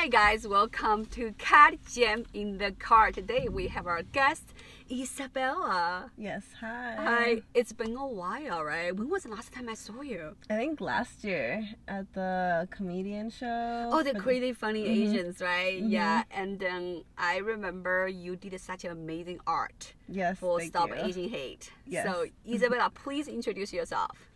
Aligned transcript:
Hi 0.00 0.08
guys, 0.08 0.48
welcome 0.48 1.04
to 1.16 1.34
Cat 1.36 1.74
Jam 1.92 2.24
in 2.32 2.56
the 2.56 2.72
Car. 2.72 3.12
Today 3.12 3.48
we 3.50 3.68
have 3.68 3.86
our 3.86 4.02
guest 4.02 4.54
Isabella. 4.90 6.10
Yes, 6.16 6.42
hi. 6.58 6.94
Hi, 6.98 7.42
it's 7.52 7.74
been 7.74 7.94
a 7.94 8.06
while, 8.06 8.64
right? 8.64 8.96
When 8.96 9.10
was 9.10 9.24
the 9.24 9.28
last 9.28 9.52
time 9.52 9.68
I 9.68 9.74
saw 9.74 10.00
you? 10.00 10.36
I 10.48 10.56
think 10.56 10.80
last 10.80 11.22
year 11.22 11.68
at 11.86 12.10
the 12.14 12.66
comedian 12.70 13.28
show. 13.28 13.90
Oh, 13.92 14.02
the 14.02 14.14
crazy 14.14 14.54
funny 14.54 14.84
Mhm. 14.84 15.02
Asians, 15.02 15.42
right? 15.42 15.82
Yeah, 15.82 16.22
and 16.30 16.58
then 16.58 17.04
I 17.18 17.36
remember 17.36 18.08
you 18.08 18.36
did 18.36 18.58
such 18.58 18.86
amazing 18.86 19.40
art 19.46 19.92
Yes, 20.08 20.38
for 20.38 20.62
Stop 20.62 20.88
you. 20.88 20.94
Asian 20.94 21.28
Hate. 21.28 21.72
Yes. 21.84 22.06
So 22.06 22.24
Isabella, 22.48 22.88
please 22.88 23.28
introduce 23.28 23.70
yourself. 23.70 24.29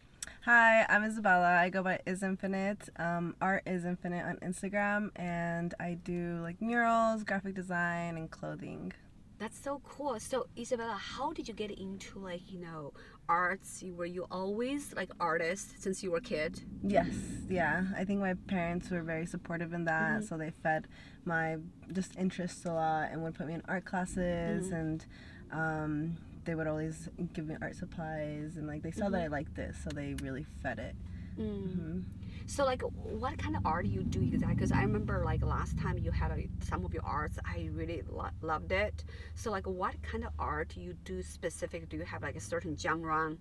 Hi, 0.44 0.84
I'm 0.90 1.04
Isabella. 1.04 1.56
I 1.56 1.70
go 1.70 1.82
by 1.82 2.00
Is 2.04 2.22
Infinite. 2.22 2.90
Um, 2.96 3.34
Art 3.40 3.62
is 3.66 3.84
Infinite 3.86 4.24
on 4.26 4.36
Instagram, 4.38 5.08
and 5.16 5.72
I 5.80 5.94
do 5.94 6.38
like 6.42 6.60
murals, 6.60 7.24
graphic 7.24 7.54
design, 7.54 8.16
and 8.18 8.30
clothing. 8.30 8.92
That's 9.38 9.58
so 9.58 9.80
cool. 9.84 10.20
So 10.20 10.46
Isabella, 10.56 10.98
how 11.00 11.32
did 11.32 11.48
you 11.48 11.54
get 11.54 11.70
into 11.70 12.18
like 12.18 12.52
you 12.52 12.60
know 12.60 12.92
arts? 13.26 13.82
Were 13.96 14.04
you 14.04 14.26
always 14.30 14.92
like 14.94 15.10
artist 15.18 15.82
since 15.82 16.02
you 16.02 16.10
were 16.10 16.18
a 16.18 16.22
kid? 16.22 16.60
Yes, 16.82 17.14
yeah. 17.48 17.84
I 17.96 18.04
think 18.04 18.20
my 18.20 18.34
parents 18.46 18.90
were 18.90 19.02
very 19.02 19.24
supportive 19.24 19.72
in 19.72 19.84
that, 19.86 20.20
Mhm. 20.20 20.28
so 20.28 20.36
they 20.36 20.50
fed 20.50 20.86
my 21.24 21.56
just 21.90 22.16
interests 22.18 22.66
a 22.66 22.72
lot 22.74 23.10
and 23.10 23.22
would 23.22 23.34
put 23.34 23.46
me 23.46 23.54
in 23.54 23.62
art 23.66 23.86
classes, 23.86 24.68
Mhm. 24.68 24.78
and 24.80 25.06
um, 25.52 26.16
they 26.44 26.54
would 26.54 26.66
always 26.66 27.08
give 27.32 27.46
me 27.46 27.56
art 27.60 27.76
supplies, 27.76 28.56
and 28.56 28.66
like 28.66 28.82
they 28.82 28.90
saw 28.90 29.08
that 29.08 29.20
I 29.22 29.26
liked 29.28 29.54
this, 29.54 29.76
so 29.82 29.90
they 29.90 30.14
really 30.22 30.44
fed 30.62 30.78
it. 30.78 30.94
Mm. 31.38 31.74
hmm 31.74 32.00
So 32.46 32.64
like, 32.64 32.82
what 32.82 33.38
kind 33.38 33.56
of 33.56 33.64
art 33.66 33.84
do 33.86 33.90
you 33.90 34.02
do 34.02 34.20
exactly? 34.22 34.54
Because 34.54 34.72
I 34.72 34.82
remember 34.82 35.22
like 35.24 35.42
last 35.44 35.78
time 35.78 35.98
you 35.98 36.10
had 36.10 36.30
a, 36.30 36.46
some 36.64 36.84
of 36.84 36.92
your 36.94 37.04
arts, 37.04 37.38
I 37.44 37.68
really 37.72 38.02
lo- 38.08 38.28
loved 38.42 38.70
it. 38.72 39.04
So 39.34 39.50
like, 39.50 39.66
what 39.66 40.00
kind 40.02 40.24
of 40.24 40.32
art 40.38 40.68
do 40.74 40.80
you 40.80 40.94
do 41.04 41.22
specific? 41.22 41.88
Do 41.88 41.96
you 41.96 42.04
have 42.04 42.22
like 42.22 42.36
a 42.36 42.40
certain 42.40 42.76
genre? 42.76 43.36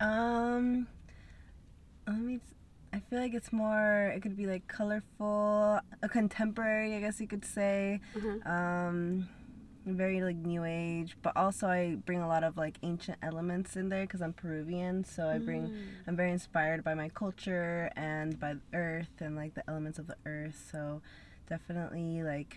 Um, 0.00 0.86
let 2.06 2.18
me. 2.18 2.40
I 2.92 2.98
feel 2.98 3.20
like 3.20 3.34
it's 3.34 3.52
more. 3.52 4.12
It 4.14 4.20
could 4.20 4.36
be 4.36 4.46
like 4.46 4.66
colorful, 4.66 5.78
a 6.02 6.08
contemporary, 6.08 6.96
I 6.96 7.00
guess 7.00 7.20
you 7.20 7.28
could 7.28 7.44
say. 7.44 8.00
Mhm. 8.16 8.44
Um, 8.46 9.28
very 9.86 10.22
like 10.22 10.36
new 10.36 10.64
age, 10.64 11.16
but 11.22 11.36
also 11.36 11.66
I 11.68 11.96
bring 12.04 12.20
a 12.20 12.28
lot 12.28 12.44
of 12.44 12.56
like 12.56 12.78
ancient 12.82 13.18
elements 13.22 13.76
in 13.76 13.88
there 13.88 14.02
because 14.02 14.22
I'm 14.22 14.32
Peruvian. 14.32 15.04
So 15.04 15.28
I 15.28 15.38
bring. 15.38 15.68
Mm. 15.68 15.86
I'm 16.06 16.16
very 16.16 16.32
inspired 16.32 16.84
by 16.84 16.94
my 16.94 17.08
culture 17.08 17.90
and 17.96 18.38
by 18.38 18.54
the 18.54 18.76
earth 18.76 19.20
and 19.20 19.36
like 19.36 19.54
the 19.54 19.68
elements 19.68 19.98
of 19.98 20.06
the 20.06 20.16
earth. 20.26 20.68
So 20.70 21.02
definitely 21.48 22.22
like 22.22 22.56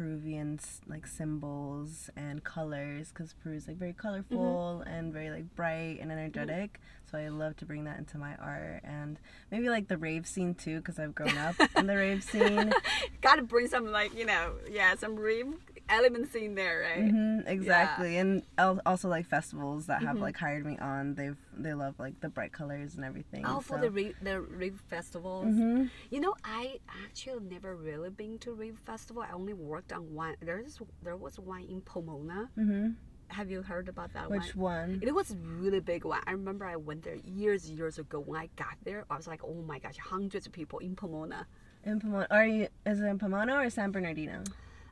peruvian 0.00 0.58
like 0.88 1.06
symbols 1.06 2.08
and 2.16 2.42
colors 2.42 3.10
because 3.12 3.34
Peru 3.34 3.54
is 3.54 3.68
like 3.68 3.76
very 3.76 3.92
colorful 3.92 4.82
and 4.86 5.12
very 5.12 5.28
like 5.28 5.54
bright 5.54 5.98
and 6.00 6.10
energetic. 6.10 6.80
So 7.10 7.18
I 7.18 7.28
love 7.28 7.56
to 7.58 7.66
bring 7.66 7.84
that 7.84 7.98
into 7.98 8.16
my 8.16 8.34
art 8.36 8.80
and 8.82 9.18
maybe 9.50 9.68
like 9.68 9.88
the 9.88 9.98
rave 9.98 10.26
scene 10.26 10.54
too 10.54 10.78
because 10.78 10.98
I've 10.98 11.14
grown 11.14 11.36
up 11.36 11.54
in 11.76 11.86
the 11.86 11.96
rave 11.96 12.24
scene. 12.24 12.72
Gotta 13.20 13.42
bring 13.42 13.66
some 13.66 13.92
like 13.92 14.16
you 14.16 14.24
know 14.24 14.54
yeah 14.70 14.94
some 14.94 15.16
rave 15.16 15.52
elements 15.90 16.34
in 16.34 16.54
there, 16.54 16.80
right? 16.80 17.10
hmm 17.10 17.40
exactly, 17.46 18.16
and 18.16 18.42
also 18.58 19.08
like 19.08 19.26
festivals 19.26 19.86
that 19.86 20.02
have 20.02 20.16
Mhm. 20.16 20.20
like 20.20 20.36
hired 20.36 20.64
me 20.64 20.78
on. 20.78 21.14
They've 21.14 21.36
they 21.52 21.74
love 21.74 21.98
like 21.98 22.20
the 22.20 22.28
bright 22.28 22.52
colors 22.52 22.94
and 22.94 23.04
everything. 23.04 23.44
Oh, 23.46 23.60
for 23.60 23.78
the 23.78 23.90
rave, 23.90 24.14
the 24.22 24.40
rave 24.40 24.80
festivals. 24.88 25.54
hmm 25.56 25.86
You 26.10 26.20
know, 26.20 26.34
I 26.44 26.78
actually 27.04 27.44
never 27.44 27.74
really 27.76 28.10
been 28.10 28.38
to 28.40 28.52
rave 28.52 28.78
festival. 28.78 29.22
I 29.22 29.32
only 29.32 29.52
worked 29.54 29.92
on 29.92 30.14
one. 30.14 30.36
There's 30.40 30.78
there 31.02 31.16
was 31.16 31.38
one 31.38 31.64
in 31.64 31.80
Pomona. 31.82 32.50
hmm 32.54 32.90
Have 33.28 33.48
you 33.50 33.62
heard 33.62 33.88
about 33.88 34.12
that 34.14 34.28
one? 34.28 34.40
Which 34.40 34.56
one? 34.56 34.98
It 35.02 35.14
was 35.14 35.36
really 35.62 35.78
big 35.80 36.04
one. 36.04 36.20
I 36.26 36.32
remember 36.32 36.64
I 36.66 36.74
went 36.76 37.02
there 37.04 37.14
years, 37.24 37.70
years 37.70 37.96
ago. 37.98 38.18
When 38.18 38.40
I 38.40 38.48
got 38.56 38.76
there, 38.84 39.04
I 39.08 39.16
was 39.16 39.28
like, 39.28 39.42
oh 39.44 39.62
my 39.62 39.78
gosh, 39.78 39.98
hundreds 39.98 40.46
of 40.46 40.52
people 40.52 40.80
in 40.80 40.96
Pomona. 40.96 41.46
In 41.84 42.00
Pomona, 42.00 42.26
are 42.30 42.44
you? 42.46 42.66
Is 42.84 43.00
it 43.00 43.06
in 43.06 43.18
Pomona 43.18 43.54
or 43.56 43.70
San 43.70 43.92
Bernardino? 43.92 44.42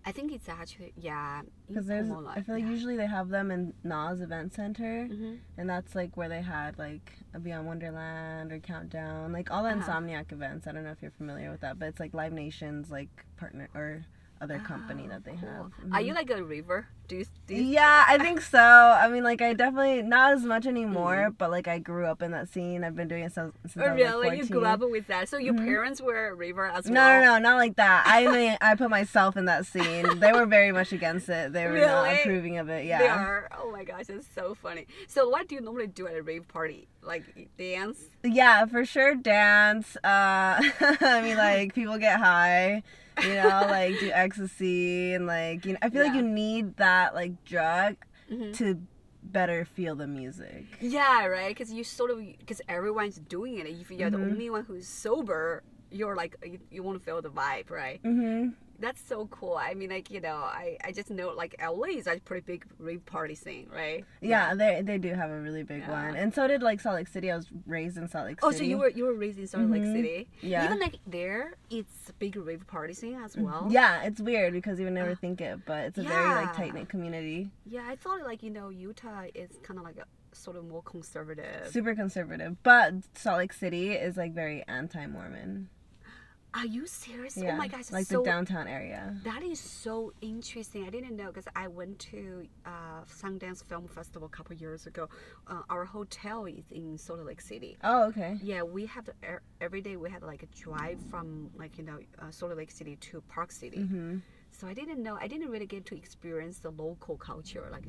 I 0.06 0.12
think 0.12 0.32
it's 0.32 0.48
actually 0.48 0.92
yeah 0.97 1.42
Because 1.69 1.86
there's. 1.86 2.10
I 2.10 2.41
feel 2.41 2.54
like 2.54 2.64
yeah. 2.64 2.70
usually 2.70 2.97
they 2.97 3.06
have 3.06 3.28
them 3.28 3.50
in 3.50 3.75
NOS 3.84 4.20
Event 4.20 4.54
Center, 4.54 5.06
Mhm. 5.10 5.38
and 5.59 5.69
that's 5.69 5.94
like 5.94 6.16
where 6.16 6.28
they 6.28 6.41
had 6.41 6.78
like 6.78 7.19
a 7.34 7.38
Beyond 7.41 7.66
Wonderland 7.66 8.50
or 8.53 8.58
Countdown, 8.58 9.32
like 9.32 9.50
all 9.50 9.62
the 9.62 9.70
Uh-huh. 9.70 9.81
Insomniac 9.92 10.32
events. 10.32 10.66
I 10.66 10.72
don't 10.72 10.84
know 10.84 10.92
if 10.92 11.03
you're 11.03 11.10
familiar 11.10 11.50
with 11.50 11.60
that, 11.60 11.78
but 11.78 11.88
it's 11.88 12.00
like 12.00 12.14
Live 12.14 12.32
Nation's 12.32 12.91
like 12.91 13.10
partner 13.37 13.69
or 13.75 14.04
other 14.41 14.59
company 14.59 15.04
Oh, 15.06 15.10
that 15.10 15.25
they 15.25 15.32
cool. 15.32 15.49
have. 15.49 15.66
Are 15.93 16.00
Mhm. 16.00 16.06
you 16.06 16.15
like 16.15 16.31
a 16.31 16.43
river? 16.43 16.87
Do 17.09 17.16
you? 17.16 17.25
Do 17.47 17.54
you 17.54 17.62
Yeah, 17.62 18.04
I 18.06 18.19
think 18.19 18.41
so. 18.43 18.59
I 18.60 19.09
mean, 19.09 19.25
like 19.25 19.41
I 19.41 19.54
definitely 19.54 20.03
not 20.03 20.32
as 20.34 20.44
much 20.44 20.66
anymore, 20.66 21.16
Mm-hmm. 21.16 21.34
but 21.38 21.50
like 21.50 21.66
I 21.66 21.78
grew 21.78 22.04
up 22.06 22.21
in 22.22 22.32
that 22.32 22.49
scene. 22.50 22.84
I've 22.84 22.94
been 22.94 23.09
doing 23.09 23.25
it 23.25 23.32
since, 23.32 23.54
since 23.62 23.76
Oh, 23.78 23.81
I 23.81 23.93
was 23.94 24.00
like 24.00 24.10
really? 24.12 24.26
14. 24.28 24.38
you 24.38 24.47
grew 24.60 24.65
up 24.66 24.81
with 24.81 25.06
that? 25.06 25.28
So 25.28 25.38
your 25.38 25.54
Mhm. 25.54 25.65
parents 25.65 26.00
were 26.03 26.28
a 26.28 26.34
river 26.34 26.66
as 26.66 26.84
well? 26.84 26.94
no, 26.94 27.21
no, 27.21 27.32
no, 27.34 27.38
not 27.38 27.56
like 27.56 27.76
that. 27.76 28.04
I 28.06 28.26
mean, 28.37 28.56
I 28.60 28.75
put 28.75 28.91
myself 28.91 29.37
in 29.38 29.47
that 29.47 29.65
scene. 29.66 30.21
They 30.21 30.32
were 30.32 30.44
very 30.47 30.70
much 30.70 30.93
against 30.93 31.28
it. 31.31 31.53
They 31.55 31.66
were 31.66 31.78
not 31.78 32.12
approving 32.12 32.59
of 32.59 32.69
it. 32.69 32.84
Yeah. 32.84 32.99
They 32.99 33.09
are. 33.09 33.49
Oh 33.59 33.72
my 33.72 33.84
gosh, 33.84 34.10
it's 34.10 34.28
so 34.34 34.55
funny. 34.55 34.87
So 35.09 35.28
what 35.31 35.49
do 35.49 35.55
you 35.55 35.60
normally 35.62 35.87
do 35.87 36.06
at 36.06 36.15
a 36.15 36.22
rave 36.22 36.47
party? 36.47 36.88
Like 37.03 37.25
dance? 37.56 38.00
Yeah, 38.22 38.66
for 38.66 38.84
sure 38.84 39.15
dance. 39.15 39.97
Uh 40.05 40.60
I 41.00 41.20
mean 41.22 41.38
like 41.38 41.75
people 41.75 41.97
get 41.97 42.19
high, 42.20 42.82
you 43.24 43.34
know, 43.34 43.66
like 43.68 43.98
do 43.98 44.10
ecstasy 44.12 45.14
and 45.14 45.26
like 45.26 45.64
you 45.66 45.72
know 45.72 45.78
I 45.82 45.90
feel 45.90 46.02
like 46.02 46.14
you 46.14 46.22
need 46.22 46.76
that 46.76 47.14
like 47.14 47.44
drug 47.44 47.96
Mhm. 48.30 48.52
to 48.58 48.80
better 49.22 49.64
feel 49.64 49.94
the 49.96 50.06
music. 50.06 50.64
Yeah, 50.80 51.26
right. 51.26 51.48
Because 51.48 51.72
you 51.72 51.84
sort 51.84 52.10
of 52.10 52.18
because 52.38 52.60
everyone's 52.68 53.16
doing 53.18 53.58
it. 53.58 53.66
If 53.66 53.90
you're 53.90 54.10
the 54.10 54.18
Mhm. 54.18 54.30
only 54.30 54.50
one 54.50 54.64
who's 54.64 54.86
sober, 54.88 55.62
you're 55.90 56.14
like 56.16 56.36
you, 56.44 56.58
you 56.70 56.82
want 56.82 56.98
to 56.98 57.04
feel 57.04 57.20
the 57.22 57.30
vibe, 57.30 57.70
right? 57.70 58.02
Mhm. 58.02 58.54
That's 58.80 59.00
so 59.02 59.26
cool. 59.26 59.56
I 59.60 59.74
mean, 59.74 59.90
like 59.90 60.10
you 60.10 60.20
know, 60.20 60.36
I, 60.36 60.76
I 60.84 60.92
just 60.92 61.10
know 61.10 61.30
like 61.30 61.56
LA 61.60 61.88
is 61.98 62.06
a 62.06 62.18
pretty 62.20 62.44
big 62.46 62.64
rave 62.78 63.04
party 63.06 63.34
scene, 63.34 63.68
right? 63.74 64.04
Yeah, 64.20 64.54
they 64.54 64.82
they 64.84 64.98
do 64.98 65.12
have 65.14 65.30
a 65.30 65.40
really 65.40 65.64
big 65.64 65.80
Yeah. 65.80 65.90
one. 65.90 66.14
And 66.16 66.32
so 66.32 66.46
did 66.46 66.62
like 66.62 66.80
Salt 66.80 66.94
Lake 66.94 67.08
City. 67.08 67.30
I 67.32 67.36
was 67.36 67.48
raised 67.66 67.96
in 67.96 68.06
Salt 68.08 68.26
Lake 68.26 68.40
City. 68.40 68.46
Oh, 68.54 68.56
so 68.56 68.62
you 68.62 68.78
were 68.78 68.88
you 68.90 69.04
were 69.04 69.14
raised 69.14 69.38
in 69.40 69.48
Salt 69.48 69.68
Lake 69.68 69.82
Mhm. 69.82 69.92
City. 69.94 70.28
Yeah. 70.42 70.64
Even 70.64 70.78
like 70.78 70.94
there, 71.06 71.54
it's 71.70 72.08
a 72.08 72.12
big 72.14 72.36
rave 72.36 72.64
party 72.68 72.94
scene 72.94 73.16
as 73.16 73.36
well. 73.36 73.66
Yeah, 73.68 74.02
it's 74.04 74.20
weird 74.20 74.52
because 74.52 74.78
you 74.78 74.84
would 74.84 74.94
never 74.94 75.14
think 75.16 75.40
it, 75.40 75.58
but 75.66 75.84
it's 75.86 75.98
a 75.98 76.02
very 76.04 76.26
like 76.26 76.54
tight 76.54 76.72
knit 76.74 76.88
community. 76.88 77.50
Yeah, 77.66 77.82
I 77.88 77.96
thought 77.96 78.22
like 78.22 78.42
you 78.44 78.50
know 78.50 78.68
Utah 78.68 79.24
is 79.34 79.50
kind 79.64 79.78
of 79.80 79.84
like 79.84 79.96
a 79.98 80.06
sort 80.36 80.56
of 80.56 80.64
more 80.68 80.82
conservative. 80.82 81.68
Super 81.70 81.96
conservative. 81.96 82.62
But 82.62 82.94
Salt 83.14 83.38
Lake 83.38 83.52
City 83.52 83.90
is 83.92 84.16
like 84.16 84.34
very 84.34 84.62
anti 84.68 85.04
Mormon. 85.06 85.68
Are 86.54 86.66
you 86.66 86.86
serious? 86.86 87.36
Yeah. 87.36 87.53
Oh 87.53 87.56
my 87.56 87.69
gosh, 87.69 87.91
Like 87.92 88.06
so 88.06 88.19
the 88.19 88.25
downtown 88.25 88.66
area. 88.66 89.14
That 89.22 89.42
is 89.42 89.60
so 89.60 90.12
interesting. 90.22 90.86
I 90.86 90.91
didn't 90.91 91.14
know 91.16 91.26
because 91.26 91.47
I 91.54 91.69
went 91.69 91.98
to 92.10 92.47
uh, 92.64 93.03
Sundance 93.06 93.62
Film 93.62 93.86
Festival 93.86 94.26
a 94.26 94.31
couple 94.31 94.56
years 94.56 94.87
ago. 94.87 95.08
Uh, 95.47 95.62
our 95.69 95.84
hotel 95.84 96.47
is 96.47 96.64
in 96.70 96.97
Salt 96.97 97.20
Lake 97.20 97.41
City. 97.41 97.76
Oh, 97.84 98.04
okay. 98.04 98.38
Yeah, 98.42 98.62
we 98.62 98.87
have 98.87 99.04
to, 99.04 99.12
er, 99.25 99.42
every 99.60 99.82
day 99.82 99.97
we 99.97 100.10
had 100.10 100.22
like 100.22 100.42
a 100.42 100.47
drive 100.47 100.98
from 101.10 101.50
like 101.56 101.76
you 101.78 101.84
know 101.84 101.98
uh, 102.20 102.31
Salt 102.31 102.56
Lake 102.56 102.70
City 102.70 102.97
to 102.97 103.20
Park 103.28 103.53
City. 103.53 103.82
hmm 103.82 104.16
So 104.50 104.66
I 104.66 104.75
didn't 104.75 105.03
know. 105.03 105.19
I 105.20 105.28
didn't 105.28 105.50
really 105.50 105.66
get 105.66 105.84
to 105.87 105.97
experience 105.97 106.58
the 106.60 106.70
local 106.70 107.16
culture 107.19 107.69
like 107.70 107.84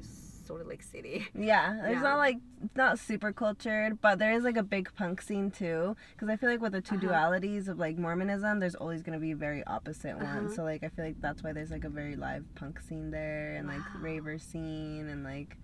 Salt 0.49 0.65
Lake 0.65 0.81
City. 0.81 1.27
Yeah, 1.35 1.75
it's 1.83 1.91
Yeah. 1.91 2.01
not 2.01 2.17
like 2.17 2.37
it's 2.63 2.75
not 2.75 2.97
super 2.97 3.31
cultured, 3.31 4.01
but 4.01 4.17
there 4.17 4.33
is 4.33 4.43
like 4.43 4.57
a 4.57 4.63
big 4.63 4.91
punk 4.95 5.21
scene 5.21 5.51
too. 5.51 5.95
Because 6.13 6.27
I 6.27 6.35
feel 6.37 6.49
like 6.49 6.59
with 6.59 6.71
the 6.73 6.81
2 6.81 6.95
Uh-huh. 6.95 7.05
dualities 7.05 7.67
of 7.67 7.77
like 7.77 7.97
Mormonism, 7.97 8.59
there's 8.59 8.73
always 8.75 9.03
gonna 9.03 9.19
be 9.19 9.31
a 9.31 9.35
very 9.35 9.63
opposite 9.65 10.17
one. 10.17 10.25
Uh-huh. 10.47 10.55
So 10.55 10.63
like 10.63 10.83
I 10.83 10.89
feel 10.89 11.05
like 11.05 11.21
that's 11.21 11.43
why 11.43 11.53
there's 11.53 11.69
like 11.71 11.83
a 11.85 11.89
very 11.89 12.15
live 12.15 12.43
punk 12.55 12.79
scene 12.79 13.11
there, 13.11 13.53
and 13.57 13.67
like 13.67 13.81
raver 14.01 14.39
scene, 14.39 15.07
and 15.07 15.23
like 15.23 15.55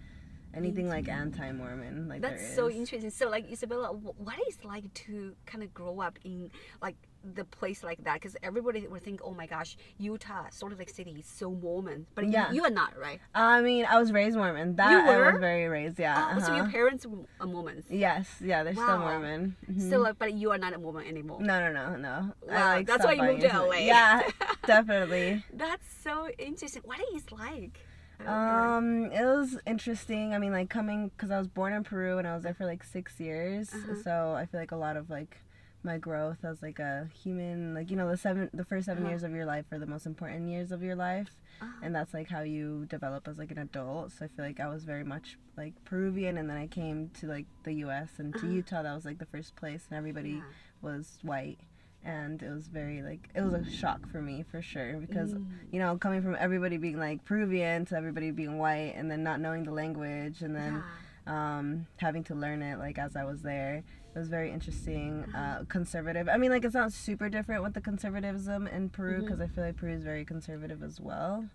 anything 0.54 0.88
like 0.88 1.10
anti-Mormon. 1.10 2.08
Like 2.08 2.22
That's 2.22 2.56
so 2.56 2.70
interesting. 2.70 3.10
So 3.10 3.28
like 3.30 3.52
Isabella, 3.52 3.88
what 3.92 4.38
is 4.48 4.56
it 4.58 4.66
like 4.66 4.94
to 5.06 5.36
kind 5.48 5.64
of 5.64 5.74
grow 5.74 6.00
up 6.00 6.20
in 6.24 6.52
like 6.82 6.96
the 7.34 7.44
place 7.46 7.84
like 7.84 8.04
that? 8.04 8.16
Because 8.16 8.36
everybody 8.44 8.86
would 8.88 9.02
think, 9.04 9.22
oh 9.24 9.32
my 9.34 9.48
gosh, 9.48 9.78
Utah, 9.98 10.46
Salt 10.52 10.78
Lake 10.78 10.90
City 10.90 11.16
is 11.20 11.26
so 11.26 11.52
Mormon, 11.52 12.06
but 12.16 12.28
Yeah. 12.28 12.50
you, 12.50 12.58
you 12.58 12.64
are 12.66 12.70
not, 12.70 12.98
right? 13.00 13.20
I 13.34 13.62
mean, 13.62 13.86
I 13.86 13.98
was 14.00 14.12
raised 14.12 14.38
Mormon. 14.38 14.76
That 14.76 14.92
You 14.92 14.98
I 15.12 15.18
were? 15.18 15.32
was 15.32 15.40
very 15.40 15.68
raised. 15.68 15.98
Yeah. 16.00 16.34
Oh, 16.36 16.40
so 16.40 16.54
your 16.54 16.64
uh-huh. 16.64 16.72
parents 16.72 17.06
are 17.40 17.48
Mormons. 17.48 17.86
Yes. 17.90 18.30
Yeah. 18.42 18.64
They're 18.64 18.74
Wow. 18.74 18.84
still 18.86 19.00
Mormon. 19.00 19.56
Mhm. 19.72 19.90
So 19.90 20.00
like, 20.00 20.20
but 20.20 20.34
you 20.34 20.52
are 20.52 20.58
not 20.58 20.74
a 20.74 20.78
Mormon 20.78 21.08
anymore. 21.08 21.42
No, 21.42 21.60
no, 21.60 21.72
no, 21.72 21.96
no. 21.96 22.34
Wow, 22.42 22.82
that's 22.86 23.04
why 23.06 23.14
you 23.14 23.24
moved 23.24 23.42
to 23.42 23.48
LA. 23.48 23.78
Yeah, 23.80 24.22
definitely. 24.68 25.44
That's 25.54 25.86
so 26.04 26.30
interesting. 26.38 26.82
What 26.86 27.00
is 27.16 27.32
like? 27.32 27.80
Um, 28.26 29.12
it 29.12 29.26
was 29.26 29.58
interesting. 29.68 30.34
I 30.34 30.40
mean, 30.40 30.52
like 30.54 30.70
coming 30.70 31.10
because 31.10 31.32
I 31.32 31.38
was 31.38 31.48
born 31.48 31.74
in 31.74 31.84
Peru 31.84 32.18
and 32.18 32.28
I 32.28 32.34
was 32.34 32.44
there 32.44 32.54
for 32.54 32.66
like 32.66 32.84
six 32.84 33.20
years, 33.20 33.74
Uh-huh. 33.74 33.96
so 34.04 34.34
I 34.38 34.46
feel 34.46 34.60
like 34.60 34.72
a 34.72 34.76
lot 34.78 34.96
of 34.98 35.10
like 35.10 35.38
my 35.86 35.98
growth 35.98 36.44
as 36.44 36.62
like 36.62 36.80
a 36.80 37.08
human. 37.24 37.74
Like 37.74 37.90
you 37.92 37.96
know, 37.96 38.10
the 38.10 38.18
seven, 38.18 38.50
the 38.54 38.66
first 38.66 38.88
7 38.88 39.04
Uh-huh. 39.04 39.12
years 39.12 39.24
of 39.24 39.32
your 39.32 39.46
life 39.46 39.66
are 39.72 39.80
the 39.80 39.86
most 39.86 40.06
important 40.06 40.50
years 40.50 40.72
of 40.72 40.82
your 40.84 40.96
life, 40.96 41.30
Ah. 41.62 41.72
and 41.82 41.96
that's 41.96 42.14
like 42.14 42.28
how 42.30 42.42
you 42.42 42.86
develop 42.90 43.28
as 43.28 43.38
like 43.38 43.52
an 43.52 43.60
adult. 43.60 44.12
So 44.12 44.26
I 44.26 44.28
feel 44.28 44.44
like 44.44 44.60
I 44.60 44.68
was 44.68 44.84
very 44.84 45.04
much 45.04 45.38
like 45.56 45.74
Peruvian, 45.86 46.38
and 46.38 46.50
then 46.50 46.58
I 46.58 46.68
came 46.68 47.10
to 47.22 47.28
like 47.28 47.46
the 47.64 47.74
U.S. 47.86 48.10
and 48.18 48.34
to 48.34 48.40
Uh-huh. 48.40 48.48
Utah. 48.50 48.82
That 48.84 48.96
was 48.96 49.06
like 49.06 49.20
the 49.20 49.26
first 49.28 49.56
place, 49.56 49.86
and 49.90 49.98
everybody 49.98 50.32
Yeah. 50.32 50.42
was 50.82 51.20
white. 51.22 51.60
And 52.04 52.44
it 52.44 52.52
was 52.52 52.68
very 52.68 53.02
like 53.02 53.30
it 53.34 53.42
was 53.42 53.54
a 53.54 53.64
shock 53.70 54.08
for 54.12 54.22
me 54.22 54.44
for 54.44 54.62
sure 54.62 54.98
because 55.00 55.34
Mm. 55.34 55.48
you 55.72 55.80
know 55.80 55.98
coming 55.98 56.22
from 56.22 56.36
everybody 56.40 56.78
being 56.78 57.00
like 57.00 57.26
Peruvian 57.26 57.86
to 57.86 57.96
everybody 57.98 58.30
being 58.30 58.60
white 58.60 58.94
and 58.96 59.10
then 59.10 59.24
not 59.24 59.40
knowing 59.40 59.64
the 59.64 59.72
language 59.72 60.44
and 60.44 60.56
then 60.56 60.74
Yeah. 60.76 60.82
Um, 61.28 61.88
having 61.98 62.24
to 62.26 62.36
learn 62.36 62.62
it 62.62 62.78
like 62.78 62.98
as 62.98 63.16
I 63.16 63.24
was 63.24 63.42
there. 63.42 63.84
It 64.16 64.20
was 64.20 64.30
very 64.30 64.52
interesting. 64.52 65.26
Uh, 65.36 65.66
conservative. 65.68 66.30
I 66.30 66.38
mean, 66.38 66.52
like 66.52 66.64
it's 66.64 66.74
not 66.74 66.94
super 66.94 67.28
different 67.28 67.64
with 67.64 67.74
the 67.74 67.82
conservatism 67.82 68.68
in 68.68 68.90
Peru 68.90 69.22
because 69.22 69.42
I 69.42 69.48
feel 69.48 69.64
like 69.64 69.76
Peru 69.76 69.94
is 69.94 70.04
very 70.04 70.24
conservative 70.24 70.82
as 70.84 71.02
well. 71.02 71.46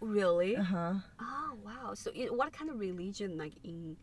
Really? 0.00 0.56
Uh 0.56 0.62
huh. 0.62 0.94
Oh 1.20 1.52
wow. 1.64 1.94
So 1.94 2.10
it, 2.14 2.34
what 2.34 2.52
kind 2.52 2.70
of 2.70 2.78
religion 2.78 3.38
like 3.38 3.54
in 3.64 3.96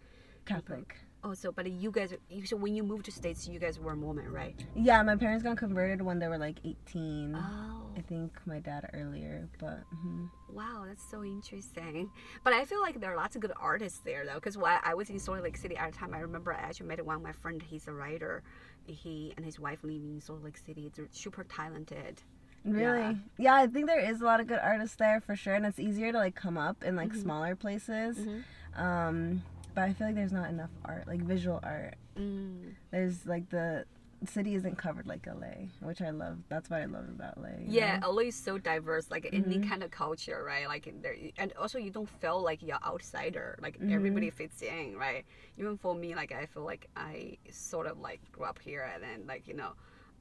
Catholic. 0.45 0.95
Oh, 1.27 1.33
so 1.33 1.51
but 1.51 1.69
you 1.69 1.91
guys, 1.91 2.13
you- 2.29 2.45
so 2.45 2.56
when 2.56 2.74
you 2.74 2.83
moved 2.83 3.06
to 3.06 3.12
states, 3.12 3.47
you 3.50 3.59
guys 3.59 3.77
were 3.79 3.95
Mormon, 3.97 4.31
right? 4.31 4.56
Yeah, 4.75 5.01
my 5.03 5.18
parents 5.18 5.44
got 5.44 5.57
converted 5.57 6.01
when 6.01 6.19
they 6.19 6.27
were 6.29 6.38
like 6.38 6.59
18. 6.63 7.35
Oh, 7.35 7.89
I 7.97 8.01
think 8.01 8.31
my 8.45 8.59
dad 8.59 8.89
earlier, 8.94 9.50
but 9.59 9.79
mhm. 9.94 10.29
wow, 10.50 10.85
that's 10.88 11.03
so 11.12 11.24
interesting. 11.25 12.09
But 12.45 12.53
I 12.53 12.63
feel 12.63 12.79
like 12.81 13.01
there 13.01 13.12
are 13.12 13.18
lots 13.18 13.35
of 13.35 13.41
good 13.41 13.51
artists 13.59 14.00
there, 14.00 14.25
though, 14.25 14.35
because 14.35 14.57
while 14.57 14.79
I 14.83 14.94
was 14.94 15.09
in 15.09 15.19
Salt 15.19 15.44
Lake 15.44 15.57
City 15.57 15.75
at 15.75 15.91
the 15.91 15.97
time, 15.97 16.13
I 16.13 16.19
remember 16.19 16.53
I 16.53 16.59
actually 16.59 16.88
met 16.88 17.06
one 17.06 17.18
of 17.18 17.21
my 17.21 17.33
friend. 17.33 17.62
He's 17.62 17.88
a 17.88 17.91
writer. 17.91 18.41
He 18.85 19.33
and 19.35 19.45
his 19.45 19.59
wife 19.59 19.83
live 19.83 20.01
in 20.01 20.21
Salt 20.21 20.44
Lake 20.44 20.57
City. 20.57 20.89
They're 20.95 21.07
super 21.12 21.44
talented. 21.44 22.21
really, 22.65 23.00
Yeah. 23.00 23.13
yeah. 23.38 23.56
I 23.56 23.68
think 23.68 23.85
there 23.88 24.00
is 24.00 24.19
a 24.19 24.25
lot 24.25 24.41
of 24.41 24.47
good 24.47 24.59
artists 24.59 24.97
there 24.97 25.21
for 25.21 25.35
sure, 25.38 25.53
and 25.53 25.65
it's 25.65 25.80
easier 25.80 26.12
to 26.12 26.18
like 26.18 26.35
come 26.35 26.57
up 26.57 26.83
in 26.83 26.95
like 26.97 27.12
Mhm. 27.13 27.21
smaller 27.21 27.56
places. 27.56 28.18
Mhm. 28.18 28.44
Um, 28.77 29.41
but 29.77 29.83
I 29.83 29.94
feel 29.94 30.07
like 30.07 30.15
there's 30.15 30.31
not 30.31 30.50
enough 30.50 30.71
art, 30.85 31.07
like 31.07 31.21
visual 31.21 31.59
art. 31.62 31.94
Mm. 32.18 32.74
There's 32.89 33.27
like 33.27 33.47
the 33.51 33.85
city 34.25 34.56
isn't 34.56 34.75
covered 34.75 35.06
like 35.06 35.27
LA, 35.27 35.68
which 35.81 36.01
I 36.01 36.09
love. 36.09 36.39
That's 36.50 36.68
what 36.71 36.81
I 36.81 36.85
love 36.85 37.07
about 37.09 37.38
LA. 37.38 37.50
Yeah, 37.68 38.00
know? 38.01 38.09
LA 38.09 38.21
is 38.29 38.35
so 38.35 38.57
diverse, 38.57 39.12
like 39.12 39.29
any 39.31 39.59
Mhm. 39.59 39.69
kind 39.69 39.83
of 39.83 39.91
culture, 39.91 40.44
right? 40.44 40.68
Like 40.68 40.91
there, 41.03 41.15
and 41.38 41.53
also 41.62 41.77
you 41.77 41.91
don't 41.91 42.09
feel 42.09 42.41
like 42.41 42.63
you're 42.63 42.83
outsider. 42.83 43.56
Like 43.62 43.77
Mhm. 43.77 43.91
everybody 43.91 44.31
fits 44.31 44.63
in, 44.63 44.97
right? 44.97 45.24
Even 45.59 45.77
for 45.77 45.94
me, 45.94 46.15
like 46.15 46.31
I 46.31 46.47
feel 46.47 46.63
like 46.63 46.88
I 46.95 47.38
sort 47.51 47.85
of 47.85 48.00
like 48.00 48.19
grew 48.31 48.45
up 48.45 48.57
here, 48.57 48.89
and 48.91 49.03
then 49.03 49.27
like 49.27 49.47
you 49.47 49.53
know, 49.53 49.73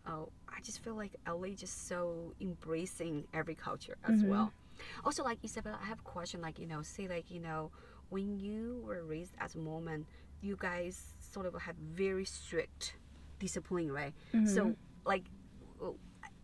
oh, 0.06 0.28
I 0.50 0.60
just 0.60 0.84
feel 0.84 0.96
like 0.96 1.16
LA 1.26 1.54
just 1.54 1.88
so 1.88 2.34
embracing 2.42 3.26
every 3.32 3.54
culture 3.54 3.96
as 4.04 4.22
Mhm. 4.22 4.28
well. 4.28 4.52
Also, 5.02 5.24
like 5.24 5.42
Isabella, 5.42 5.78
I 5.82 5.86
have 5.86 6.00
a 6.00 6.02
question. 6.02 6.42
Like 6.42 6.58
you 6.58 6.66
know, 6.66 6.82
say 6.82 7.08
like 7.08 7.30
you 7.30 7.40
know, 7.40 7.70
when 8.10 8.38
you 8.38 8.82
were 8.84 9.02
raised 9.04 9.34
as 9.38 9.54
a 9.54 9.58
Mormon, 9.58 10.06
you 10.40 10.56
guys 10.58 11.14
sort 11.18 11.46
of 11.46 11.54
have 11.62 11.76
very 11.76 12.24
strict 12.24 12.94
discipline, 13.38 13.90
right? 13.90 14.14
So 14.44 14.66
Mhm. 14.66 14.76
like, 15.04 15.24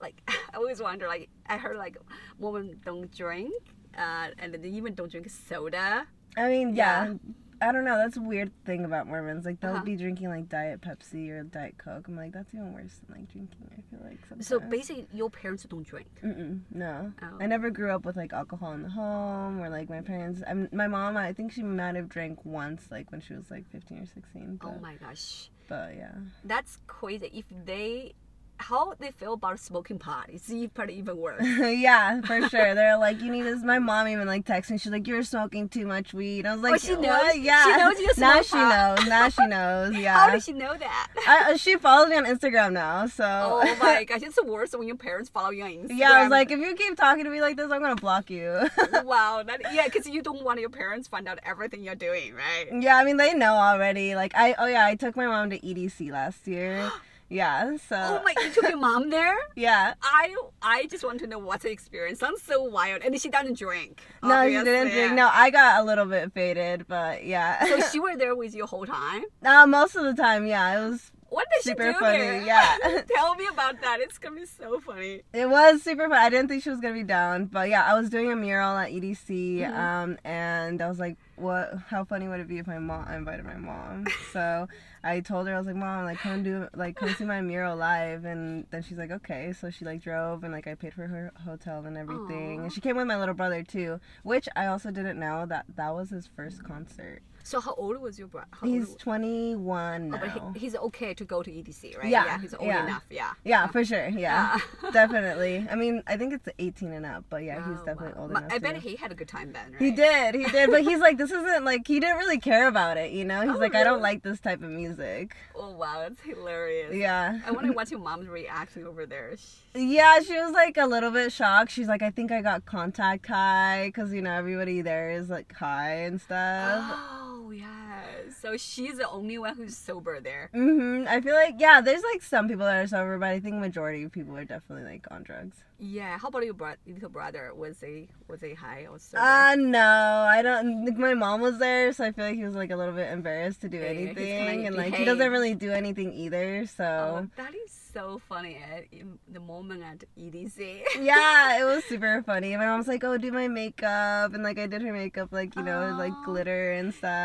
like 0.00 0.20
I 0.28 0.56
always 0.56 0.80
wonder. 0.82 1.06
Like 1.06 1.28
I 1.46 1.56
heard 1.56 1.76
like 1.76 1.96
women 2.38 2.80
don't 2.84 3.10
drink, 3.14 3.54
uh, 3.96 4.28
and 4.38 4.54
they 4.54 4.68
even 4.68 4.94
don't 4.94 5.10
drink 5.10 5.28
soda. 5.30 6.06
I 6.36 6.48
mean, 6.48 6.74
yeah. 6.74 7.04
Yeah. 7.06 7.14
I 7.62 7.70
don't 7.72 7.84
know. 7.84 7.96
That's 7.96 8.16
a 8.16 8.20
weird 8.20 8.50
thing 8.64 8.84
about 8.84 9.06
Mormons. 9.06 9.44
Like 9.44 9.60
they'll 9.60 9.70
Uh-huh. 9.74 9.84
be 9.84 9.96
drinking 9.96 10.28
like 10.28 10.48
Diet 10.48 10.80
Pepsi 10.80 11.30
or 11.30 11.44
Diet 11.44 11.78
Coke. 11.78 12.08
I'm 12.08 12.16
like, 12.16 12.32
that's 12.32 12.52
even 12.52 12.72
worse 12.74 12.98
than 13.06 13.16
like 13.18 13.30
drinking. 13.32 13.70
I 13.72 13.80
feel 13.88 14.04
like 14.04 14.18
sometimes. 14.28 14.48
So 14.48 14.58
basically, 14.58 15.06
your 15.12 15.30
parents 15.30 15.62
don't 15.64 15.86
drink. 15.86 16.08
Mm-mm, 16.24 16.60
no. 16.72 17.12
Oh. 17.22 17.26
I 17.40 17.46
never 17.46 17.70
grew 17.70 17.90
up 17.94 18.04
with 18.04 18.16
like 18.16 18.32
alcohol 18.32 18.72
in 18.72 18.82
the 18.82 18.90
home 18.90 19.60
or 19.60 19.68
like 19.70 19.88
my 19.88 20.00
parents. 20.00 20.42
I'm, 20.46 20.68
my 20.72 20.88
mom, 20.88 21.16
I 21.16 21.32
think 21.32 21.52
she 21.52 21.62
might 21.62 21.94
have 21.94 22.08
drank 22.08 22.44
once, 22.44 22.88
like 22.90 23.12
when 23.12 23.20
she 23.20 23.34
was 23.34 23.50
like 23.50 23.70
15 23.70 23.98
or 24.00 24.06
16. 24.06 24.58
But, 24.60 24.68
Oh 24.68 24.78
my 24.80 24.96
gosh, 24.96 25.48
but 25.68 25.94
yeah. 25.96 26.14
that's 26.44 26.78
crazy. 26.88 27.30
If 27.32 27.44
they, 27.64 28.14
how 28.62 28.94
they 28.98 29.10
feel 29.10 29.34
about 29.34 29.58
smoking 29.58 29.98
pot, 29.98 30.26
it's 30.28 30.50
e- 30.50 30.68
probably 30.68 30.94
even 30.94 31.16
worse. 31.16 31.42
yeah, 31.46 32.20
for 32.22 32.48
sure. 32.48 32.74
They're 32.74 32.96
like, 32.96 33.20
you 33.20 33.30
need 33.30 33.42
this. 33.42 33.62
My 33.62 33.78
mom 33.78 34.08
even 34.08 34.26
like 34.26 34.44
texted 34.44 34.70
me. 34.72 34.78
She's 34.78 34.92
like, 34.92 35.06
you're 35.06 35.22
smoking 35.22 35.68
too 35.68 35.86
much 35.86 36.14
weed. 36.14 36.46
I 36.46 36.54
was 36.54 36.62
like, 36.62 36.74
Oh, 36.74 36.78
she 36.78 36.94
"What?" 36.94 37.02
knows? 37.02 37.36
Yeah. 37.38 37.64
She 37.64 37.76
knows 37.76 37.98
you 37.98 38.06
now 38.18 38.32
smoke 38.34 38.44
she 38.44 38.50
pot? 38.52 38.98
knows. 38.98 39.08
Now 39.08 39.28
she 39.28 39.46
knows. 39.54 39.96
Yeah. 39.96 40.14
How 40.16 40.30
did 40.30 40.42
she 40.42 40.52
know 40.52 40.74
that? 40.76 41.08
I, 41.26 41.52
uh, 41.52 41.56
she 41.56 41.76
follows 41.76 42.08
me 42.08 42.16
on 42.16 42.24
Instagram 42.24 42.72
now, 42.72 43.06
so. 43.06 43.24
oh 43.64 43.76
my 43.80 44.04
gosh, 44.04 44.22
it's 44.22 44.42
worse 44.44 44.72
when 44.72 44.86
your 44.86 44.96
parents 44.96 45.28
follow 45.28 45.50
you 45.50 45.64
on 45.64 45.70
Instagram. 45.70 45.98
yeah, 45.98 46.12
I 46.12 46.22
was 46.22 46.30
like, 46.30 46.50
if 46.50 46.58
you 46.58 46.74
keep 46.74 46.96
talking 46.96 47.24
to 47.24 47.30
me 47.30 47.40
like 47.40 47.56
this, 47.56 47.70
I'm 47.70 47.80
gonna 47.82 47.96
block 47.96 48.30
you. 48.30 48.68
wow, 49.04 49.42
that 49.46 49.60
yeah, 49.72 49.84
because 49.86 50.06
you 50.06 50.22
don't 50.22 50.42
want 50.44 50.60
your 50.60 50.70
parents 50.70 51.08
find 51.08 51.26
out 51.28 51.38
everything 51.44 51.82
you're 51.82 51.94
doing, 51.94 52.34
right? 52.34 52.66
yeah, 52.82 52.96
I 52.96 53.04
mean 53.04 53.16
they 53.16 53.34
know 53.34 53.54
already. 53.54 54.14
Like 54.14 54.32
I, 54.34 54.54
oh 54.58 54.66
yeah, 54.66 54.86
I 54.86 54.94
took 54.94 55.16
my 55.16 55.26
mom 55.26 55.50
to 55.50 55.58
EDC 55.60 56.10
last 56.10 56.46
year. 56.46 56.90
Yeah, 57.32 57.78
so. 57.88 57.96
Oh 57.96 58.22
my, 58.22 58.34
you 58.42 58.52
took 58.52 58.68
your 58.68 58.76
mom 58.76 59.08
there? 59.08 59.36
Yeah. 59.56 59.94
I 60.02 60.34
I 60.60 60.86
just 60.86 61.02
want 61.04 61.20
to 61.20 61.26
know 61.26 61.38
what's 61.38 61.62
the 61.62 61.70
experience. 61.70 62.20
Sounds 62.20 62.42
so 62.42 62.62
wild, 62.62 63.02
and 63.02 63.18
she 63.20 63.30
doesn't 63.30 63.58
drink. 63.58 64.02
No, 64.22 64.46
she 64.46 64.52
didn't 64.52 64.90
drink. 64.92 65.14
No, 65.14 65.30
I 65.32 65.50
got 65.50 65.80
a 65.80 65.84
little 65.84 66.04
bit 66.04 66.32
faded, 66.32 66.86
but 66.88 67.24
yeah. 67.24 67.64
So 67.64 67.80
she 67.92 68.00
were 68.00 68.16
there 68.16 68.34
with 68.34 68.54
you 68.54 68.66
whole 68.66 68.84
time. 68.86 69.24
uh, 69.44 69.66
most 69.66 69.96
of 69.96 70.04
the 70.04 70.14
time, 70.14 70.46
yeah, 70.46 70.78
it 70.78 70.90
was 70.90 71.10
What 71.32 71.46
did 71.50 71.62
Super 71.62 71.84
she 71.84 71.92
do 71.94 71.98
funny, 71.98 72.18
there? 72.18 72.42
yeah. 72.42 72.76
Tell 73.16 73.34
me 73.36 73.46
about 73.50 73.80
that. 73.80 74.00
It's 74.00 74.18
gonna 74.18 74.36
be 74.36 74.44
so 74.44 74.80
funny. 74.80 75.22
It 75.32 75.48
was 75.48 75.82
super 75.82 76.02
fun. 76.06 76.18
I 76.18 76.28
didn't 76.28 76.48
think 76.48 76.62
she 76.62 76.68
was 76.68 76.78
gonna 76.80 76.92
be 76.92 77.04
down, 77.04 77.46
but 77.46 77.70
yeah, 77.70 77.84
I 77.84 77.98
was 77.98 78.10
doing 78.10 78.30
a 78.30 78.36
mural 78.36 78.76
at 78.76 78.90
EDC, 78.90 79.60
Mhm. 79.60 79.74
um, 79.74 80.18
and 80.24 80.82
I 80.82 80.88
was 80.88 80.98
like, 80.98 81.16
"What? 81.36 81.72
How 81.88 82.04
funny 82.04 82.28
would 82.28 82.40
it 82.40 82.48
be 82.48 82.58
if 82.58 82.66
my 82.66 82.78
mom 82.78 83.06
I 83.08 83.16
invited 83.16 83.46
my 83.46 83.56
mom?" 83.56 84.04
so 84.34 84.68
I 85.02 85.20
told 85.20 85.48
her 85.48 85.54
I 85.54 85.58
was 85.58 85.66
like, 85.66 85.76
"Mom, 85.76 86.04
like 86.04 86.18
come 86.18 86.42
do 86.42 86.68
like 86.74 86.96
come 86.96 87.14
see 87.14 87.24
my 87.24 87.40
mural 87.40 87.76
live," 87.76 88.26
and 88.26 88.66
then 88.70 88.82
she's 88.82 88.98
like, 88.98 89.10
"Okay." 89.10 89.54
So 89.54 89.70
she 89.70 89.86
like 89.86 90.02
drove 90.02 90.44
and 90.44 90.52
like 90.52 90.66
I 90.66 90.74
paid 90.74 90.92
for 90.92 91.06
her 91.06 91.32
hotel 91.46 91.86
and 91.86 91.96
everything, 91.96 92.60
Aw. 92.60 92.62
and 92.64 92.72
she 92.72 92.82
came 92.82 92.96
with 92.98 93.06
my 93.06 93.16
little 93.16 93.34
brother 93.34 93.62
too, 93.62 94.00
which 94.22 94.50
I 94.54 94.66
also 94.66 94.90
didn't 94.90 95.18
know 95.18 95.46
that 95.46 95.64
that 95.76 95.94
was 95.94 96.10
his 96.10 96.26
first 96.26 96.62
concert. 96.62 97.22
So 97.44 97.60
how 97.60 97.74
old 97.74 97.98
was 98.00 98.18
your 98.18 98.28
brother? 98.28 98.46
He's 98.62 98.94
21 98.96 100.10
now. 100.10 100.16
Oh, 100.16 100.20
but 100.20 100.30
he, 100.54 100.60
he's 100.60 100.76
okay 100.76 101.12
to 101.14 101.24
go 101.24 101.42
to 101.42 101.50
EDC, 101.50 101.98
right? 101.98 102.08
Yeah, 102.08 102.40
he's 102.40 102.54
old 102.54 102.66
yeah. 102.68 102.84
enough. 102.86 103.04
Yeah. 103.10 103.32
yeah, 103.44 103.66
for 103.66 103.84
sure. 103.84 104.08
Yeah, 104.08 104.58
Yeah. 104.82 104.90
definitely. 104.92 105.66
I 105.70 105.74
mean, 105.74 106.02
I 106.06 106.16
think 106.16 106.32
it's 106.34 106.48
18 106.58 106.92
and 106.92 107.04
up, 107.06 107.24
but 107.30 107.42
yeah, 107.42 107.56
he's 107.68 107.78
Oh, 107.80 107.84
definitely 107.84 108.14
wow. 108.14 108.22
old 108.22 108.30
enough. 108.30 108.44
I 108.52 108.58
bet 108.58 108.76
he 108.76 108.96
had 108.96 109.10
a 109.12 109.14
good 109.14 109.28
time 109.28 109.52
then, 109.52 109.72
right? 109.72 109.80
He 109.82 109.90
did, 109.90 110.34
he 110.34 110.44
did, 110.44 110.70
but 110.70 110.82
he's 110.82 110.98
like, 111.06 111.18
this 111.18 111.30
isn't 111.30 111.64
like 111.64 111.86
he 111.86 111.98
didn't 112.00 112.18
really 112.18 112.38
care 112.38 112.68
about 112.68 112.96
it, 112.96 113.10
you 113.12 113.24
know. 113.24 113.40
He's 113.42 113.56
Oh, 113.56 113.58
like, 113.58 113.74
I 113.74 113.84
don't 113.84 114.02
like 114.02 114.22
this 114.22 114.38
type 114.40 114.62
of 114.62 114.70
music. 114.70 115.34
Oh 115.54 115.70
wow, 115.72 115.98
that's 116.08 116.20
hilarious. 116.22 116.94
Yeah, 116.94 117.40
I 117.46 117.50
wonder 117.50 117.72
what's 117.76 117.90
your 117.90 118.00
mom's 118.00 118.28
reaction 118.28 118.86
over 118.86 119.04
there. 119.06 119.34
yeah. 119.74 120.20
She 120.20 120.34
was 120.34 120.52
like 120.52 120.76
a 120.76 120.86
little 120.86 121.10
bit 121.10 121.32
shocked. 121.32 121.70
She's 121.72 121.88
like, 121.88 122.02
I 122.02 122.10
think 122.10 122.30
I 122.32 122.40
got 122.42 122.64
contact 122.66 123.26
high 123.26 123.86
because 123.86 124.12
you 124.12 124.22
know 124.22 124.32
everybody 124.32 124.80
there 124.82 125.10
is 125.10 125.28
like 125.28 125.52
high 125.54 126.02
and 126.04 126.20
stuff. 126.20 126.84
Oh 126.94 127.31
yeah. 127.52 128.02
So 128.40 128.56
she's 128.56 128.96
the 128.98 129.08
only 129.08 129.38
one 129.38 129.56
who's 129.56 129.76
sober 129.76 130.20
there. 130.20 130.50
hmm 130.52 131.04
I 131.08 131.20
feel 131.20 131.34
like 131.34 131.56
yeah, 131.58 131.80
there's 131.80 132.02
like 132.12 132.22
some 132.22 132.48
people 132.48 132.64
that 132.66 132.76
are 132.76 132.86
sober, 132.86 133.18
but 133.18 133.28
I 133.30 133.40
think 133.40 133.56
majority 133.56 134.02
of 134.04 134.12
people 134.12 134.36
are 134.36 134.44
definitely 134.44 134.84
like 134.90 135.06
on 135.10 135.22
drugs. 135.22 135.56
Yeah. 135.78 136.16
How 136.18 136.28
about 136.28 136.44
your 136.44 136.54
bro- 136.54 136.78
little 136.86 137.08
brother? 137.10 137.52
Was 137.54 137.80
he 137.80 138.08
was 138.28 138.40
he 138.40 138.54
high 138.54 138.86
or 138.90 138.98
sober? 138.98 139.22
Uh 139.24 139.56
no, 139.56 140.26
I 140.28 140.40
don't. 140.42 140.84
like, 140.86 140.96
My 140.96 141.14
mom 141.14 141.40
was 141.40 141.58
there, 141.58 141.92
so 141.92 142.04
I 142.04 142.12
feel 142.12 142.24
like 142.26 142.36
he 142.36 142.44
was 142.44 142.54
like 142.54 142.70
a 142.70 142.76
little 142.76 142.94
bit 142.94 143.10
embarrassed 143.12 143.60
to 143.62 143.68
do 143.68 143.78
Yeah, 143.78 143.92
he's 143.92 144.14
kinda 144.14 144.30
anything, 144.30 144.66
and 144.66 144.76
like 144.76 144.94
he 144.94 145.04
doesn't 145.04 145.30
really 145.32 145.54
do 145.54 145.72
anything 145.72 146.12
either. 146.12 146.66
So 146.66 146.84
Oh, 146.84 147.28
that 147.36 147.54
is 147.54 147.70
so 147.92 148.20
funny 148.28 148.56
at 148.56 148.84
the 149.28 149.40
moment 149.40 149.82
at 149.82 150.04
EDC. 150.16 150.82
yeah, 151.00 151.60
it 151.60 151.64
was 151.64 151.84
super 151.84 152.22
funny. 152.24 152.56
My 152.56 152.66
mom's 152.66 152.86
like, 152.88 153.02
"Oh, 153.04 153.18
do 153.18 153.32
my 153.32 153.48
makeup," 153.48 154.32
and 154.34 154.42
like 154.42 154.58
I 154.58 154.66
did 154.66 154.82
her 154.82 154.92
makeup, 154.92 155.28
like 155.32 155.56
you 155.56 155.62
know, 155.62 155.94
like 155.98 156.14
glitter 156.24 156.72
and 156.72 156.94
stuff. 156.94 157.21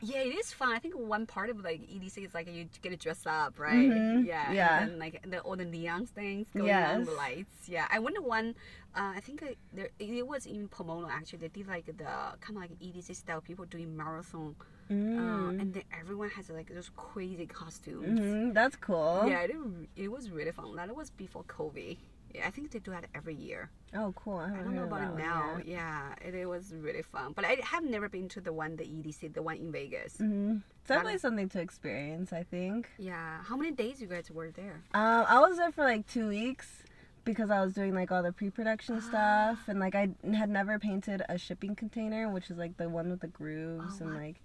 Yeah, 0.00 0.20
it 0.28 0.34
is 0.40 0.52
fun. 0.52 0.70
I 0.72 0.78
think 0.78 0.94
one 0.96 1.26
part 1.26 1.48
of 1.50 1.56
like 1.64 1.80
EDC 1.94 2.24
is 2.26 2.34
like 2.34 2.46
you 2.52 2.66
get 2.82 2.90
to 2.90 2.96
dress 2.96 3.22
up, 3.26 3.58
right? 3.58 3.90
Mhm, 3.90 4.26
Yeah. 4.26 4.52
yeah. 4.52 4.82
And 4.82 4.98
like 4.98 5.24
the, 5.30 5.38
all 5.40 5.56
the 5.56 5.64
neon 5.64 6.06
things 6.06 6.46
going 6.54 6.68
on, 6.94 7.04
the 7.04 7.12
lights. 7.12 7.68
Yeah. 7.68 7.86
I 7.90 7.98
went 7.98 8.16
to 8.16 8.22
one. 8.22 8.54
Uh, 8.94 9.12
I 9.16 9.20
think 9.20 9.42
uh, 9.42 9.46
there 9.72 9.90
it 9.98 10.26
was 10.26 10.46
in 10.46 10.68
Pomona 10.68 11.08
actually. 11.10 11.40
They 11.40 11.48
did 11.48 11.66
like 11.68 11.86
the 11.86 12.04
kind 12.40 12.56
of 12.56 12.62
like 12.64 12.74
EDC 12.80 13.14
style 13.16 13.40
people 13.40 13.64
doing 13.66 13.96
marathon, 13.96 14.54
uh, 14.90 14.92
Mm. 14.94 15.60
and 15.60 15.74
then 15.74 15.82
everyone 16.00 16.30
has 16.30 16.48
like 16.50 16.68
those 16.72 16.90
crazy 16.96 17.46
costumes. 17.46 18.20
hmm 18.20 18.52
That's 18.52 18.76
cool. 18.76 19.24
Yeah, 19.26 19.40
it, 19.42 19.56
it 19.96 20.08
was 20.16 20.30
really 20.30 20.52
fun. 20.52 20.76
That 20.76 20.94
was 20.94 21.10
before 21.10 21.44
COVID. 21.44 21.96
I 22.44 22.50
think 22.50 22.70
they 22.70 22.78
do 22.78 22.90
that 22.90 23.06
every 23.14 23.34
year. 23.34 23.70
Oh, 23.94 24.12
cool. 24.16 24.38
I, 24.38 24.46
I 24.46 24.62
don't 24.62 24.74
know 24.74 24.84
about 24.84 25.02
it 25.02 25.16
now. 25.16 25.58
Yeah, 25.64 26.14
it, 26.24 26.34
it 26.34 26.46
was 26.46 26.74
really 26.74 27.02
fun. 27.02 27.32
But 27.34 27.44
I 27.44 27.58
have 27.62 27.84
never 27.84 28.08
been 28.08 28.28
to 28.30 28.40
the 28.40 28.52
one, 28.52 28.76
the 28.76 28.84
EDC, 28.84 29.34
the 29.34 29.42
one 29.42 29.56
in 29.56 29.72
Vegas. 29.72 30.18
Mhm. 30.18 30.62
Definitely 30.86 31.14
it. 31.14 31.20
something 31.20 31.48
to 31.50 31.60
experience. 31.60 32.32
I 32.32 32.42
think. 32.42 32.88
Yeah. 32.98 33.42
How 33.42 33.56
many 33.56 33.72
days 33.72 34.00
you 34.00 34.06
guys 34.06 34.30
were 34.30 34.50
there? 34.50 34.82
Um, 34.94 35.24
I 35.28 35.40
was 35.40 35.56
there 35.56 35.72
for 35.72 35.84
like 35.84 36.06
two 36.06 36.28
weeks 36.28 36.82
because 37.26 37.50
I 37.50 37.60
was 37.60 37.74
doing 37.74 37.94
like 37.94 38.10
all 38.10 38.22
the 38.22 38.32
pre-production 38.32 39.00
stuff 39.10 39.58
and 39.68 39.78
like 39.78 39.94
I 39.94 40.08
had 40.32 40.48
never 40.48 40.78
painted 40.78 41.22
a 41.28 41.36
shipping 41.36 41.74
container, 41.74 42.30
which 42.30 42.50
is 42.50 42.56
like 42.56 42.78
the 42.78 42.88
one 42.88 43.10
with 43.10 43.20
the 43.20 43.26
grooves 43.26 44.00
Oh, 44.00 44.04
and 44.04 44.14
like 44.14 44.36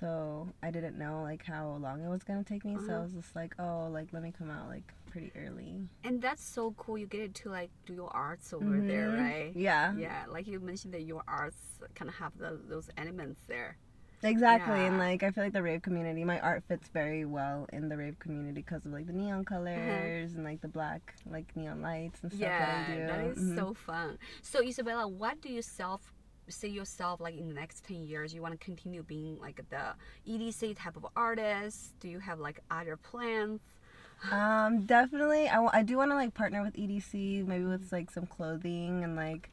so 0.00 0.48
I 0.62 0.70
didn't 0.72 0.98
know 0.98 1.22
like 1.22 1.44
how 1.44 1.76
long 1.80 2.02
it 2.02 2.08
was 2.08 2.24
gonna 2.24 2.42
take 2.42 2.64
me. 2.64 2.76
So 2.84 2.92
I 2.92 2.96
Uh-huh. 2.96 3.04
was 3.04 3.12
just 3.12 3.36
like, 3.36 3.54
oh, 3.60 3.88
like 3.92 4.08
let 4.12 4.22
me 4.24 4.32
come 4.36 4.50
out 4.50 4.66
like 4.68 4.92
pretty 5.10 5.30
early. 5.36 5.74
And 6.02 6.20
that's 6.22 6.42
so 6.42 6.72
cool. 6.76 6.96
You 6.98 7.06
get 7.06 7.34
to 7.36 7.50
like 7.50 7.70
do 7.86 7.92
your 7.94 8.10
arts 8.16 8.52
over 8.52 8.80
there, 8.80 9.10
Mhm. 9.10 9.20
right? 9.20 9.52
Yeah, 9.54 9.92
Yeah, 9.96 10.24
like 10.28 10.46
you 10.48 10.58
mentioned 10.60 10.94
that 10.94 11.02
your 11.02 11.22
arts 11.28 11.56
kind 11.94 12.08
of 12.08 12.14
have 12.16 12.32
the, 12.38 12.58
those 12.68 12.88
elements 12.96 13.42
there. 13.46 13.76
Exactly. 14.22 14.86
And 14.86 14.98
like 14.98 15.22
I 15.22 15.30
feel 15.30 15.44
like 15.44 15.52
the 15.52 15.62
rave 15.62 15.82
community, 15.82 16.24
my 16.24 16.38
art 16.40 16.62
fits 16.68 16.88
very 16.88 17.24
well 17.24 17.66
in 17.72 17.88
the 17.88 17.96
rave 17.96 18.18
community 18.18 18.52
because 18.62 18.84
of 18.86 18.92
like 18.92 19.06
the 19.06 19.12
neon 19.12 19.44
colors 19.44 20.34
and 20.34 20.44
like 20.44 20.60
the 20.60 20.68
black 20.68 21.14
like 21.30 21.54
neon 21.56 21.80
lights 21.82 22.20
and 22.22 22.32
stuff 22.32 22.40
yeah, 22.40 22.58
that 22.58 22.90
I 22.90 22.94
do. 22.94 23.06
that 23.06 23.20
is 23.32 23.38
Mhm. 23.38 23.56
so 23.56 23.74
fun. 23.74 24.18
So 24.42 24.62
Isabella, 24.62 25.06
what 25.08 25.40
do 25.40 25.48
you 25.52 25.62
self 25.62 26.12
see 26.48 26.68
yourself 26.68 27.20
like 27.20 27.36
in 27.36 27.46
the 27.46 27.54
next 27.54 27.84
10 27.84 28.04
years 28.08 28.34
you 28.34 28.42
want 28.42 28.52
to 28.52 28.58
continue 28.58 29.04
being 29.04 29.38
like 29.38 29.60
the 29.70 29.94
edc 30.28 30.76
type 30.76 30.96
of 30.96 31.06
artist 31.14 31.92
do 32.00 32.08
you 32.08 32.18
have 32.18 32.40
like 32.40 32.58
other 32.72 32.96
plans 32.96 33.60
Um, 34.32 34.84
definitely. 34.84 35.48
I, 35.48 35.64
I 35.72 35.82
do 35.84 35.96
want 35.96 36.10
to 36.10 36.14
like 36.16 36.34
partner 36.34 36.62
with 36.62 36.74
EDC, 36.74 37.46
maybe 37.46 37.64
with 37.64 37.90
like 37.92 38.10
some 38.10 38.26
clothing 38.26 39.02
and 39.04 39.14
like 39.16 39.48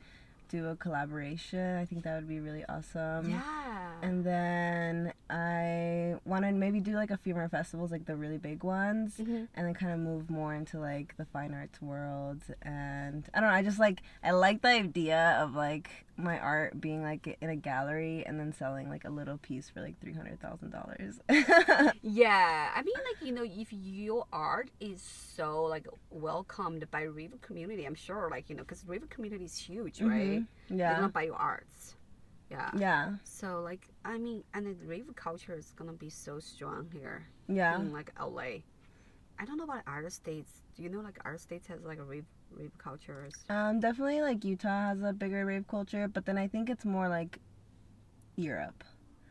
do 0.49 0.67
a 0.69 0.75
collaboration. 0.75 1.77
I 1.77 1.85
think 1.85 2.03
that 2.03 2.15
would 2.15 2.27
be 2.27 2.39
really 2.39 2.65
awesome. 2.67 3.29
yeah 3.29 3.86
And 4.01 4.23
then 4.23 5.13
I 5.29 6.15
want 6.25 6.43
to 6.45 6.51
maybe 6.51 6.79
do 6.79 6.93
like 6.93 7.11
a 7.11 7.17
few 7.17 7.33
more 7.33 7.49
festivals, 7.49 7.91
like 7.91 8.05
the 8.05 8.15
really 8.15 8.37
big 8.37 8.63
ones, 8.63 9.17
Mhm. 9.17 9.47
and 9.55 9.67
then 9.67 9.73
kind 9.73 9.91
of 9.93 9.99
move 9.99 10.29
more 10.29 10.53
into 10.53 10.79
like 10.79 11.15
the 11.17 11.25
fine 11.25 11.53
arts 11.53 11.81
world. 11.81 12.41
And 12.61 13.27
I 13.33 13.39
don't 13.39 13.49
know, 13.49 13.55
I 13.55 13.63
just 13.63 13.79
like, 13.79 14.01
I 14.23 14.31
like 14.31 14.61
the 14.61 14.69
idea 14.69 15.37
of 15.41 15.55
like 15.55 15.89
my 16.15 16.39
art 16.39 16.79
being 16.81 17.03
like 17.03 17.37
in 17.41 17.49
a 17.49 17.55
gallery 17.55 18.25
and 18.25 18.39
then 18.39 18.51
selling 18.51 18.89
like 18.89 19.05
a 19.05 19.09
little 19.09 19.37
piece 19.37 19.69
for 19.69 19.81
like 19.81 19.99
$300,000. 19.99 21.19
yeah 22.01 22.71
i 22.75 22.81
mean 22.81 22.95
like 23.05 23.21
you 23.27 23.31
know 23.33 23.43
if 23.43 23.67
your 23.71 24.25
art 24.33 24.69
is 24.79 25.01
so 25.01 25.63
like 25.63 25.87
welcomed 26.09 26.89
by 26.89 27.01
river 27.03 27.37
community 27.41 27.85
i'm 27.85 27.93
sure 27.95 28.29
like 28.31 28.49
you 28.49 28.55
know 28.55 28.63
because 28.63 28.83
river 28.87 29.05
community 29.07 29.45
is 29.45 29.57
huge 29.57 30.01
right 30.01 30.43
Yeah, 30.69 30.75
they're 30.87 30.95
gonna 30.95 31.09
buy 31.09 31.23
your 31.23 31.35
arts 31.35 31.95
yeah 32.49 32.69
Yeah. 32.77 33.15
so 33.23 33.61
like 33.61 33.87
i 34.05 34.17
mean 34.17 34.43
and 34.53 34.65
the 34.65 34.75
rave 34.85 35.09
culture 35.15 35.53
is 35.53 35.73
gonna 35.75 35.93
be 35.93 36.09
so 36.09 36.39
strong 36.39 36.87
here 36.91 37.27
Yeah. 37.47 37.79
in 37.79 37.91
like 37.93 38.11
LA. 38.19 38.63
I 39.39 39.45
don't 39.45 39.57
know 39.57 39.65
about 39.65 39.83
other 39.87 40.09
states. 40.09 40.61
Do 40.75 40.83
you 40.83 40.89
know 40.89 41.01
like 41.01 41.19
other 41.25 41.37
states 41.37 41.67
has 41.67 41.81
like 41.83 41.99
a 41.99 42.03
rave 42.03 42.25
rave 42.51 42.71
cultures? 42.77 43.33
Um, 43.49 43.79
definitely 43.79 44.21
like 44.21 44.43
Utah 44.43 44.89
has 44.89 45.01
a 45.03 45.13
bigger 45.13 45.45
rave 45.45 45.67
culture, 45.67 46.07
but 46.07 46.25
then 46.25 46.37
I 46.37 46.47
think 46.47 46.69
it's 46.69 46.85
more 46.85 47.07
like 47.07 47.39
Europe 48.35 48.83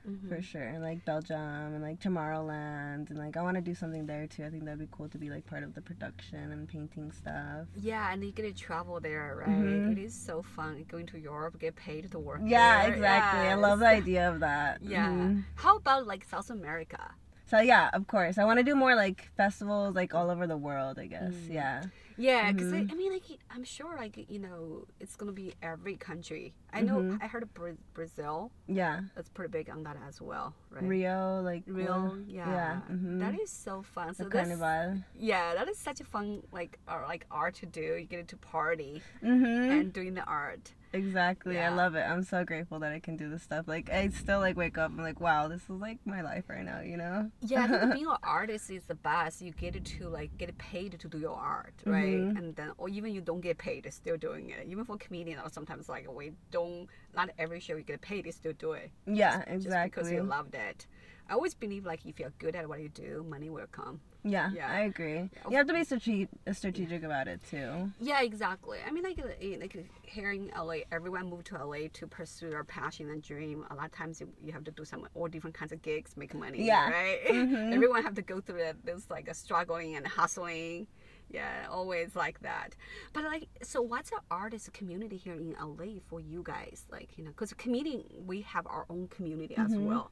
Mhm. 0.06 0.28
for 0.28 0.40
sure, 0.42 0.62
And 0.62 0.82
like 0.82 1.04
Belgium 1.04 1.36
and 1.74 1.82
like 1.82 1.98
Tomorrowland, 2.00 3.10
and 3.10 3.18
like 3.18 3.36
I 3.36 3.42
want 3.42 3.56
to 3.56 3.60
do 3.60 3.74
something 3.74 4.06
there 4.06 4.26
too. 4.26 4.44
I 4.44 4.50
think 4.50 4.64
that'd 4.64 4.78
be 4.78 4.88
cool 4.90 5.08
to 5.08 5.18
be 5.18 5.30
like 5.30 5.46
part 5.46 5.62
of 5.62 5.74
the 5.74 5.82
production 5.82 6.52
and 6.52 6.68
painting 6.68 7.10
stuff. 7.12 7.66
Yeah, 7.74 8.12
and 8.12 8.22
you 8.24 8.32
get 8.32 8.42
to 8.42 8.52
travel 8.52 9.00
there, 9.00 9.36
right? 9.40 9.48
Mhm. 9.48 9.92
It 9.92 9.98
is 9.98 10.14
so 10.14 10.42
fun 10.42 10.84
going 10.88 11.06
to 11.06 11.18
Europe, 11.18 11.58
get 11.58 11.74
paid 11.76 12.10
to 12.12 12.18
work. 12.18 12.40
Yeah, 12.44 12.82
there. 12.82 12.92
exactly. 12.94 13.40
I 13.48 13.54
love 13.54 13.80
the 13.80 13.88
idea 13.88 14.30
of 14.30 14.40
that. 14.40 14.80
Yeah. 14.96 15.08
Mhm. 15.10 15.44
How 15.56 15.76
about 15.78 16.06
like 16.06 16.24
South 16.24 16.50
America? 16.50 17.14
So 17.46 17.60
yeah, 17.60 17.90
of 17.92 18.06
course, 18.08 18.38
I 18.38 18.44
want 18.44 18.58
to 18.58 18.64
do 18.64 18.74
more 18.74 18.94
like 18.96 19.30
festivals 19.36 19.94
like 19.94 20.14
all 20.14 20.30
over 20.30 20.46
the 20.46 20.56
world. 20.56 20.98
I 20.98 21.06
guess. 21.06 21.32
Mm. 21.32 21.52
Yeah. 21.52 21.82
Yeah, 22.18 22.50
because 22.50 22.72
Mhm. 22.72 22.88
I, 22.90 22.92
I 22.92 22.96
mean, 22.96 23.12
like 23.12 23.24
I'm 23.50 23.62
sure, 23.62 23.94
like 23.96 24.16
you 24.30 24.38
know, 24.38 24.86
it's 25.00 25.16
gonna 25.16 25.32
be 25.32 25.52
every 25.62 25.96
country. 25.96 26.54
I 26.72 26.80
know. 26.80 26.96
Mhm. 27.00 27.22
I 27.22 27.26
heard 27.26 27.42
of 27.42 27.52
Bra- 27.52 27.82
Brazil. 27.92 28.50
Yeah. 28.66 29.02
That's 29.14 29.28
pretty 29.28 29.50
big 29.52 29.68
on 29.68 29.82
that 29.84 29.98
as 30.08 30.20
well, 30.20 30.54
right? 30.70 30.82
Rio, 30.82 31.42
like 31.42 31.64
well, 31.68 32.16
yeah. 32.26 32.50
yeah, 32.50 32.80
mhm. 32.90 33.20
That 33.20 33.38
is 33.38 33.50
so 33.50 33.82
fun. 33.82 34.14
So 34.14 34.24
the 34.24 34.30
carnival. 34.30 35.02
yeah, 35.14 35.54
that 35.54 35.68
is 35.68 35.76
such 35.78 36.00
a 36.00 36.04
fun 36.04 36.42
like 36.52 36.78
art, 36.88 37.06
like 37.06 37.26
art 37.30 37.54
to 37.56 37.66
do. 37.66 37.96
You 38.00 38.06
get 38.06 38.26
to 38.28 38.36
party 38.38 39.02
Mm-hmm. 39.22 39.70
and 39.72 39.92
doing 39.92 40.14
the 40.14 40.24
art. 40.24 40.72
Exactly. 40.92 41.58
I 41.58 41.68
love 41.68 41.94
it. 41.94 42.00
I'm 42.02 42.22
so 42.22 42.44
grateful 42.44 42.78
that 42.80 42.92
I 42.92 43.00
can 43.00 43.16
do 43.16 43.28
this 43.28 43.42
stuff. 43.42 43.66
Like 43.68 43.90
I 43.90 44.08
still 44.08 44.40
like 44.40 44.56
wake 44.56 44.78
up. 44.78 44.90
I'm 44.90 44.98
like, 45.02 45.20
wow, 45.20 45.48
this 45.48 45.62
is 45.62 45.70
like 45.70 45.98
my 46.04 46.22
life 46.22 46.44
right 46.48 46.64
now. 46.64 46.80
You 46.80 46.96
know? 46.96 47.30
Yeah, 47.42 47.90
being 47.94 48.06
an 48.06 48.16
artist 48.22 48.70
is 48.70 48.84
the 48.84 48.94
best. 48.94 49.42
You 49.42 49.52
get 49.52 49.84
to 49.84 50.08
like 50.08 50.36
get 50.38 50.56
paid 50.58 50.98
to 51.00 51.08
do 51.08 51.18
your 51.18 51.36
art, 51.36 51.74
right? 51.84 52.16
Mhm. 52.18 52.38
And 52.38 52.56
then, 52.56 52.72
or 52.78 52.88
even 52.88 53.12
you 53.12 53.20
don't 53.20 53.40
get 53.40 53.58
paid, 53.58 53.86
still 53.92 54.16
doing 54.16 54.50
it. 54.50 54.66
Even 54.66 54.84
for 54.84 54.96
comedian, 54.96 55.38
or 55.40 55.50
sometimes 55.50 55.88
like 55.88 56.10
we 56.12 56.32
don't. 56.50 56.88
Not 57.14 57.30
every 57.38 57.60
show 57.60 57.76
you 57.76 57.82
get 57.82 58.00
paid, 58.00 58.26
you 58.26 58.32
still 58.32 58.52
do 58.52 58.72
it. 58.72 58.90
Yeah, 59.06 59.42
Just 59.58 59.76
because 59.84 60.10
you 60.10 60.22
loved 60.22 60.54
it. 60.54 60.86
I 61.28 61.32
always 61.34 61.54
believe 61.54 61.84
like 61.84 62.06
if 62.06 62.20
you're 62.20 62.32
good 62.38 62.54
at 62.54 62.68
what 62.68 62.80
you 62.80 62.88
do, 62.88 63.26
money 63.28 63.50
will 63.50 63.66
come. 63.72 64.00
Yeah, 64.28 64.50
Yeah. 64.52 64.68
I 64.70 64.80
agree. 64.80 65.14
Yeah. 65.32 65.50
You 65.50 65.56
have 65.58 65.66
to 65.68 65.72
be 65.74 65.84
strate- 65.84 66.28
strategic 66.52 67.02
about 67.04 67.28
it 67.28 67.40
too. 67.48 67.92
Yeah, 68.00 68.22
exactly. 68.22 68.78
I 68.86 68.90
mean, 68.90 69.04
like, 69.04 69.18
uh, 69.18 69.28
like 69.60 69.76
here 70.02 70.32
in 70.32 70.50
LA, 70.56 70.78
everyone 70.90 71.30
moved 71.30 71.46
to 71.48 71.54
LA 71.64 71.88
to 71.94 72.06
pursue 72.06 72.50
their 72.50 72.64
passion 72.64 73.08
and 73.10 73.22
dream. 73.22 73.64
A 73.70 73.74
lot 73.74 73.86
of 73.86 73.92
times 73.92 74.20
you, 74.20 74.28
you 74.44 74.52
have 74.52 74.64
to 74.64 74.70
do 74.72 74.84
some 74.84 75.06
all 75.14 75.28
different 75.28 75.54
kinds 75.56 75.72
of 75.72 75.80
gigs, 75.82 76.16
make 76.16 76.34
money. 76.34 76.64
Yeah. 76.64 76.90
Right. 76.90 77.20
Mhm. 77.26 77.72
everyone 77.72 78.02
have 78.02 78.14
to 78.14 78.22
go 78.22 78.40
through 78.40 78.58
that. 78.58 78.84
This 78.84 79.08
like 79.10 79.28
a 79.28 79.34
struggling 79.34 79.94
and 79.96 80.06
hustling. 80.06 80.86
Yeah, 81.28 81.66
always 81.70 82.14
like 82.14 82.40
that. 82.42 82.76
But 83.12 83.24
like, 83.24 83.48
so 83.62 83.82
what's 83.82 84.10
the 84.10 84.20
artist 84.30 84.72
community 84.72 85.16
here 85.16 85.34
in 85.34 85.54
LA 85.60 85.98
for 86.08 86.20
you 86.20 86.42
guys? 86.44 86.86
Like, 86.90 87.16
you 87.18 87.24
know, 87.24 87.30
because 87.30 87.52
comedian, 87.54 88.04
we 88.26 88.42
have 88.42 88.66
our 88.66 88.86
own 88.88 89.08
community 89.08 89.56
as 89.56 89.72
Mhm. 89.72 89.86
well. 89.86 90.10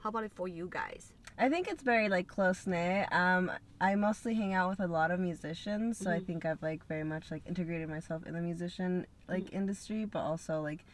How 0.00 0.10
about 0.10 0.24
it 0.24 0.32
for 0.34 0.48
you 0.48 0.68
guys? 0.70 1.12
I 1.38 1.48
think 1.48 1.68
it's 1.68 1.82
very 1.82 2.08
like 2.08 2.26
close 2.28 2.66
knit. 2.66 3.12
Um, 3.12 3.50
I 3.80 3.94
mostly 3.94 4.34
hang 4.34 4.54
out 4.54 4.70
with 4.70 4.80
a 4.80 4.86
lot 4.86 5.10
of 5.10 5.20
musicians, 5.20 5.98
so 5.98 6.10
I 6.10 6.18
Mhm. 6.18 6.26
think 6.26 6.44
I've 6.44 6.62
like 6.62 6.86
very 6.86 7.04
much 7.04 7.30
like 7.30 7.42
integrated 7.46 7.88
myself 7.88 8.24
in 8.26 8.34
the 8.34 8.40
musician 8.40 9.06
like 9.28 9.44
Mm. 9.44 9.52
industry, 9.54 10.04
but 10.04 10.20
also 10.20 10.60
like 10.60 10.84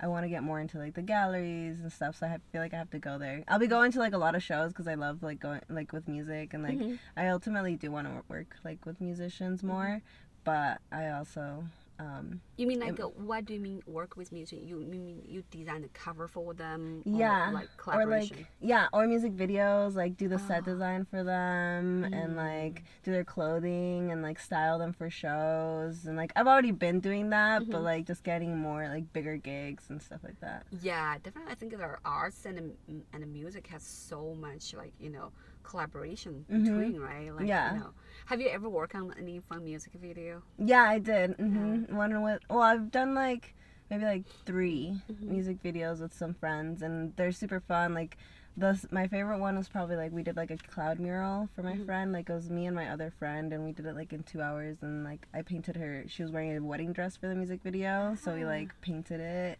I 0.00 0.06
want 0.06 0.24
to 0.24 0.28
get 0.28 0.44
more 0.44 0.60
into 0.60 0.78
like 0.78 0.94
the 0.94 1.02
galleries 1.02 1.80
and 1.80 1.92
stuff. 1.92 2.16
So 2.16 2.26
I 2.26 2.28
have, 2.30 2.42
feel 2.52 2.60
like 2.60 2.72
I 2.74 2.76
have 2.78 2.90
to 2.90 3.00
go 3.00 3.18
there. 3.18 3.42
I'll 3.48 3.58
be 3.58 3.66
going 3.66 3.90
to 3.92 3.98
like 3.98 4.12
a 4.12 4.18
lot 4.18 4.36
of 4.36 4.42
shows 4.44 4.68
because 4.72 4.86
I 4.86 4.94
love 4.94 5.22
like 5.24 5.40
going 5.40 5.60
like 5.68 5.92
with 5.92 6.06
music 6.06 6.54
and 6.54 6.62
like 6.62 6.78
Mhm. 6.80 6.98
I 7.16 7.28
ultimately 7.28 7.74
do 7.76 7.90
want 7.90 8.06
to 8.06 8.22
work 8.28 8.56
like 8.64 8.86
with 8.86 9.00
musicians 9.00 9.62
more, 9.64 10.02
but 10.44 10.80
I 10.92 11.08
also 11.10 11.64
um, 11.98 12.40
You 12.56 12.66
mean 12.66 12.80
like 12.80 12.98
uh, 13.00 13.04
what 13.08 13.44
do 13.44 13.54
you 13.54 13.60
mean 13.60 13.82
work 13.86 14.16
with 14.16 14.30
music? 14.32 14.60
You 14.64 14.76
mean 14.78 15.22
you 15.26 15.42
design 15.50 15.82
the 15.82 15.88
cover 15.88 16.28
for 16.28 16.54
them? 16.54 17.02
or, 17.06 17.18
Yeah, 17.18 17.50
like 17.52 17.68
or 17.76 17.76
collaboration. 17.82 18.36
like 18.38 18.46
yeah, 18.60 18.86
or 18.92 19.06
music 19.06 19.32
videos, 19.36 19.94
like 19.94 20.16
do 20.16 20.28
the 20.28 20.38
set 20.38 20.62
Ah. 20.62 20.70
design 20.72 21.04
for 21.04 21.22
them 21.24 22.04
and 22.12 22.32
Mm. 22.32 22.36
like 22.36 22.82
do 23.04 23.10
their 23.12 23.24
clothing 23.24 24.10
and 24.12 24.22
like 24.22 24.38
style 24.38 24.78
them 24.78 24.92
for 24.92 25.08
shows 25.10 26.04
and 26.06 26.16
like 26.16 26.32
I've 26.36 26.46
already 26.46 26.72
been 26.72 27.00
doing 27.00 27.30
that, 27.30 27.68
but 27.70 27.80
Mhm. 27.80 27.84
like 27.84 28.06
just 28.06 28.24
getting 28.24 28.56
more 28.58 28.88
like 28.88 29.12
bigger 29.12 29.36
gigs 29.36 29.84
and 29.90 30.02
stuff 30.02 30.20
like 30.22 30.40
that. 30.40 30.66
Yeah, 30.82 31.16
definitely. 31.22 31.52
I 31.52 31.54
think 31.54 31.72
that 31.72 31.80
our 31.80 31.98
arts 32.04 32.44
and 32.44 32.76
and 33.12 33.22
the 33.22 33.26
music 33.26 33.66
has 33.68 33.82
so 33.82 34.34
much 34.34 34.74
like 34.74 34.92
you 35.00 35.10
know 35.10 35.32
collaboration 35.68 36.44
Mhm. 36.50 36.64
between, 36.64 37.00
right? 37.00 37.30
Like, 37.34 37.46
Yeah. 37.46 37.74
You 37.74 37.80
know, 37.80 37.92
have 38.26 38.40
you 38.40 38.48
ever 38.48 38.68
worked 38.68 38.94
on 38.94 39.14
any 39.18 39.38
fun 39.40 39.64
music 39.64 39.92
video? 39.94 40.42
Yeah, 40.58 40.82
I 40.82 40.98
did. 40.98 41.34
hmm 41.36 41.84
One 41.94 42.22
with 42.22 42.40
well, 42.48 42.62
I've 42.62 42.90
done 42.90 43.14
like 43.14 43.54
maybe 43.90 44.04
like 44.04 44.26
3 44.46 45.00
Mhm. 45.10 45.22
music 45.22 45.62
videos 45.62 46.00
with 46.00 46.12
some 46.14 46.34
friends, 46.34 46.82
and 46.82 47.14
they're 47.16 47.32
super 47.32 47.60
fun. 47.60 47.94
Like 47.94 48.16
the 48.56 48.74
my 48.90 49.06
favorite 49.06 49.38
one 49.38 49.56
was 49.56 49.68
probably 49.68 49.94
like 49.96 50.10
we 50.12 50.22
did 50.24 50.36
like 50.36 50.50
a 50.50 50.56
cloud 50.56 50.98
mural 50.98 51.48
for 51.54 51.62
my 51.62 51.74
Mhm. 51.76 51.86
friend. 51.86 52.12
Like 52.12 52.28
it 52.28 52.34
was 52.34 52.50
me 52.50 52.66
and 52.66 52.74
my 52.74 52.88
other 52.88 53.10
friend, 53.10 53.52
and 53.52 53.64
we 53.64 53.72
did 53.72 53.86
it 53.86 53.94
like 53.94 54.12
in 54.12 54.22
two 54.24 54.40
hours. 54.42 54.78
And 54.82 55.04
like 55.04 55.28
I 55.32 55.42
painted 55.42 55.76
her. 55.76 56.04
She 56.08 56.22
was 56.22 56.32
wearing 56.32 56.56
a 56.56 56.60
wedding 56.62 56.92
dress 56.92 57.16
for 57.16 57.28
the 57.28 57.34
music 57.36 57.62
video, 57.62 58.14
so 58.16 58.34
we 58.34 58.44
Ah. 58.44 58.48
like 58.56 58.70
painted 58.80 59.20
it. 59.20 59.58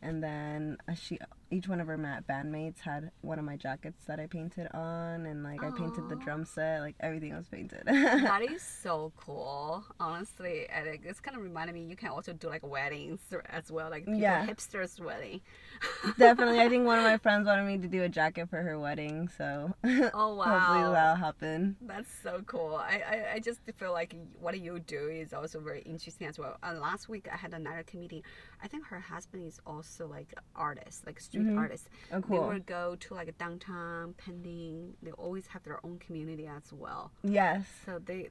And 0.00 0.22
then 0.22 0.78
uh, 0.88 0.94
she 0.94 1.18
each 1.50 1.66
one 1.68 1.80
of 1.80 1.86
her 1.86 1.96
ma- 1.96 2.20
bandmates 2.28 2.80
had 2.80 3.10
one 3.22 3.38
of 3.38 3.44
my 3.44 3.56
jackets 3.56 4.04
that 4.06 4.20
I 4.20 4.26
painted 4.26 4.68
on, 4.74 5.24
and 5.26 5.42
like 5.42 5.62
I 5.62 5.70
painted 5.70 6.08
the 6.08 6.16
drum 6.16 6.44
set. 6.44 6.80
Like 6.80 6.96
everything 7.00 7.34
was 7.34 7.48
painted. 7.48 7.82
that 7.86 8.42
is 8.42 8.62
so 8.82 9.12
cool, 9.16 9.84
honestly. 9.98 10.66
And 10.68 10.86
it, 10.86 11.00
it's 11.04 11.20
kind 11.20 11.36
of 11.36 11.42
reminded 11.42 11.74
me 11.74 11.82
you 11.84 11.96
can 11.96 12.10
also 12.10 12.32
do 12.32 12.48
like 12.48 12.66
weddings 12.66 13.20
as 13.48 13.70
well, 13.72 13.88
like 13.90 14.04
people, 14.04 14.20
Yeah. 14.20 14.46
hipsters 14.46 15.00
wedding. 15.00 15.40
Definitely, 16.18 16.60
I 16.60 16.68
think 16.68 16.84
one 16.84 16.98
of 16.98 17.04
my 17.04 17.16
friends 17.18 17.46
wanted 17.46 17.64
me 17.66 17.78
to 17.78 17.88
do 17.88 18.02
a 18.02 18.08
jacket 18.08 18.48
for 18.50 18.60
her 18.62 18.78
wedding, 18.78 19.28
so 19.36 19.72
Oh 20.12 20.34
wow. 20.34 20.44
hopefully 20.58 20.92
that'll 20.92 21.14
happen. 21.16 21.76
That's 21.80 22.10
so 22.22 22.42
cool. 22.46 22.74
I, 22.76 23.02
I, 23.08 23.32
I 23.34 23.38
just 23.38 23.60
feel 23.76 23.92
like 23.92 24.14
what 24.40 24.58
you 24.58 24.78
do 24.80 25.08
is 25.08 25.32
also 25.32 25.60
very 25.60 25.82
interesting 25.82 26.26
as 26.26 26.38
well. 26.38 26.56
And 26.62 26.80
last 26.80 27.08
week 27.08 27.28
I 27.32 27.36
had 27.36 27.54
another 27.54 27.84
comedian. 27.86 28.22
I 28.62 28.68
think 28.68 28.84
her 28.86 29.00
husband 29.00 29.46
is 29.46 29.60
also 29.66 30.06
like 30.08 30.32
an 30.36 30.42
artist, 30.56 31.06
like 31.06 31.20
street 31.20 31.37
Mhm. 31.46 31.58
artist. 31.58 31.88
Oh, 32.12 32.20
They 32.20 32.26
cool. 32.28 32.46
would 32.48 32.66
go 32.66 32.96
to 32.96 33.14
like 33.14 33.36
downtown, 33.38 34.14
pending. 34.14 34.94
They 35.02 35.12
always 35.12 35.46
have 35.48 35.62
their 35.64 35.84
own 35.84 35.98
community 35.98 36.46
as 36.46 36.72
well. 36.72 37.12
Yes. 37.22 37.66
So 37.84 37.98
they, 37.98 38.30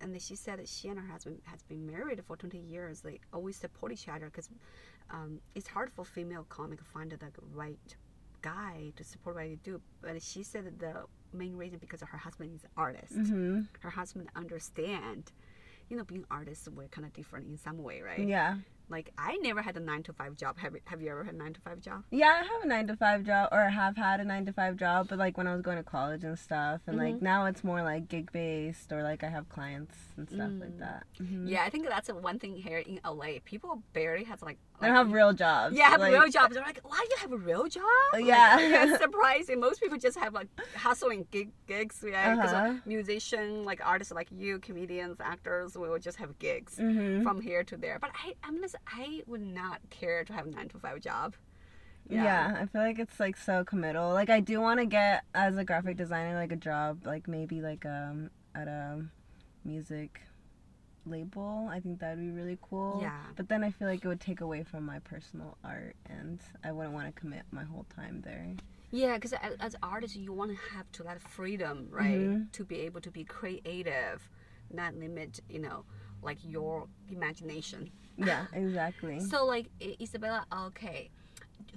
and 0.00 0.12
then 0.12 0.20
she 0.20 0.34
said 0.36 0.58
that 0.58 0.68
she 0.68 0.88
and 0.88 0.98
her 0.98 1.06
husband 1.06 1.40
has 1.44 1.62
been 1.62 1.86
married 1.86 2.22
for 2.24 2.36
20 2.36 2.58
years. 2.58 3.00
They 3.00 3.20
always 3.32 3.56
support 3.56 3.92
each 3.92 4.08
other 4.08 4.26
because 4.26 4.48
um, 5.10 5.40
it's 5.54 5.68
hard 5.68 5.90
for 5.90 6.04
female 6.04 6.44
comic 6.48 6.78
to 6.78 6.84
find 6.84 7.10
the 7.10 7.18
right 7.54 7.96
guy 8.42 8.92
to 8.96 9.04
support 9.04 9.36
what 9.36 9.42
they 9.44 9.56
do. 9.62 9.80
But 10.02 10.20
she 10.22 10.42
said 10.42 10.66
that 10.66 10.78
the 10.78 11.04
main 11.32 11.56
reason 11.56 11.78
because 11.78 12.00
her 12.02 12.18
husband 12.18 12.54
is 12.54 12.64
an 12.64 12.70
artist. 12.76 13.12
hmm 13.14 13.62
Her 13.80 13.90
husband 13.90 14.28
understand. 14.36 15.32
You 15.88 15.96
know, 15.96 16.04
being 16.04 16.24
artists, 16.30 16.68
we're 16.68 16.88
kind 16.88 17.06
of 17.06 17.12
different 17.12 17.46
in 17.48 17.56
some 17.56 17.78
way, 17.82 18.02
right? 18.02 18.26
Yeah. 18.26 18.56
Like 18.88 19.12
I 19.18 19.36
never 19.42 19.62
had 19.62 19.76
a 19.76 19.80
nine 19.80 20.02
to 20.04 20.12
five 20.12 20.36
job. 20.36 20.58
Have 20.58 20.74
you, 20.74 20.80
have 20.84 21.02
you 21.02 21.10
ever 21.10 21.24
had 21.24 21.34
a 21.34 21.36
nine 21.36 21.52
to 21.54 21.60
five 21.60 21.80
job? 21.80 22.04
Yeah, 22.10 22.26
I 22.28 22.38
have 22.38 22.62
a 22.64 22.68
nine 22.68 22.86
to 22.86 22.96
five 22.96 23.24
job, 23.24 23.48
or 23.50 23.60
have 23.68 23.96
had 23.96 24.20
a 24.20 24.24
nine 24.24 24.46
to 24.46 24.52
five 24.52 24.76
job, 24.76 25.08
but 25.08 25.18
like 25.18 25.36
when 25.36 25.46
I 25.48 25.52
was 25.52 25.62
going 25.62 25.76
to 25.78 25.82
college 25.82 26.22
and 26.22 26.38
stuff, 26.38 26.80
and 26.86 26.96
like 26.96 27.16
Mhm. 27.16 27.22
now 27.22 27.46
it's 27.46 27.64
more 27.64 27.82
like 27.82 28.08
gig 28.08 28.30
based, 28.32 28.92
or 28.92 29.02
like 29.02 29.24
I 29.24 29.28
have 29.28 29.48
clients 29.48 29.96
and 30.16 30.28
stuff 30.28 30.52
like 30.60 30.76
Mm. 30.76 30.78
that. 30.78 31.06
Mhm. 31.20 31.48
Yeah, 31.48 31.64
I 31.64 31.70
think 31.70 31.88
that's 31.88 32.08
one 32.12 32.38
thing 32.38 32.54
here 32.56 32.78
in 32.78 33.00
LA. 33.04 33.40
People 33.44 33.82
barely 33.92 34.24
has 34.24 34.40
like. 34.42 34.58
Don't 34.80 34.94
have 34.94 35.12
real 35.12 35.32
jobs. 35.32 35.76
Yeah, 35.76 35.90
have 35.90 36.00
like, 36.00 36.12
real 36.12 36.28
jobs. 36.28 36.54
They're 36.54 36.64
like, 36.64 36.80
why 36.82 36.98
do 36.98 37.08
you 37.10 37.16
have 37.20 37.32
a 37.32 37.36
real 37.36 37.66
job? 37.66 37.82
Like, 38.12 38.24
Yeah. 38.24 38.56
it's 38.60 39.02
surprising. 39.02 39.60
Most 39.60 39.80
people 39.80 39.98
just 39.98 40.18
have 40.18 40.34
like 40.34 40.48
hustling 40.76 41.26
gig, 41.30 41.50
gigs, 41.66 42.04
yeah. 42.06 42.34
Because 42.34 42.52
Uh-huh. 42.52 42.74
musician, 42.84 43.64
like 43.64 43.80
artists 43.84 44.12
like 44.12 44.28
you, 44.30 44.58
comedians, 44.58 45.16
actors, 45.20 45.76
we 45.76 45.88
will 45.88 45.98
just 45.98 46.18
have 46.18 46.38
gigs 46.38 46.76
Mhm. 46.76 47.22
from 47.22 47.40
here 47.40 47.64
to 47.64 47.76
there. 47.76 47.98
But 47.98 48.10
I, 48.24 48.34
I'm 48.44 48.56
honest, 48.58 48.76
I 48.86 49.22
would 49.26 49.40
not 49.40 49.80
care 49.90 50.24
to 50.24 50.32
have 50.32 50.46
a 50.46 50.50
nine 50.50 50.68
to 50.68 50.78
five 50.78 51.00
job. 51.00 51.34
Yeah. 52.08 52.56
I 52.60 52.66
feel 52.66 52.82
like 52.82 52.98
it's 52.98 53.18
like 53.18 53.36
so 53.36 53.64
committal. 53.64 54.12
Like 54.12 54.30
I 54.30 54.40
do 54.40 54.60
want 54.60 54.78
to 54.80 54.86
get 54.86 55.24
as 55.34 55.56
a 55.56 55.64
graphic 55.64 55.96
designer 55.96 56.34
like 56.36 56.52
a 56.52 56.56
job, 56.56 57.04
like 57.06 57.26
maybe 57.26 57.60
like 57.60 57.84
um 57.84 58.30
at 58.54 58.68
a 58.68 59.04
music 59.64 60.22
label. 61.06 61.68
I 61.70 61.80
think 61.80 62.00
that'd 62.00 62.18
be 62.18 62.30
really 62.30 62.58
cool. 62.62 62.98
Yeah. 63.02 63.20
But 63.36 63.48
then 63.48 63.62
I 63.64 63.70
feel 63.70 63.88
like 63.88 64.04
it 64.04 64.08
would 64.08 64.20
take 64.20 64.40
away 64.40 64.62
from 64.62 64.84
my 64.84 64.98
personal 65.00 65.56
art, 65.64 65.96
and 66.08 66.40
I 66.64 66.72
wouldn't 66.72 66.94
want 66.94 67.06
to 67.14 67.20
commit 67.20 67.42
my 67.50 67.64
whole 67.64 67.86
time 67.94 68.22
there. 68.24 68.54
Yeah, 68.90 69.14
because 69.14 69.34
as 69.60 69.74
artists, 69.82 70.16
you 70.16 70.32
want 70.32 70.52
to 70.52 70.76
have 70.76 70.90
to 70.92 71.02
that 71.04 71.20
freedom, 71.20 71.88
right? 71.90 72.18
Mhm. 72.18 72.52
To 72.52 72.64
be 72.64 72.80
able 72.80 73.00
to 73.00 73.10
be 73.10 73.24
creative, 73.24 74.28
not 74.72 74.94
limit, 74.94 75.40
you 75.48 75.58
know, 75.58 75.84
like 76.22 76.38
your 76.42 76.86
imagination. 77.10 77.90
Yeah, 78.16 78.46
exactly. 78.52 79.20
So, 79.20 79.44
like 79.44 79.66
Isabella, 80.00 80.46
okay, 80.68 81.10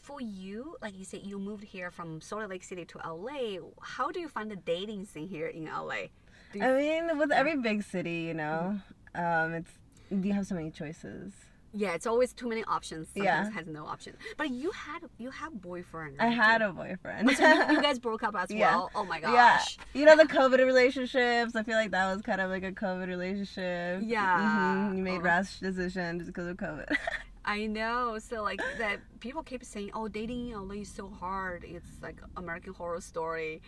for 0.02 0.22
you, 0.22 0.76
like 0.82 0.98
you 0.98 1.04
said, 1.06 1.22
you 1.24 1.40
moved 1.40 1.64
here 1.64 1.92
from 1.92 2.22
Salt 2.22 2.50
Lake 2.50 2.64
City 2.64 2.86
to 2.86 2.98
LA. 3.00 3.60
How 3.82 4.12
do 4.12 4.20
you 4.20 4.28
find 4.28 4.50
the 4.50 4.56
dating 4.56 5.06
scene 5.06 5.28
here 5.28 5.48
in 5.48 5.66
LA? 5.66 6.10
You, 6.54 6.64
I 6.64 6.74
mean, 6.78 7.18
with 7.18 7.32
every 7.32 7.58
big 7.58 7.84
city, 7.84 8.22
you 8.22 8.34
know, 8.34 8.80
um, 9.16 9.54
it's 9.54 9.72
you 10.12 10.34
have 10.34 10.48
so 10.48 10.56
many 10.56 10.72
choices. 10.72 11.34
yeah, 11.72 11.94
it's 11.94 12.08
always 12.08 12.34
too 12.34 12.48
many 12.50 12.64
options. 12.64 13.08
Sometimes 13.14 13.48
Yeah. 13.50 13.52
has 13.60 13.68
no 13.68 13.86
option. 13.86 14.14
But 14.38 14.50
you 14.50 14.72
had 14.72 15.02
you 15.20 15.30
have 15.30 15.62
boyfriend. 15.62 16.16
I 16.20 16.28
had 16.28 16.62
a 16.64 16.74
boyfriend. 16.74 17.30
So 17.38 17.48
you, 17.48 17.74
you 17.76 17.82
guys 17.88 18.00
broke 18.00 18.24
up 18.24 18.36
as 18.36 18.50
Yeah. 18.50 18.76
well. 18.76 18.92
Oh 18.96 19.06
my 19.06 19.20
gosh. 19.20 19.78
Yeah, 19.94 20.00
you 20.00 20.06
know 20.08 20.16
the 20.16 20.26
COVID 20.26 20.58
relationships. 20.66 21.56
I 21.56 21.62
feel 21.64 21.76
like 21.76 21.92
that 21.92 22.12
was 22.12 22.24
kind 22.24 22.42
of 22.42 22.50
like 22.50 22.64
a 22.64 22.72
COVID 22.72 23.08
relationship. 23.08 24.02
Yeah. 24.04 24.90
hmm 24.90 24.98
You 24.98 25.04
made 25.04 25.20
Oh. 25.20 25.22
rash 25.22 25.60
decisions 25.60 26.26
because 26.26 26.48
of 26.48 26.58
COVID. 26.58 26.88
I 27.50 27.66
know. 27.66 28.20
So 28.20 28.44
like 28.44 28.62
that 28.78 29.00
people 29.20 29.42
keep 29.42 29.64
saying, 29.64 29.90
"Oh, 29.96 30.08
dating 30.08 30.50
in 30.50 30.68
LA 30.68 30.82
is 30.82 30.92
so 30.92 31.10
hard. 31.10 31.64
It's 31.64 31.90
like 32.00 32.22
American 32.38 32.74
Horror 32.76 33.02
Story." 33.02 33.64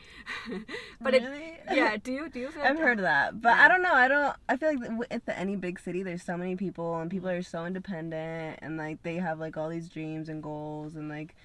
but 1.02 1.16
it, 1.16 1.24
really? 1.24 1.58
yeah, 1.74 1.98
do 1.98 2.12
you 2.12 2.30
do 2.30 2.42
you 2.42 2.52
feel? 2.52 2.62
I've 2.62 2.76
like 2.76 2.84
heard 2.84 3.00
of 3.00 3.04
that, 3.04 3.42
but 3.42 3.50
Yeah. 3.50 3.66
I 3.66 3.68
don't 3.68 3.82
know. 3.82 3.94
I 3.94 4.08
don't. 4.08 4.36
I 4.48 4.58
feel 4.58 4.76
like 4.76 5.08
at 5.10 5.26
the, 5.26 5.38
any 5.38 5.56
big 5.56 5.80
city, 5.80 6.04
there's 6.04 6.22
so 6.22 6.38
many 6.38 6.56
people, 6.56 7.00
and 7.00 7.10
people 7.10 7.30
are 7.30 7.42
so 7.42 7.66
independent, 7.66 8.60
and 8.62 8.78
like 8.78 9.02
they 9.02 9.16
have 9.16 9.40
like 9.40 9.58
all 9.58 9.70
these 9.70 9.90
dreams 9.90 10.30
and 10.30 10.44
goals, 10.44 10.96
and 10.96 11.10
like 11.10 11.36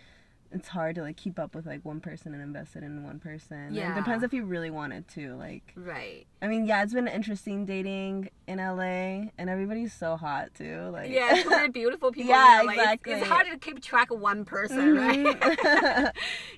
it's 0.53 0.69
hard 0.69 0.95
to 0.97 1.03
like 1.03 1.17
keep 1.17 1.38
up 1.38 1.55
with 1.55 1.67
like 1.67 1.85
one 1.85 2.00
person 2.00 2.32
and 2.35 2.43
invest 2.43 2.76
it 2.76 2.82
in 2.82 3.02
one 3.04 3.19
person. 3.19 3.56
And 3.56 3.75
Yeah. 3.75 3.93
it 3.93 3.97
depends 3.97 4.23
if 4.25 4.32
you 4.32 4.45
really 4.45 4.71
wanted 4.71 5.09
to. 5.09 5.35
Like, 5.37 5.73
Right. 5.76 6.26
I 6.41 6.47
mean, 6.49 6.67
yeah, 6.67 6.82
it's 6.82 6.93
been 6.95 7.09
interesting 7.09 7.67
dating 7.67 8.30
in 8.47 8.59
LA, 8.59 9.30
and 9.39 9.50
everybody's 9.50 9.93
so 9.93 10.17
hot 10.17 10.54
too. 10.54 10.89
Like, 10.93 11.11
Yeah, 11.11 11.35
it's 11.37 11.49
many 11.50 11.69
beautiful 11.71 12.13
people. 12.17 12.30
Yeah, 12.30 12.61
in 12.61 12.67
LA. 12.67 12.73
It's- 12.73 12.85
exactly. 12.87 13.13
It's, 13.15 13.26
hard 13.28 13.47
to 13.50 13.59
keep 13.59 13.82
track 13.82 14.11
of 14.11 14.21
one 14.21 14.45
person, 14.45 14.95
right? 14.97 15.26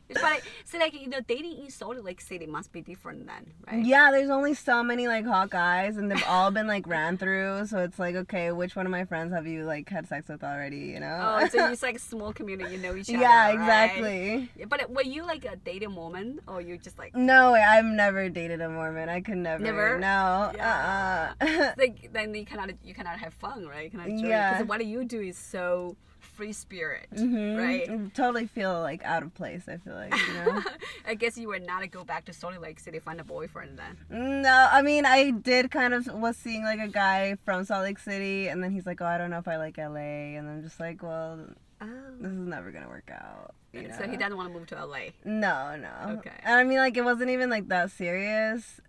Mhm. 0.08 0.14
but 0.22 0.40
so 0.64 0.78
like 0.78 0.94
you 0.98 1.08
know, 1.08 1.20
dating 1.26 1.58
in 1.64 1.70
Salt 1.70 1.98
Lake 2.02 2.20
City 2.20 2.46
must 2.46 2.72
be 2.72 2.80
different 2.80 3.26
then, 3.26 3.52
right? 3.70 3.84
Yeah, 3.84 4.10
there's 4.10 4.30
only 4.30 4.54
so 4.54 4.82
many 4.82 5.06
like 5.06 5.24
hot 5.26 5.50
guys, 5.50 5.96
and 5.96 6.10
they've 6.10 6.24
all 6.26 6.50
been 6.50 6.66
like 6.66 6.86
ran 6.86 7.18
through. 7.18 7.66
So 7.66 7.78
it's 7.80 7.98
like, 7.98 8.14
okay, 8.16 8.50
which 8.52 8.74
one 8.76 8.86
of 8.86 8.92
my 8.92 9.04
friends 9.04 9.32
have 9.32 9.46
you 9.46 9.64
like 9.64 9.88
had 9.88 10.08
sex 10.08 10.28
with 10.28 10.42
already? 10.42 10.78
You 10.78 11.00
know? 11.00 11.38
Oh, 11.42 11.48
so 11.48 11.70
it's 11.70 11.82
like 11.82 11.96
a 11.96 11.98
small 11.98 12.32
community. 12.32 12.76
You 12.76 12.80
know 12.82 12.94
each 12.96 13.08
other. 13.10 13.18
yeah, 13.18 13.54
right? 13.54 13.58
Exactly. 13.84 14.50
Yeah, 14.56 14.64
But 14.68 14.90
were 14.90 15.02
you 15.02 15.24
like 15.26 15.44
a 15.44 15.56
dating 15.56 15.90
Mormon 15.92 16.40
or 16.46 16.60
you 16.60 16.78
just 16.78 16.98
like 16.98 17.14
No, 17.16 17.54
I've 17.54 17.84
never 17.84 18.28
dated 18.28 18.60
a 18.60 18.68
Mormon. 18.68 19.08
I 19.08 19.20
could 19.20 19.38
never. 19.38 19.62
Never? 19.62 19.98
No. 19.98 20.52
Yeah. 20.54 21.32
Uh-uh. 21.40 21.72
like 21.78 22.12
then 22.12 22.34
you 22.34 22.44
cannot 22.44 22.70
you 22.84 22.94
cannot 22.94 23.18
have 23.18 23.34
fun, 23.34 23.66
right? 23.66 23.84
You 23.84 23.90
cannot 23.90 24.08
enjoy 24.08 24.28
Yeah. 24.28 24.52
because 24.54 24.68
what 24.68 24.84
you 24.86 25.04
do 25.04 25.20
is 25.20 25.36
so 25.38 25.96
free 26.20 26.52
spirit, 26.52 27.08
Mhm. 27.14 27.58
right? 27.58 27.90
I 27.90 28.10
Totally 28.14 28.46
feel 28.46 28.80
like 28.80 29.02
out 29.04 29.22
of 29.24 29.34
place. 29.34 29.68
I 29.68 29.76
feel 29.78 29.94
like 29.94 30.14
you 30.14 30.32
know. 30.34 30.62
I 31.06 31.14
guess 31.14 31.36
you 31.36 31.48
were 31.48 31.58
not 31.58 31.80
to 31.80 31.88
go 31.88 32.04
back 32.04 32.26
to 32.26 32.32
Salt 32.32 32.60
Lake 32.60 32.78
City 32.78 32.98
find 33.00 33.20
a 33.20 33.24
boyfriend 33.24 33.78
then. 33.78 34.42
no, 34.42 34.68
I 34.70 34.82
mean 34.82 35.04
I 35.04 35.30
did 35.30 35.70
kind 35.70 35.94
of 35.94 36.06
was 36.06 36.36
seeing 36.36 36.62
like 36.62 36.78
a 36.80 36.88
guy 36.88 37.36
from 37.44 37.64
Salt 37.64 37.82
Lake 37.84 37.98
City, 37.98 38.46
and 38.48 38.62
then 38.62 38.70
he's 38.70 38.86
like, 38.86 39.00
"Oh, 39.00 39.06
I 39.06 39.18
don't 39.18 39.30
know 39.30 39.38
if 39.38 39.48
I 39.48 39.56
like 39.56 39.78
LA," 39.78 40.36
and 40.36 40.48
I'm 40.48 40.62
just 40.62 40.78
like, 40.78 41.02
"Well, 41.02 41.40
Oh. 41.80 41.86
this 42.20 42.30
Oh. 42.32 42.40
is 42.42 42.48
never 42.48 42.70
gonna 42.70 42.88
work 42.88 43.10
out." 43.10 43.54
You 43.72 43.88
know? 43.88 43.94
So 43.98 44.08
he 44.08 44.16
doesn't 44.16 44.36
want 44.36 44.52
to 44.52 44.58
move 44.58 44.66
to 44.68 44.76
LA. 44.76 45.10
No, 45.24 45.76
no. 45.76 46.18
Okay. 46.18 46.32
And 46.42 46.54
I 46.54 46.64
mean, 46.64 46.78
like, 46.78 46.96
it 46.96 47.04
wasn't 47.04 47.30
even 47.30 47.50
like 47.50 47.68
that 47.68 47.90
serious. 47.90 48.80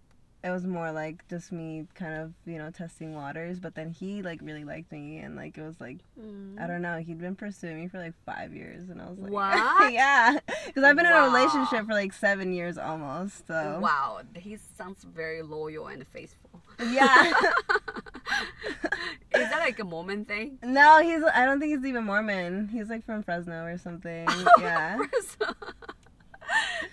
It 0.42 0.52
was 0.52 0.66
more 0.66 0.94
like 0.94 1.28
just 1.28 1.52
me 1.52 1.86
kind 1.96 2.14
of, 2.14 2.34
you 2.46 2.58
know, 2.58 2.72
testing 2.72 3.14
waters. 3.14 3.60
But 3.60 3.76
then 3.76 3.90
he 3.90 4.22
like 4.22 4.40
really 4.42 4.64
liked 4.64 4.90
me, 4.90 5.18
and 5.18 5.36
like 5.36 5.58
it 5.58 5.62
was 5.62 5.82
like 5.82 5.98
I 6.18 6.22
mm. 6.22 6.68
don't 6.68 6.82
know. 6.82 6.98
He'd 7.00 7.20
been 7.20 7.36
pursuing 7.36 7.82
me 7.82 7.88
for 7.90 8.00
like 8.00 8.14
five 8.26 8.54
years, 8.54 8.90
and 8.90 9.02
I 9.02 9.10
was 9.10 9.20
like, 9.20 9.32
What? 9.34 9.92
yeah, 9.94 10.40
because 10.66 10.84
I've 10.84 10.96
been 10.96 11.06
in 11.06 11.12
a 11.12 11.24
relationship 11.24 11.86
for 11.86 11.94
like 11.94 12.14
seven 12.14 12.54
years 12.54 12.78
almost. 12.78 13.48
So 13.48 13.80
Wow, 13.82 14.22
he 14.34 14.58
sounds 14.78 15.04
very 15.04 15.42
loyal 15.42 15.88
and 15.88 16.08
faithful. 16.08 16.62
Yeah. 16.92 17.32
Is 19.34 19.50
that 19.50 19.60
like 19.60 19.80
a 19.80 19.84
Mormon 19.84 20.26
thing? 20.26 20.60
no, 20.64 21.02
he's. 21.02 21.22
I 21.34 21.46
don't 21.46 21.60
think 21.60 21.76
he's 21.78 21.86
even 21.86 22.04
Mormon. 22.04 22.68
He's 22.70 22.90
like 22.90 23.06
from 23.06 23.24
Fresno 23.24 23.64
or 23.66 23.78
something. 23.78 24.28
Yeah. 24.60 24.98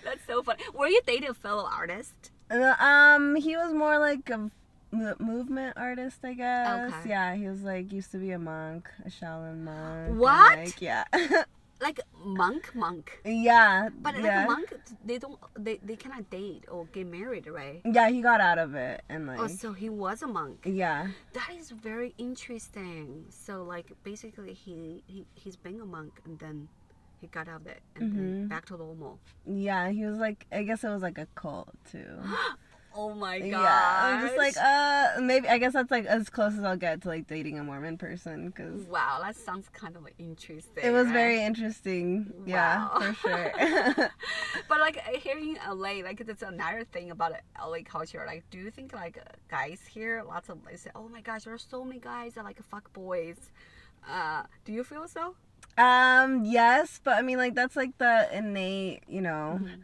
That's 0.03 0.25
so 0.27 0.43
funny. 0.43 0.61
Were 0.73 0.87
you 0.87 1.01
dating 1.05 1.29
a 1.29 1.33
fellow 1.33 1.65
artist? 1.65 2.31
Uh, 2.51 2.75
Um, 2.79 3.35
he 3.35 3.57
was 3.57 3.73
more 3.73 3.97
like 3.99 4.29
a 4.29 4.49
movement 4.91 5.73
artist, 5.77 6.19
I 6.23 6.33
guess. 6.33 6.93
Okay. 6.93 7.09
Yeah, 7.09 7.35
he 7.35 7.47
was 7.47 7.61
like 7.63 7.91
used 7.91 8.11
to 8.11 8.17
be 8.17 8.31
a 8.31 8.39
monk, 8.39 8.87
a 9.05 9.09
Shaolin 9.09 9.63
monk. 9.63 10.19
What? 10.19 10.59
like, 10.59 10.81
yeah. 10.81 11.03
Like 11.79 11.99
monk, 12.25 12.73
monk. 12.75 13.21
yeah. 13.23 13.89
But 14.01 14.15
like 14.15 14.23
yeah. 14.23 14.45
a 14.45 14.47
monk, 14.47 14.73
they 15.05 15.17
don't, 15.19 15.39
they, 15.57 15.79
they 15.83 15.95
cannot 15.95 16.29
date 16.29 16.65
or 16.69 16.85
get 16.85 17.05
married, 17.07 17.47
right? 17.47 17.81
Yeah, 17.85 18.09
he 18.09 18.21
got 18.21 18.41
out 18.41 18.57
of 18.57 18.73
it 18.75 19.03
and 19.09 19.27
like. 19.27 19.39
Oh, 19.39 19.47
so 19.47 19.73
he 19.73 19.89
was 19.89 20.21
a 20.23 20.27
monk. 20.27 20.63
yeah. 20.65 21.07
That 21.33 21.49
is 21.57 21.69
very 21.71 22.15
interesting. 22.17 23.25
So 23.29 23.63
like 23.63 23.91
basically 24.03 24.53
he, 24.53 25.03
he 25.07 25.25
he's 25.35 25.55
being 25.55 25.79
a 25.81 25.85
monk 25.85 26.19
and 26.25 26.39
then 26.39 26.67
he 27.21 27.27
got 27.27 27.47
out 27.47 27.61
of 27.61 27.67
it 27.67 27.81
and 27.95 28.11
then 28.13 28.45
Mhm. 28.45 28.49
back 28.49 28.65
to 28.67 28.77
normal. 28.77 29.19
Yeah, 29.45 29.89
he 29.89 30.05
was 30.05 30.17
like. 30.17 30.45
I 30.51 30.63
guess 30.63 30.83
it 30.83 30.89
was 30.89 31.01
like 31.01 31.17
a 31.17 31.27
cult 31.35 31.69
too. 31.91 32.07
Oh 32.99 33.13
my 33.13 33.39
god. 33.39 33.47
Yeah, 33.47 33.99
I'm 34.01 34.21
just 34.25 34.37
like, 34.37 34.57
uh, 34.57 35.21
maybe 35.21 35.47
I 35.47 35.59
guess 35.59 35.73
that's 35.73 35.91
like 35.91 36.05
as 36.05 36.29
close 36.29 36.57
as 36.57 36.63
I'll 36.63 36.75
get 36.77 37.01
to 37.03 37.09
like 37.09 37.27
dating 37.27 37.59
a 37.59 37.63
Mormon 37.63 37.95
person 37.97 38.47
because 38.47 38.81
wow, 38.87 39.19
that 39.21 39.35
sounds 39.35 39.69
kind 39.69 39.95
of 39.95 40.07
interesting. 40.17 40.83
it 40.83 40.89
was 40.91 41.05
right? 41.05 41.13
very 41.13 41.43
interesting. 41.43 42.33
Yeah, 42.47 42.87
Wow. 42.87 42.99
for 42.99 43.13
sure. 43.13 43.51
but 44.67 44.79
like 44.79 44.97
uh, 44.97 45.19
here 45.19 45.37
in 45.37 45.59
LA, 45.67 46.01
like 46.03 46.25
that's 46.25 46.41
another 46.41 46.83
thing 46.85 47.11
about 47.11 47.33
LA 47.63 47.79
culture. 47.85 48.23
Like, 48.25 48.45
do 48.49 48.57
you 48.57 48.71
think 48.71 48.93
like 48.93 49.19
guys 49.47 49.79
here, 49.87 50.23
lots 50.27 50.49
of 50.49 50.57
they 50.65 50.75
say, 50.75 50.89
oh 50.95 51.07
my 51.07 51.21
gosh, 51.21 51.43
there 51.43 51.53
are 51.53 51.59
so 51.59 51.83
many 51.83 51.99
guys 51.99 52.33
that 52.33 52.45
like 52.45 52.59
fuck 52.63 52.91
boys. 52.93 53.37
Uh, 54.09 54.43
do 54.65 54.73
you 54.73 54.83
feel 54.83 55.07
so? 55.07 55.35
um, 55.77 56.43
yes, 56.45 56.99
but 57.03 57.15
I 57.17 57.21
mean, 57.21 57.37
like 57.37 57.53
that's 57.53 57.75
like 57.75 57.95
the 57.99 58.27
innate, 58.35 59.03
you 59.07 59.21
know, 59.21 59.59
Mhm. 59.61 59.83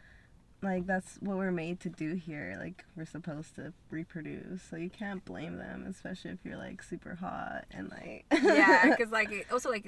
Like 0.63 0.88
that's 0.88 1.17
what 1.19 1.38
we're 1.38 1.52
made 1.52 1.80
to 1.82 1.89
do 1.89 2.13
here. 2.15 2.56
Like 2.60 2.84
we're 2.95 3.06
supposed 3.06 3.56
to 3.56 3.73
reproduce, 3.91 4.62
so 4.63 4.76
you 4.78 4.89
can't 4.89 5.23
blame 5.26 5.58
them, 5.58 5.86
especially 5.89 6.32
if 6.32 6.39
you're 6.43 6.58
like 6.58 6.82
super 6.82 7.15
hot 7.15 7.65
and 7.71 7.91
like. 7.91 8.26
yeah, 8.43 8.89
because 8.89 9.12
like 9.12 9.32
it- 9.32 9.47
also 9.52 9.69
like 9.69 9.88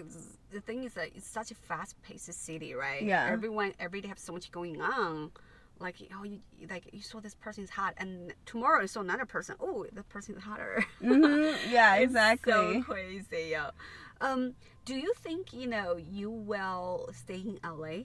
the 0.52 0.62
thing 0.62 0.84
is 0.84 0.94
that 0.94 1.10
it's 1.16 1.28
such 1.28 1.52
a 1.52 1.56
fast-paced 1.56 2.32
city, 2.34 2.74
right? 2.74 3.02
Yeah. 3.04 3.28
Everyone 3.32 3.74
every 3.80 4.02
day 4.02 4.08
have 4.10 4.20
so 4.20 4.34
much 4.34 4.52
going 4.52 4.82
on. 4.82 5.32
Like 5.80 5.96
oh, 6.18 6.24
you 6.24 6.40
like 6.70 6.84
you 6.94 7.02
saw 7.02 7.20
this 7.20 7.36
person 7.36 7.64
is 7.64 7.70
hot, 7.70 7.96
and 7.98 8.34
tomorrow 8.46 8.82
you 8.82 8.88
saw 8.88 9.02
another 9.02 9.26
person. 9.26 9.56
Oh, 9.60 9.86
the 9.92 10.04
person 10.04 10.36
is 10.36 10.42
hotter. 10.44 10.86
hmm 11.00 11.52
Yeah, 11.70 11.96
exactly. 11.96 12.54
so 12.54 12.82
crazy. 12.84 13.48
Yeah. 13.52 13.72
Um, 14.22 14.54
do 14.86 14.96
you 14.96 15.14
think 15.18 15.52
you 15.52 15.68
know 15.68 15.98
you 15.98 16.30
will 16.30 17.10
stay 17.14 17.36
in 17.40 17.60
LA? 17.64 18.04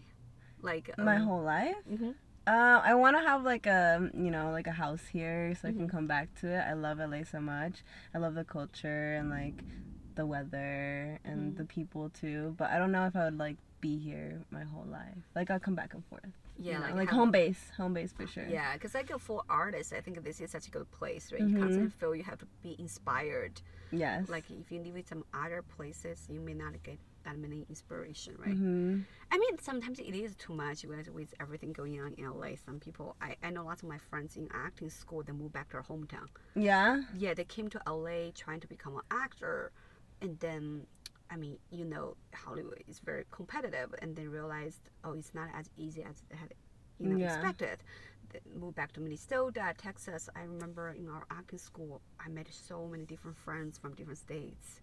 Like 0.62 0.90
My 0.98 1.16
um, 1.16 1.22
whole 1.22 1.42
life. 1.42 1.76
mhm. 1.90 2.14
Uh, 2.46 2.80
I 2.82 2.94
want 2.94 3.16
to 3.16 3.22
have 3.22 3.44
like 3.44 3.66
a 3.66 4.10
you 4.14 4.30
know 4.30 4.50
like 4.50 4.66
a 4.66 4.72
house 4.72 5.06
here 5.12 5.54
so 5.60 5.68
I 5.68 5.72
can 5.72 5.86
Mhm. 5.86 5.90
come 5.90 6.06
back 6.06 6.34
to 6.40 6.48
it. 6.48 6.60
I 6.60 6.72
love 6.72 6.98
LA 6.98 7.22
so 7.24 7.40
much. 7.40 7.82
I 8.14 8.18
love 8.18 8.34
the 8.34 8.44
culture 8.44 9.14
and 9.14 9.30
like 9.30 9.62
the 10.14 10.26
weather 10.26 11.18
and 11.24 11.54
Mhm. 11.54 11.56
the 11.58 11.64
people 11.64 12.10
too. 12.10 12.54
But 12.58 12.70
I 12.70 12.78
don't 12.78 12.92
know 12.92 13.06
if 13.06 13.14
I 13.14 13.24
would 13.26 13.38
like 13.38 13.56
be 13.80 13.98
here 13.98 14.40
my 14.50 14.64
whole 14.64 14.86
life. 14.90 15.22
Like 15.34 15.50
I'll 15.50 15.60
come 15.60 15.74
back 15.74 15.94
and 15.94 16.04
forth. 16.06 16.22
you 16.58 16.72
Yeah, 16.72 16.80
know, 16.80 16.86
like, 16.86 16.94
like 16.96 17.08
home 17.10 17.30
base, 17.30 17.70
home 17.76 17.94
base 17.94 18.12
for 18.12 18.26
sure. 18.26 18.44
Yeah, 18.50 18.74
because 18.74 18.94
like 18.94 19.10
for 19.18 19.42
artists, 19.48 19.92
I 19.94 20.00
think 20.02 20.22
this 20.22 20.40
is 20.40 20.50
such 20.50 20.66
a 20.66 20.70
good 20.70 20.90
place, 20.90 21.32
right? 21.32 21.40
You 21.40 21.48
Mhm. 21.48 21.60
constantly 21.62 21.90
feel 21.90 22.14
you 22.14 22.22
have 22.24 22.38
to 22.38 22.46
be 22.62 22.76
inspired. 22.78 23.62
Yes. 23.92 24.28
Like 24.28 24.44
if 24.50 24.70
you 24.70 24.82
live 24.82 24.96
in 24.96 25.06
some 25.06 25.24
other 25.32 25.62
places, 25.62 26.26
you 26.28 26.40
may 26.40 26.52
not 26.54 26.82
get 26.82 26.98
that 27.24 27.38
many 27.38 27.66
inspiration, 27.68 28.34
right? 28.38 28.56
hmm 28.56 29.00
I 29.32 29.38
mean, 29.38 29.58
sometimes 29.60 30.00
it 30.00 30.12
is 30.14 30.34
too 30.34 30.52
much 30.54 30.84
with, 30.84 31.08
with 31.10 31.32
everything 31.38 31.72
going 31.72 32.00
on 32.00 32.14
in 32.18 32.24
LA. 32.28 32.56
Some 32.66 32.80
people, 32.80 33.14
I, 33.22 33.36
I 33.44 33.50
know 33.50 33.64
lots 33.64 33.82
of 33.82 33.88
my 33.88 33.98
friends 33.98 34.36
in 34.36 34.48
acting 34.52 34.90
school, 34.90 35.22
they 35.22 35.32
moved 35.32 35.52
back 35.52 35.68
to 35.68 35.74
their 35.74 35.82
hometown. 35.82 36.26
Yeah. 36.56 37.02
Yeah, 37.16 37.34
they 37.34 37.44
came 37.44 37.68
to 37.68 37.80
LA 37.86 38.32
trying 38.34 38.58
to 38.60 38.66
become 38.66 38.96
an 38.96 39.02
actor, 39.12 39.70
and 40.20 40.36
then, 40.40 40.86
I 41.30 41.36
mean, 41.36 41.58
you 41.70 41.84
know, 41.84 42.16
Hollywood 42.34 42.82
is 42.88 42.98
very 42.98 43.24
competitive, 43.30 43.94
and 44.02 44.16
they 44.16 44.26
realized, 44.26 44.80
oh, 45.04 45.12
it's 45.12 45.32
not 45.32 45.48
as 45.54 45.70
easy 45.76 46.02
as 46.02 46.24
they 46.28 46.36
had, 46.36 46.52
you 46.98 47.08
know, 47.08 47.16
Yeah. 47.18 47.26
expected. 47.34 47.78
They 48.32 48.40
moved 48.58 48.74
back 48.74 48.92
to 48.94 49.00
Minnesota, 49.00 49.74
Texas. 49.78 50.28
I 50.34 50.42
remember 50.42 50.90
in 50.90 51.08
our 51.08 51.24
acting 51.30 51.58
school, 51.60 52.00
I 52.18 52.28
met 52.30 52.48
so 52.50 52.88
many 52.88 53.04
different 53.04 53.36
friends 53.36 53.78
from 53.78 53.94
different 53.94 54.18
states. 54.18 54.80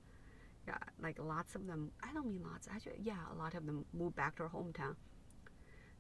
Yeah, 0.67 0.77
like 1.01 1.17
lots 1.19 1.55
of 1.55 1.65
them. 1.65 1.91
I 2.03 2.13
don't 2.13 2.27
mean 2.27 2.43
lots. 2.43 2.67
Actually, 2.69 2.99
yeah, 3.01 3.13
a 3.33 3.35
lot 3.35 3.53
of 3.53 3.65
them 3.65 3.85
moved 3.93 4.15
back 4.15 4.35
to 4.35 4.43
their 4.43 4.49
hometown. 4.49 4.95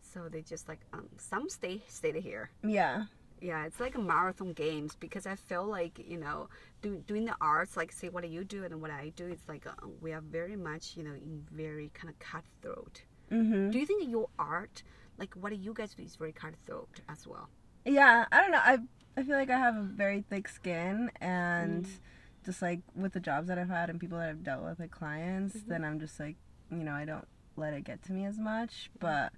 So 0.01 0.27
they 0.29 0.41
just 0.41 0.67
like 0.67 0.79
um, 0.93 1.07
some 1.17 1.49
stay 1.49 1.81
stayed 1.87 2.15
here. 2.15 2.49
Yeah. 2.63 3.05
Yeah, 3.39 3.65
it's 3.65 3.79
like 3.79 3.95
a 3.95 3.99
marathon 3.99 4.53
games 4.53 4.95
because 4.99 5.27
I 5.27 5.35
feel 5.35 5.65
like 5.65 5.99
you 6.05 6.17
know 6.17 6.49
do, 6.81 6.97
doing 7.07 7.25
the 7.25 7.35
arts 7.39 7.77
like 7.77 7.91
say 7.91 8.09
what 8.09 8.23
do 8.23 8.29
you 8.29 8.43
do 8.43 8.63
and 8.65 8.81
what 8.81 8.89
I 8.89 9.13
do 9.15 9.27
it's 9.27 9.47
like 9.47 9.67
uh, 9.67 9.73
we 10.01 10.11
are 10.11 10.21
very 10.21 10.55
much 10.55 10.97
you 10.97 11.03
know 11.03 11.13
in 11.13 11.45
very 11.51 11.91
kind 11.93 12.09
of 12.09 12.17
cutthroat. 12.19 13.03
hmm 13.29 13.69
Do 13.69 13.77
you 13.77 13.85
think 13.85 14.09
your 14.09 14.27
art 14.39 14.81
like 15.19 15.33
what 15.35 15.49
do 15.51 15.55
you 15.55 15.73
guys 15.73 15.93
do 15.93 16.03
is 16.03 16.15
very 16.15 16.33
cutthroat 16.33 16.99
as 17.07 17.27
well? 17.27 17.47
Yeah. 17.85 18.25
I 18.31 18.41
don't 18.41 18.51
know. 18.51 18.61
I 18.63 18.79
I 19.15 19.23
feel 19.23 19.35
like 19.37 19.49
I 19.51 19.59
have 19.59 19.77
a 19.77 19.83
very 19.83 20.23
thick 20.29 20.47
skin 20.49 21.11
and. 21.21 21.85
Mm. 21.85 21.99
Just 22.47 22.61
like 22.61 22.79
with 22.95 23.11
the 23.11 23.19
jobs 23.19 23.49
that 23.49 23.59
I've 23.59 23.67
had 23.69 23.89
and 23.89 23.99
people 23.99 24.17
that 24.17 24.29
I've 24.29 24.41
dealt 24.43 24.63
with, 24.63 24.79
like 24.79 24.89
clients, 24.89 25.57
Mhm. 25.57 25.67
then 25.67 25.83
I'm 25.83 25.99
just 25.99 26.17
like, 26.17 26.37
you 26.71 26.77
know, 26.85 26.93
I 26.93 27.03
don't 27.03 27.27
let 27.57 27.73
it 27.73 27.83
get 27.83 28.01
to 28.03 28.13
me 28.13 28.23
as 28.25 28.37
much. 28.39 28.89
But 28.99 29.33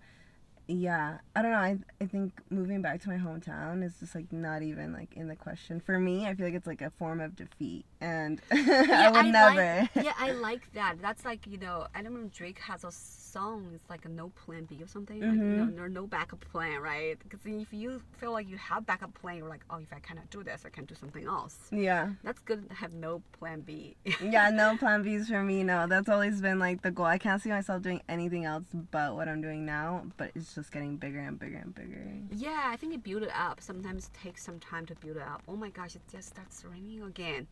yeah, 0.67 1.17
I 1.35 1.41
don't 1.41 1.49
know. 1.51 1.57
I, 1.57 1.79
I 1.99 2.05
think 2.05 2.39
moving 2.51 2.83
back 2.83 3.01
to 3.01 3.09
my 3.09 3.17
hometown 3.17 3.83
is 3.83 3.99
just 3.99 4.13
like 4.13 4.31
not 4.31 4.61
even 4.61 4.93
like 4.93 5.17
in 5.17 5.27
the 5.27 5.35
question. 5.35 5.79
For 5.79 5.97
me, 5.99 6.27
I 6.27 6.35
feel 6.35 6.45
like 6.45 6.53
it's 6.53 6.67
like 6.67 6.83
a 6.83 6.91
form 6.91 7.19
of 7.19 7.35
defeat. 7.35 7.85
And 8.01 8.41
I 8.51 9.11
would 9.11 9.25
never. 9.31 9.55
Like, 9.55 9.89
yeah, 10.05 10.13
I 10.17 10.31
like 10.31 10.71
that. 10.73 10.95
That's 11.01 11.25
like 11.25 11.45
you 11.47 11.57
know 11.57 11.87
I 11.93 12.01
don't 12.01 12.13
remember 12.13 12.33
Drake 12.33 12.59
has 12.59 12.83
a 12.83 12.91
song. 12.91 13.71
It's 13.75 13.89
like 13.89 14.05
a 14.05 14.09
no 14.09 14.29
plan 14.29 14.63
B 14.63 14.81
or 14.81 14.87
something. 14.87 15.19
Like, 15.21 15.31
you 15.37 15.43
know, 15.43 15.65
Mhm. 15.65 15.75
there's 15.75 15.91
no 15.91 16.07
backup 16.07 16.39
plan, 16.51 16.79
right? 16.81 17.17
Because 17.21 17.41
if 17.45 17.71
you 17.73 18.01
feel 18.17 18.31
like 18.31 18.47
you 18.49 18.57
have 18.57 18.85
backup 18.85 19.13
plan, 19.13 19.37
you're 19.37 19.49
like, 19.49 19.63
oh, 19.69 19.77
if 19.77 19.91
I 19.93 19.99
cannot 19.99 20.29
do 20.31 20.43
this, 20.43 20.63
I 20.65 20.69
can 20.69 20.85
do 20.85 20.95
something 20.95 21.25
else. 21.25 21.57
yeah. 21.71 22.09
That's 22.23 22.39
good 22.39 22.67
to 22.69 22.75
have 22.75 22.93
no 22.93 23.21
plan 23.37 23.61
B. 23.61 23.95
Yeah, 24.21 24.49
no 24.49 24.77
plan 24.77 25.03
Bs 25.03 25.27
for 25.27 25.43
me. 25.43 25.63
No, 25.63 25.85
that's 25.87 26.09
always 26.09 26.41
been 26.41 26.57
like 26.59 26.81
the 26.81 26.91
goal. 26.91 27.05
I 27.05 27.17
can't 27.17 27.41
see 27.41 27.49
myself 27.49 27.81
doing 27.83 28.01
anything 28.09 28.45
else 28.45 28.65
but 28.91 29.15
what 29.15 29.27
I'm 29.27 29.41
doing 29.41 29.65
now, 29.65 30.05
but 30.17 30.31
it's 30.35 30.55
just 30.55 30.71
getting 30.71 30.97
bigger 30.97 31.19
and 31.19 31.37
bigger 31.37 31.57
and 31.57 31.75
bigger. 31.75 32.03
Yeah, 32.31 32.63
I 32.65 32.77
think 32.77 32.93
it 32.93 33.03
build 33.03 33.23
it 33.23 33.31
up. 33.35 33.61
Sometimes 33.61 34.05
it 34.07 34.13
takes 34.23 34.43
some 34.43 34.59
time 34.59 34.85
to 34.87 34.95
build 34.95 35.17
it 35.17 35.23
up. 35.23 35.43
Oh 35.47 35.55
my 35.55 35.69
gosh, 35.69 35.95
it 35.95 36.01
just 36.11 36.29
starts 36.29 36.63
raining 36.65 37.03
again. 37.03 37.47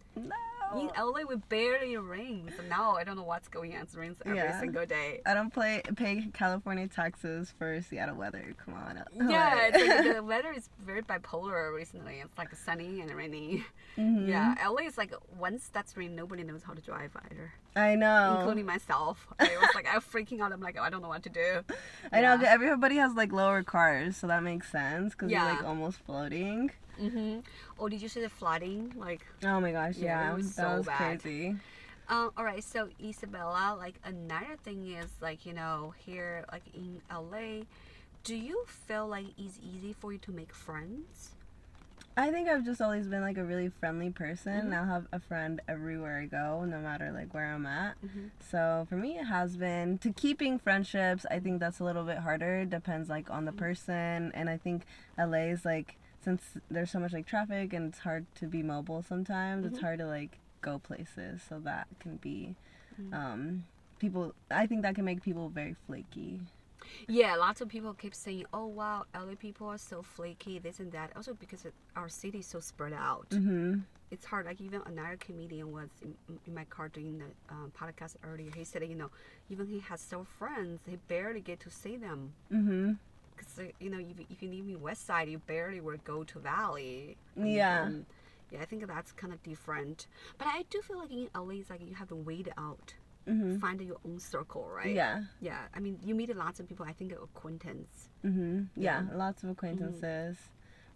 In 0.75 0.87
No. 0.97 1.11
LA, 1.11 1.21
we 1.23 1.37
barely 1.47 1.95
rains. 1.95 2.51
Now 2.67 2.95
I 2.97 3.05
don't 3.05 3.15
know 3.15 3.23
what's 3.23 3.47
going 3.47 3.73
on. 3.73 3.83
It 3.83 3.89
rains 3.95 4.17
every 4.25 4.37
Yeah. 4.37 4.59
single 4.59 4.85
day. 4.85 5.21
I 5.25 5.33
don't 5.33 5.49
play 5.51 5.81
pay 5.95 6.27
California 6.33 6.89
taxes 6.89 7.53
for 7.57 7.81
Seattle 7.81 8.15
weather. 8.17 8.53
Come 8.65 8.73
on. 8.73 9.01
Yeah, 9.29 9.69
it's 9.71 9.77
like 10.05 10.15
the 10.15 10.21
weather 10.33 10.51
is 10.51 10.67
very 10.85 11.01
bipolar 11.03 11.73
recently. 11.73 12.15
It's 12.19 12.37
like 12.37 12.53
sunny 12.53 12.99
and 12.99 13.09
rainy. 13.11 13.65
Mhm. 13.97 14.27
Yeah, 14.27 14.55
LA 14.61 14.87
is 14.87 14.97
like 14.97 15.13
once 15.39 15.69
that's 15.71 15.95
rain, 15.95 16.15
nobody 16.17 16.43
knows 16.43 16.63
how 16.63 16.73
to 16.73 16.81
drive 16.81 17.11
either, 17.15 17.53
I 17.77 17.95
know. 17.95 18.39
including 18.39 18.65
myself. 18.65 19.25
I 19.39 19.55
was 19.61 19.69
like, 19.73 19.87
I'm 19.89 20.01
freaking 20.01 20.41
out. 20.41 20.51
I'm 20.51 20.59
like, 20.59 20.77
I 20.77 20.89
don't 20.89 21.01
know 21.01 21.07
what 21.07 21.23
to 21.23 21.29
do. 21.29 21.61
I 22.11 22.19
know. 22.19 22.37
Everybody 22.45 22.97
has 22.97 23.13
like 23.13 23.31
lower 23.31 23.63
cars, 23.63 24.17
so 24.17 24.27
that 24.27 24.43
makes 24.43 24.69
sense 24.69 25.13
because 25.13 25.31
Yeah. 25.31 25.45
you're 25.45 25.55
like 25.55 25.63
almost 25.65 25.99
floating. 25.99 26.71
Hmm 26.97 27.39
Oh, 27.79 27.87
did 27.89 28.01
you 28.01 28.09
see 28.09 28.21
the 28.21 28.29
flooding? 28.29 28.93
Like, 28.97 29.25
Oh 29.43 29.59
my 29.59 29.71
gosh, 29.71 29.95
Yeah, 29.97 30.21
yeah, 30.21 30.31
it 30.31 30.35
was 30.35 30.53
so 30.55 30.77
was 30.77 30.85
bad. 30.85 31.21
crazy. 31.21 31.55
Um, 32.09 32.31
all 32.37 32.45
right, 32.45 32.63
so 32.63 32.89
Isabella, 33.03 33.75
like 33.77 33.95
another 34.05 34.55
thing 34.63 34.87
is 34.87 35.09
like 35.21 35.45
you 35.45 35.53
know 35.53 35.93
here 35.97 36.45
like 36.51 36.63
in 36.73 37.01
LA, 37.11 37.63
do 38.23 38.35
you 38.35 38.63
feel 38.65 39.07
like 39.07 39.25
it's 39.37 39.59
easy 39.61 39.93
for 39.93 40.13
you 40.13 40.19
to 40.19 40.31
make 40.31 40.53
friends? 40.53 41.31
I 42.19 42.31
think 42.31 42.49
I've 42.49 42.65
just 42.65 42.81
always 42.81 43.07
been 43.07 43.21
like 43.21 43.37
a 43.37 43.43
really 43.43 43.69
friendly 43.69 44.09
person. 44.09 44.71
Mhm. 44.71 44.73
I'll 44.73 44.85
have 44.87 45.05
a 45.11 45.19
friend 45.19 45.61
everywhere 45.67 46.19
I 46.19 46.25
go, 46.25 46.65
no 46.65 46.79
matter 46.79 47.11
like 47.11 47.31
where 47.33 47.45
I'm 47.53 47.65
at. 47.67 47.95
Mhm. 48.03 48.31
So 48.39 48.87
for 48.89 48.95
me, 48.95 49.19
it 49.19 49.25
has 49.25 49.55
been 49.55 49.99
to 49.99 50.11
keeping 50.13 50.57
friendships. 50.57 51.27
I 51.29 51.39
think 51.39 51.59
that's 51.59 51.79
a 51.79 51.83
little 51.83 52.05
bit 52.05 52.19
harder. 52.19 52.65
Depends 52.65 53.07
like 53.09 53.29
on 53.29 53.45
the 53.45 53.51
Mhm. 53.51 53.57
person, 53.57 54.31
and 54.33 54.49
I 54.49 54.57
think 54.57 54.85
LA 55.17 55.49
is 55.51 55.63
like 55.63 55.97
since 56.23 56.41
there's 56.69 56.91
so 56.91 56.99
much 56.99 57.13
like 57.13 57.25
traffic 57.25 57.73
and 57.73 57.89
it's 57.89 57.99
hard 57.99 58.25
to 58.35 58.47
be 58.47 58.63
mobile 58.63 59.01
sometimes. 59.01 59.65
It's 59.65 59.77
Mhm. 59.79 59.81
hard 59.81 59.99
to 59.99 60.07
like 60.07 60.39
go 60.61 60.79
places, 60.79 61.41
so 61.47 61.59
that 61.59 61.87
can 61.99 62.17
be 62.17 62.55
Mhm. 63.01 63.13
um 63.13 63.65
people. 63.99 64.33
I 64.51 64.67
think 64.67 64.81
that 64.83 64.95
can 64.95 65.05
make 65.05 65.21
people 65.21 65.49
very 65.49 65.73
flaky. 65.85 66.41
Yeah, 67.07 67.35
lots 67.35 67.59
of 67.61 67.67
people 67.67 67.93
keep 67.93 68.13
saying, 68.15 68.45
"Oh 68.53 68.65
wow, 68.67 69.05
LA 69.13 69.35
people 69.35 69.67
are 69.67 69.77
so 69.77 70.01
flaky, 70.01 70.59
this 70.59 70.79
and 70.79 70.91
that." 70.93 71.11
Also 71.15 71.33
because 71.33 71.65
it, 71.65 71.73
our 71.95 72.07
city 72.09 72.39
is 72.39 72.45
so 72.47 72.59
spread 72.59 72.93
out, 72.93 73.29
Mm-hmm. 73.31 73.79
it's 74.11 74.25
hard. 74.25 74.45
Like 74.45 74.61
even 74.61 74.81
another 74.85 75.17
comedian 75.17 75.71
was 75.71 75.89
in, 76.01 76.15
in 76.45 76.53
my 76.53 76.63
car 76.65 76.87
doing 76.87 77.17
the 77.19 77.29
um, 77.53 77.71
podcast 77.77 78.15
earlier. 78.23 78.51
He 78.55 78.63
said, 78.63 78.83
you 78.87 78.95
know, 78.95 79.09
even 79.49 79.67
he 79.67 79.79
has 79.79 79.99
several 79.99 80.25
friends, 80.25 80.79
he 80.87 80.95
barely 81.07 81.41
get 81.41 81.59
to 81.61 81.69
see 81.69 81.97
them. 81.97 82.33
Mm-hmm. 83.37 83.61
Because 83.63 83.73
you 83.79 83.89
know, 83.89 83.99
if, 83.99 84.19
if 84.29 84.41
you 84.41 84.49
live 84.49 84.67
in 84.67 84.81
West 84.81 85.05
Side, 85.05 85.29
you 85.29 85.39
barely 85.39 85.79
would 85.81 86.03
go 86.03 86.23
to 86.23 86.39
Valley. 86.39 87.17
And- 87.35 87.49
Yeah. 87.51 87.85
and, 87.85 88.05
yeah, 88.51 88.61
I 88.61 88.65
think 88.65 88.87
that's 88.87 89.11
kind 89.11 89.33
of 89.33 89.43
different. 89.43 90.07
But 90.37 90.47
I 90.47 90.63
do 90.69 90.81
feel 90.81 90.99
like 90.99 91.11
in 91.11 91.29
LA, 91.35 91.55
it's 91.61 91.69
like 91.69 91.81
you 91.87 91.95
have 91.95 92.07
to 92.09 92.15
wait 92.15 92.47
out, 92.57 92.93
Mm-hmm. 93.27 93.57
find 93.57 93.81
your 93.81 93.97
own 94.05 94.19
circle, 94.19 94.65
right? 94.73 94.95
Yeah. 94.95 95.23
Yeah. 95.41 95.59
I 95.75 95.79
mean, 95.81 95.99
you 96.01 96.15
meet 96.15 96.33
lots 96.33 96.61
of 96.61 96.69
people. 96.69 96.85
I 96.87 96.93
think 96.93 97.11
acquaintance. 97.11 98.07
Mm-hmm. 98.23 98.63
Yeah. 98.77 99.03
Yeah. 99.03 99.17
Lots 99.17 99.43
of 99.43 99.49
acquaintances. 99.49 100.37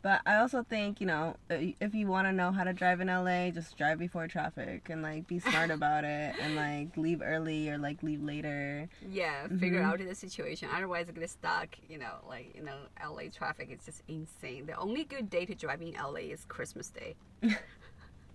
But 0.03 0.21
I 0.25 0.37
also 0.37 0.63
think, 0.63 0.99
you 0.99 1.05
know, 1.05 1.35
if 1.49 1.93
you 1.93 2.07
want 2.07 2.27
to 2.27 2.31
know 2.33 2.51
how 2.51 2.63
to 2.63 2.73
drive 2.73 3.01
in 3.01 3.07
LA, 3.07 3.51
just 3.51 3.77
drive 3.77 3.99
before 3.99 4.27
traffic 4.27 4.87
and 4.89 5.03
like 5.03 5.27
be 5.27 5.37
smart 5.39 5.69
about 5.77 6.03
it 6.03 6.35
and 6.41 6.55
like 6.55 6.97
leave 6.97 7.21
early 7.23 7.69
or 7.69 7.77
like 7.77 8.01
leave 8.01 8.23
later. 8.23 8.89
Yeah, 9.07 9.47
figure 9.47 9.81
Mhm. 9.81 9.85
out 9.85 9.99
the 9.99 10.15
situation. 10.15 10.69
Otherwise, 10.73 11.05
you 11.07 11.13
get 11.13 11.29
stuck. 11.29 11.75
You 11.87 11.99
know, 11.99 12.15
like 12.27 12.55
you 12.55 12.63
know, 12.63 12.77
LA 13.03 13.29
traffic 13.29 13.69
is 13.71 13.85
just 13.85 14.01
insane. 14.07 14.65
The 14.65 14.75
only 14.75 15.03
good 15.03 15.29
day 15.29 15.45
to 15.45 15.53
drive 15.53 15.81
in 15.83 15.93
LA 15.95 16.31
is 16.31 16.45
Christmas 16.45 16.89
Day. 16.89 17.15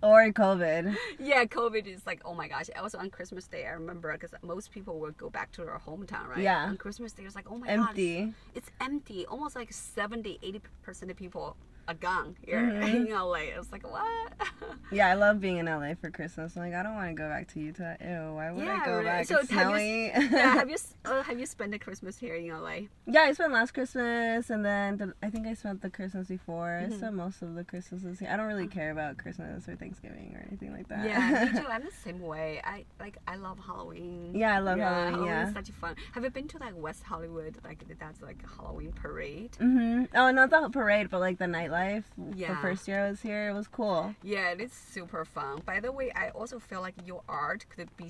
Or 0.01 0.29
COVID. 0.31 0.95
Yeah, 1.19 1.45
COVID 1.45 1.87
is 1.87 2.05
like, 2.05 2.21
oh 2.23 2.33
my 2.33 2.47
gosh. 2.47 2.69
Also 2.79 2.97
on 2.99 3.09
Christmas 3.09 3.47
Day, 3.47 3.65
I 3.65 3.71
remember 3.71 4.11
because 4.13 4.31
most 4.43 4.71
people 4.71 4.99
would 4.99 5.17
go 5.17 5.29
back 5.29 5.51
to 5.53 5.61
their 5.65 5.79
hometown, 5.85 6.27
right? 6.27 6.39
Yeah. 6.39 6.65
On 6.67 6.77
Christmas 6.77 7.13
Day, 7.13 7.23
it's 7.23 7.35
like, 7.35 7.49
oh 7.51 7.57
my 7.57 7.67
gosh, 7.67 7.89
Empty. 7.89 8.33
it's 8.53 8.69
empty. 8.79 9.25
Almost 9.25 9.55
like 9.55 9.73
70, 9.73 10.39
80 10.43 10.61
percent 10.83 11.11
of 11.11 11.17
people 11.17 11.55
are 11.87 11.93
gone 11.93 12.35
here 12.45 12.59
in 12.69 13.09
LA. 13.09 13.33
It's 13.57 13.71
like 13.71 13.89
what? 13.89 14.33
Yeah, 14.89 15.09
I 15.09 15.15
love 15.15 15.41
being 15.41 15.57
in 15.57 15.65
LA 15.65 15.95
for 15.99 16.09
Christmas. 16.09 16.55
I'm 16.55 16.63
like, 16.63 16.73
I 16.73 16.81
don't 16.81 16.95
want 16.95 17.09
to 17.09 17.13
go 17.13 17.27
back 17.27 17.49
to 17.49 17.59
Utah. 17.59 17.95
Ew, 17.99 18.35
why 18.35 18.51
would 18.51 18.63
Yeah, 18.63 18.79
I 18.81 18.85
go 18.85 18.91
really. 18.93 19.03
back? 19.03 19.25
So 19.25 19.39
it's 19.39 19.51
have 19.51 19.71
you 19.71 19.75
yeah, 19.81 20.11
have 20.53 20.69
you 20.69 20.77
uh, 21.03 21.23
have 21.23 21.37
you 21.37 21.45
spent 21.45 21.71
the 21.71 21.79
Christmas 21.79 22.17
here 22.17 22.35
in 22.35 22.47
LA? 22.49 22.87
Yeah, 23.05 23.21
I 23.23 23.33
spent 23.33 23.51
last 23.51 23.73
Christmas, 23.73 24.49
and 24.49 24.63
then 24.63 24.95
the, 24.97 25.13
I 25.21 25.29
think 25.29 25.45
I 25.45 25.55
spent 25.55 25.81
the 25.81 25.89
Christmas 25.89 26.27
before. 26.29 26.79
Mhm. 26.81 26.93
I 26.93 26.95
spent 26.95 27.15
most 27.15 27.41
of 27.41 27.53
the 27.55 27.65
Christmases 27.65 28.19
here. 28.19 28.29
I 28.31 28.37
don't 28.37 28.47
really 28.47 28.67
care 28.67 28.91
about 28.91 29.17
Christmas 29.17 29.67
or 29.67 29.75
Thanksgiving 29.75 30.33
or 30.37 30.45
anything 30.47 30.71
like 30.71 30.87
that. 30.87 31.05
Yeah, 31.05 31.49
me 31.53 31.59
too. 31.59 31.67
I'm 31.67 31.83
the 31.83 31.91
same 31.91 32.21
way. 32.21 32.61
I 32.63 32.85
like 32.97 33.17
I 33.27 33.35
love 33.35 33.59
Halloween. 33.59 34.31
Yeah, 34.35 34.55
I 34.55 34.59
love 34.59 34.79
Halloween, 34.79 35.25
yeah. 35.25 35.33
Halloween's 35.35 35.53
such 35.67 35.71
fun. 35.75 35.95
Have 36.13 36.23
you 36.23 36.29
been 36.29 36.47
to 36.49 36.59
like 36.59 36.73
West 36.77 37.03
Hollywood? 37.03 37.57
Like 37.65 37.83
that's 37.99 38.21
like 38.21 38.37
a 38.45 38.61
Halloween 38.61 38.93
parade. 38.93 39.53
hmm 39.59 40.05
Oh, 40.15 40.31
not 40.31 40.49
the 40.49 40.69
parade, 40.69 41.09
but 41.09 41.19
like 41.19 41.39
the 41.39 41.45
nightlife. 41.45 41.76
The 41.77 42.03
Yeah. 42.35 42.55
first 42.55 42.87
year 42.87 43.05
I 43.05 43.09
was 43.09 43.21
here, 43.21 43.49
it 43.49 43.53
was 43.53 43.67
cool. 43.67 44.15
Yeah, 44.23 44.49
it 44.49 44.61
is 44.61 44.71
super 44.73 45.25
fun. 45.25 45.61
By 45.65 45.79
the 45.79 45.91
way, 45.91 46.11
I 46.15 46.29
also 46.29 46.59
feel 46.59 46.81
like 46.81 46.95
your 47.05 47.21
art 47.29 47.65
could 47.69 47.95
be 47.97 48.09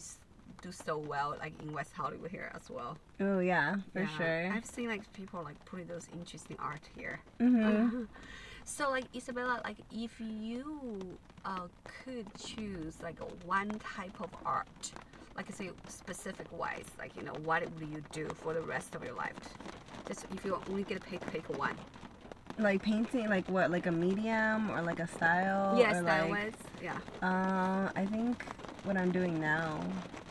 do 0.62 0.72
so 0.72 0.98
well 0.98 1.36
like 1.40 1.54
in 1.62 1.74
West 1.74 1.94
Hollywood 1.94 2.32
here 2.32 2.50
as 2.56 2.70
well. 2.70 2.98
Oh 3.20 3.40
yeah, 3.40 3.76
for 3.94 4.00
Yeah. 4.00 4.08
sure. 4.08 4.52
I've 4.54 4.66
seen 4.66 4.88
like 4.88 5.12
people 5.14 5.44
like 5.44 5.64
putting 5.66 5.88
those 5.88 6.08
interesting 6.14 6.58
art 6.60 6.82
here. 6.96 7.20
hmm 7.40 8.06
So 8.66 8.90
like 8.90 9.06
Isabella, 9.16 9.62
like 9.64 9.78
if 9.92 10.12
you 10.20 11.00
uh, 11.46 11.68
could 12.04 12.26
choose 12.38 13.02
like 13.02 13.18
one 13.46 13.70
type 13.80 14.20
of 14.20 14.30
art, 14.46 14.92
like 15.38 15.50
say 15.54 15.70
specific 15.88 16.48
wise, 16.52 16.86
like 17.00 17.12
you 17.18 17.24
know 17.24 17.34
what 17.44 17.62
would 17.64 17.88
you 17.90 18.04
do 18.12 18.28
for 18.42 18.54
the 18.54 18.62
rest 18.62 18.96
of 18.96 19.04
your 19.04 19.14
life? 19.14 19.36
Just 20.08 20.26
if 20.34 20.44
you 20.46 20.60
only 20.70 20.84
get 20.84 21.02
to 21.02 21.10
pick 21.10 21.22
pick 21.32 21.46
one. 21.58 21.76
Like 22.60 22.82
painting, 22.82 23.30
like 23.30 23.48
what, 23.50 23.70
like 23.70 23.86
a 23.86 23.92
medium 23.92 24.72
or 24.72 24.82
like 24.82 25.00
a 25.00 25.08
style? 25.08 25.76
yes, 25.78 26.04
that 26.04 26.30
like, 26.30 26.46
was 26.46 26.54
yeah. 26.82 26.98
Um, 27.22 27.90
I 27.96 28.06
think 28.06 28.44
what 28.84 28.98
I'm 28.98 29.12
doing 29.12 29.40
now, 29.40 29.80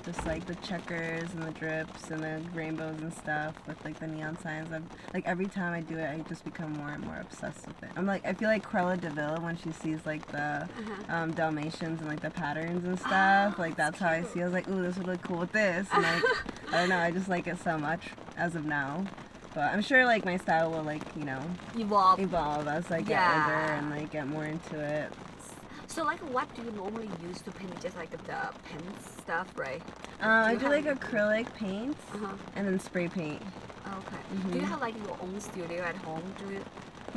just 0.04 0.24
like 0.26 0.44
the 0.46 0.54
checkers 0.56 1.32
and 1.34 1.42
the 1.42 1.52
drips 1.52 2.10
and 2.10 2.20
the 2.22 2.40
rainbows 2.52 3.00
and 3.00 3.12
stuff 3.14 3.54
with 3.68 3.76
like 3.84 4.00
the 4.00 4.08
neon 4.08 4.36
signs. 4.40 4.72
I'm 4.72 4.88
like 5.14 5.24
every 5.24 5.46
time 5.46 5.72
I 5.72 5.80
do 5.82 5.96
it, 5.98 6.08
I 6.10 6.18
just 6.28 6.44
become 6.44 6.72
more 6.72 6.88
and 6.88 7.04
more 7.04 7.18
obsessed 7.20 7.64
with 7.66 7.80
it. 7.84 7.90
I'm 7.96 8.06
like 8.06 8.26
I 8.26 8.32
feel 8.32 8.48
like 8.48 8.68
Cruella 8.68 9.00
de 9.00 9.10
Vil 9.10 9.36
when 9.40 9.56
she 9.56 9.70
sees 9.70 10.00
like 10.04 10.26
the 10.32 10.38
Uh-huh. 10.68 11.16
um, 11.16 11.30
Dalmatians 11.32 12.00
and 12.00 12.08
like 12.08 12.20
the 12.22 12.30
patterns 12.30 12.84
and 12.84 12.98
stuff. 12.98 13.54
Oh, 13.56 13.60
like 13.62 13.76
that's 13.76 14.00
that's 14.00 14.00
how 14.00 14.08
I 14.10 14.22
see. 14.24 14.40
I 14.42 14.44
was 14.46 14.52
like, 14.52 14.68
ooh, 14.68 14.82
this 14.82 14.96
would 14.96 15.06
look 15.06 15.22
cool 15.22 15.38
with 15.38 15.52
this. 15.52 15.86
And 15.92 16.02
like 16.02 16.24
I 16.72 16.80
don't 16.80 16.88
know, 16.88 16.98
I 16.98 17.12
just 17.12 17.28
like 17.28 17.46
it 17.46 17.60
so 17.62 17.78
much 17.78 18.08
as 18.36 18.56
of 18.56 18.64
now. 18.64 19.04
But 19.56 19.72
I'm 19.72 19.80
sure 19.80 20.04
like 20.04 20.26
my 20.26 20.36
style 20.36 20.70
will 20.70 20.82
like 20.82 21.00
you 21.16 21.24
know 21.24 21.40
Evolve. 21.78 22.20
evolve 22.20 22.68
as 22.68 22.92
I 22.92 23.00
get 23.00 23.08
Yeah. 23.08 23.32
older 23.40 23.54
and 23.54 23.88
like 23.88 24.10
get 24.12 24.28
more 24.28 24.44
into 24.44 24.78
it. 24.78 25.10
So 25.86 26.04
like, 26.04 26.18
what 26.30 26.54
do 26.54 26.60
you 26.62 26.70
normally 26.72 27.08
use 27.22 27.40
to 27.40 27.50
paint? 27.52 27.80
Just 27.80 27.96
like 27.96 28.10
the 28.10 28.18
pen 28.18 28.82
stuff, 29.22 29.48
right? 29.56 29.80
Um, 30.20 30.30
I 30.30 30.56
do 30.56 30.68
like 30.68 30.84
acrylic 30.84 31.52
paints 31.54 31.98
Uh-huh. 32.14 32.34
and 32.54 32.66
then 32.68 32.78
spray 32.78 33.08
paint. 33.08 33.40
Okay. 33.86 34.16
Do 34.52 34.58
you 34.58 34.64
Mhm. 34.66 34.68
have 34.68 34.80
like 34.82 34.94
your 35.06 35.16
own 35.22 35.40
studio 35.40 35.82
at 35.84 35.96
home? 35.96 36.34
Do 36.38 36.52
you? 36.52 36.60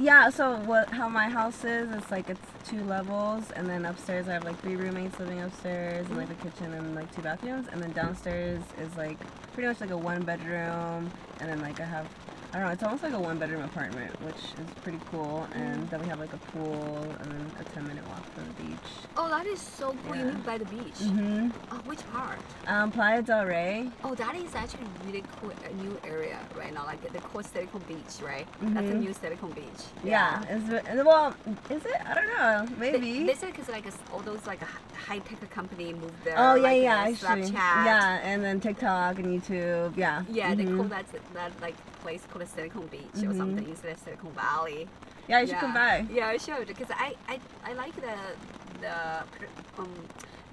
Yeah, 0.02 0.30
so 0.30 0.56
what 0.60 0.88
how 0.88 1.10
my 1.10 1.28
house 1.28 1.66
is, 1.66 1.92
it's 1.92 2.10
like 2.10 2.30
it's 2.30 2.40
two 2.70 2.82
levels 2.86 3.52
and 3.52 3.70
then 3.70 3.86
upstairs 3.86 4.30
I 4.30 4.34
have 4.34 4.46
like 4.46 4.60
three 4.62 4.78
roommates 4.78 5.20
living 5.20 5.42
upstairs 5.42 6.08
and 6.08 6.16
like 6.16 6.30
a 6.30 6.36
kitchen 6.36 6.74
and 6.74 6.96
like 6.96 7.14
two 7.14 7.22
bathrooms 7.22 7.68
and 7.70 7.82
then 7.82 7.92
downstairs 7.92 8.64
is 8.78 8.96
like 8.96 9.18
pretty 9.54 9.68
much 9.68 9.82
like 9.82 9.90
a 9.90 9.98
one 9.98 10.24
bedroom 10.24 11.12
and 11.42 11.50
then 11.50 11.60
like 11.62 11.82
I 11.82 11.86
have 11.86 12.08
I 12.52 12.58
don't 12.58 12.66
know, 12.68 12.74
it's 12.74 12.82
almost 12.82 13.04
like 13.04 13.14
a 13.14 13.20
one 13.20 13.38
bedroom 13.38 13.62
apartment, 13.62 14.12
which 14.24 14.36
is 14.58 14.68
pretty 14.82 15.00
cool 15.12 15.48
and 15.54 15.88
then 15.92 16.00
we 16.00 16.08
have 16.08 16.20
like 16.20 16.34
a 16.34 16.38
pool 16.52 16.98
and 17.20 17.32
then 17.32 17.52
a 17.60 17.64
10 17.64 17.88
minute 17.88 18.04
walk 18.08 18.26
from 18.34 18.46
the 18.48 18.64
beach. 18.64 18.90
Oh, 19.18 19.30
that 19.30 19.46
is 19.46 19.62
so 19.62 19.96
cool. 20.06 20.16
You 20.16 20.26
live 20.26 20.44
by 20.46 20.58
the 20.58 20.66
beach. 20.66 20.98
Mhm. 20.98 21.52
Oh, 21.72 21.76
which 21.86 22.00
part? 22.12 22.40
Um 22.66 22.92
Playa 22.92 23.22
del 23.22 23.46
Rey. 23.46 23.92
Oh, 24.04 24.16
that 24.16 24.36
is 24.36 24.56
actually 24.56 24.88
really 25.06 25.24
cool. 25.40 25.52
A 25.70 25.74
new 25.76 26.00
area 26.04 26.40
right 26.58 26.74
now, 26.74 26.86
like 26.86 27.02
the 27.14 27.20
Coast 27.20 27.54
Silicon 27.54 27.82
Beach, 27.88 28.20
right? 28.24 28.48
That's 28.62 28.90
a 28.90 28.94
Mhm. 28.94 29.00
new 29.02 29.14
Silicon 29.14 29.52
Beach. 29.52 29.82
Yeah, 30.04 30.42
is 30.50 30.64
well, 31.06 31.36
is 31.70 31.86
it? 31.86 32.02
I 32.04 32.14
don't 32.16 32.28
know. 32.38 32.68
Maybe. 32.80 33.20
They, 33.20 33.26
they 33.28 33.36
said 33.36 33.52
because 33.54 33.70
like 33.70 33.86
all 34.12 34.22
those 34.22 34.48
like 34.48 34.62
high 35.08 35.20
tech 35.20 35.48
company 35.52 35.94
moved 35.94 36.24
there. 36.24 36.36
Oh 36.38 36.56
yeah, 36.56 36.62
like, 36.64 36.82
yeah, 36.82 36.96
uh, 36.96 37.10
actually, 37.10 37.52
Snapchat. 37.52 37.86
yeah, 37.86 38.20
and 38.24 38.44
then 38.44 38.60
TikTok 38.60 39.20
and 39.20 39.28
YouTube, 39.42 39.96
yeah. 39.98 40.24
Yeah, 40.30 40.56
they 40.56 40.64
Mhm. 40.66 40.78
call 40.78 40.88
that 40.88 41.06
that 41.34 41.52
like 41.62 41.76
place 42.02 42.22
called 42.30 42.44
a 42.44 42.48
Silicon 42.48 42.88
Beach 42.88 43.24
or 43.24 43.32
Mhm. 43.34 43.38
something 43.38 43.68
instead 43.70 43.92
of 43.94 44.00
Silicon 44.00 44.32
Valley. 44.32 44.88
Yeah, 45.28 45.40
you 45.42 45.48
should 45.48 45.54
yeah. 45.56 45.60
come 45.62 45.74
by. 45.74 46.06
Yeah, 46.12 46.28
I 46.28 46.38
should 46.38 46.68
because 46.68 46.90
I, 46.92 47.16
I 47.28 47.40
I 47.64 47.74
like 47.74 47.96
the 47.96 48.16
the 48.82 48.96
um 49.78 49.94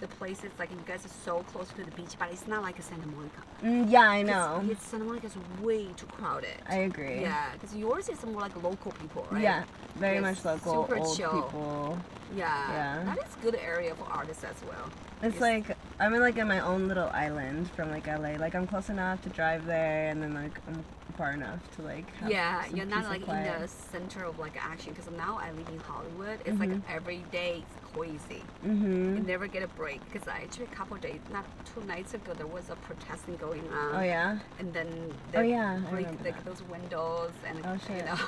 the 0.01 0.09
places 0.09 0.51
like 0.59 0.71
you 0.71 0.77
guys 0.87 1.07
are 1.07 1.15
so 1.25 1.43
close 1.53 1.69
to 1.71 1.83
the 1.83 1.91
beach, 1.93 2.15
but 2.19 2.31
it's 2.31 2.47
not 2.47 2.63
like 2.63 2.79
a 2.79 2.83
Santa 2.83 3.07
Monica. 3.07 3.41
Mm, 3.65 3.91
yeah, 3.91 4.11
I 4.11 4.21
know. 4.23 4.63
It's 4.71 4.85
Santa 4.87 5.05
Monica 5.07 5.27
is 5.29 5.37
way 5.63 5.87
too 5.97 6.05
crowded. 6.07 6.59
I 6.69 6.77
agree. 6.91 7.21
Yeah, 7.23 7.53
because 7.55 7.75
yours 7.75 8.09
is 8.11 8.23
more 8.27 8.43
like 8.43 8.55
local 8.63 8.93
people, 8.93 9.27
right? 9.31 9.43
Yeah, 9.43 9.63
very 9.95 10.21
much 10.21 10.45
local, 10.45 10.83
super 10.83 10.97
old 10.99 11.17
chill. 11.17 11.31
people. 11.43 11.99
Yeah. 12.37 12.73
Yeah. 12.73 13.05
That 13.05 13.19
is 13.27 13.35
good 13.41 13.55
area 13.55 13.95
for 13.95 14.05
artists 14.13 14.45
as 14.45 14.57
well. 14.69 14.91
It's 15.23 15.35
Yes. 15.37 15.41
like 15.41 15.76
I'm 15.99 16.13
in 16.15 16.21
like 16.21 16.37
in 16.37 16.47
my 16.47 16.61
own 16.61 16.89
little 16.89 17.09
island 17.09 17.71
from 17.71 17.91
like 17.91 18.07
LA. 18.07 18.37
Like 18.39 18.55
I'm 18.55 18.67
close 18.67 18.91
enough 18.91 19.23
to 19.23 19.31
drive 19.31 19.65
there, 19.67 20.09
and 20.11 20.23
then 20.23 20.35
like 20.35 20.61
I'm 20.69 20.85
far 21.17 21.33
enough 21.33 21.61
to 21.77 21.83
like. 21.83 22.09
Have 22.17 22.31
yeah, 22.31 22.65
you're 22.73 22.85
not 22.85 23.05
like 23.05 23.27
in 23.27 23.43
the 23.63 23.67
center 23.67 24.25
of 24.25 24.39
like 24.39 24.57
action. 24.63 24.93
Because 24.93 25.11
now 25.13 25.39
I 25.43 25.51
live 25.53 25.69
in 25.69 25.81
Hollywood. 25.81 26.41
It's 26.45 26.59
like 26.59 26.69
Mhm. 26.69 26.83
every 26.91 27.25
day 27.33 27.63
it's 27.65 27.95
crazy. 27.95 28.43
You 28.63 28.71
Mhm. 28.71 29.25
never 29.27 29.47
get 29.47 29.63
a 29.63 29.69
break. 29.69 30.01
Because 30.13 30.29
I 30.29 30.43
actually 30.43 30.65
a 30.67 30.75
couple 30.77 30.99
days, 30.99 31.21
not 31.33 31.47
two 31.65 31.83
nights 31.85 32.13
ago, 32.13 32.35
there 32.35 32.47
was 32.47 32.69
a 32.69 32.77
protesting 32.77 33.37
going 33.37 33.67
on. 33.73 33.95
Oh 33.97 34.03
yeah. 34.03 34.39
And 34.59 34.75
then 34.75 34.89
Oh, 35.11 35.15
they 35.33 35.51
yeah, 35.51 35.81
I 35.87 35.91
break 35.91 36.09
like 36.23 36.45
those 36.45 36.63
windows 36.65 37.33
and 37.47 37.65
Oh, 37.65 37.79
you 37.89 38.03
know, 38.03 38.19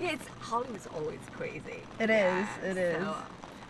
yeah, 0.00 0.10
it's 0.12 0.28
Hollywood's 0.40 0.86
always 0.94 1.20
crazy. 1.32 1.80
It 1.98 2.10
yeah, 2.10 2.42
is, 2.60 2.64
it 2.64 2.76
is. 2.76 3.06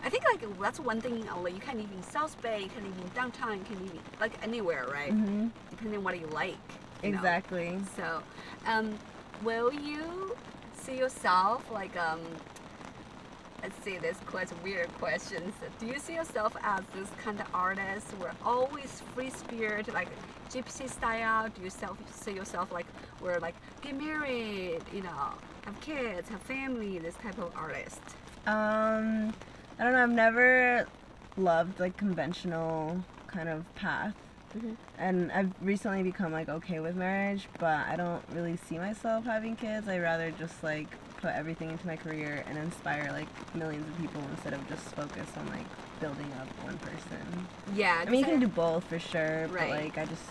I 0.07 0.09
think 0.09 0.23
like 0.23 0.59
that's 0.61 0.79
one 0.79 1.01
thing 1.01 1.19
in 1.19 1.25
LA. 1.27 1.47
You 1.49 1.59
can 1.59 1.77
live 1.77 1.91
in 1.93 2.01
South 2.01 2.41
Bay, 2.41 2.61
you 2.63 2.69
can 2.69 2.81
live 2.85 2.97
in 3.03 3.09
downtown, 3.13 3.57
you 3.59 3.65
can 3.65 3.79
live 3.83 3.91
in, 3.91 3.99
like 4.21 4.31
anywhere, 4.41 4.85
right? 4.89 5.11
Mhm. 5.13 5.51
Depending 5.71 5.97
on 5.97 6.03
what 6.05 6.17
you 6.17 6.27
like. 6.27 6.55
you 7.03 7.11
know. 7.11 7.17
Exactly. 7.17 7.77
So, 7.97 8.23
um, 8.65 8.97
will 9.43 9.71
you 9.73 10.33
see 10.73 10.97
yourself 10.97 11.69
like 11.69 11.95
um? 11.97 12.21
Let's 13.61 13.77
see, 13.83 13.97
this 13.97 14.17
quite 14.27 14.49
weird 14.63 14.87
questions. 14.97 15.53
Do 15.79 15.87
you 15.87 15.99
see 15.99 16.13
yourself 16.15 16.55
as 16.63 16.83
this 16.95 17.09
kind 17.21 17.41
of 17.41 17.47
artist 17.53 18.07
who 18.13 18.23
are 18.23 18.35
always 18.45 19.01
free 19.13 19.29
spirit, 19.29 19.93
like 19.93 20.07
gypsy 20.49 20.89
style? 20.89 21.49
Do 21.53 21.61
you 21.61 21.69
self 21.69 21.97
see 22.23 22.31
yourself 22.31 22.71
like 22.71 22.85
we're 23.21 23.39
like 23.39 23.55
get 23.81 23.95
married, 23.99 24.83
you 24.93 25.01
know, 25.01 25.33
have 25.65 25.77
kids, 25.81 26.29
have 26.29 26.41
family, 26.43 26.97
this 26.99 27.15
type 27.15 27.37
of 27.39 27.51
artist? 27.57 27.99
Um, 28.45 29.33
I 29.79 29.83
don't 29.83 29.93
know. 29.93 30.03
I've 30.03 30.09
never 30.09 30.87
loved 31.37 31.79
like 31.79 31.97
conventional 31.97 33.03
kind 33.27 33.47
of 33.49 33.63
path, 33.75 34.15
Mhm. 34.57 34.75
and 34.97 35.31
I've 35.31 35.51
recently 35.61 36.01
become 36.03 36.31
like 36.31 36.49
okay 36.49 36.79
with 36.79 36.95
marriage, 36.95 37.47
but 37.59 37.85
I 37.87 37.95
don't 37.95 38.23
really 38.33 38.57
see 38.57 38.77
myself 38.79 39.25
having 39.25 39.55
kids. 39.55 39.87
I 39.87 39.99
rather 39.99 40.31
just 40.31 40.63
like 40.63 40.87
put 41.17 41.31
everything 41.33 41.69
into 41.71 41.85
my 41.85 41.95
career 41.95 42.43
and 42.47 42.57
inspire 42.57 43.11
like 43.11 43.27
millions 43.55 43.87
of 43.87 43.97
people 43.97 44.21
instead 44.31 44.53
of 44.53 44.67
just 44.69 44.83
focus 44.95 45.27
on 45.37 45.47
like 45.49 45.65
building 45.99 46.31
up 46.39 46.47
one 46.63 46.77
person. 46.77 47.47
Yeah, 47.73 48.03
I 48.05 48.09
mean, 48.09 48.19
you 48.21 48.25
can 48.25 48.39
do 48.39 48.47
both 48.47 48.83
for 48.85 48.99
sure, 48.99 49.47
Right. 49.47 49.69
but 49.69 49.69
like 49.69 49.97
I 49.97 50.05
just 50.05 50.23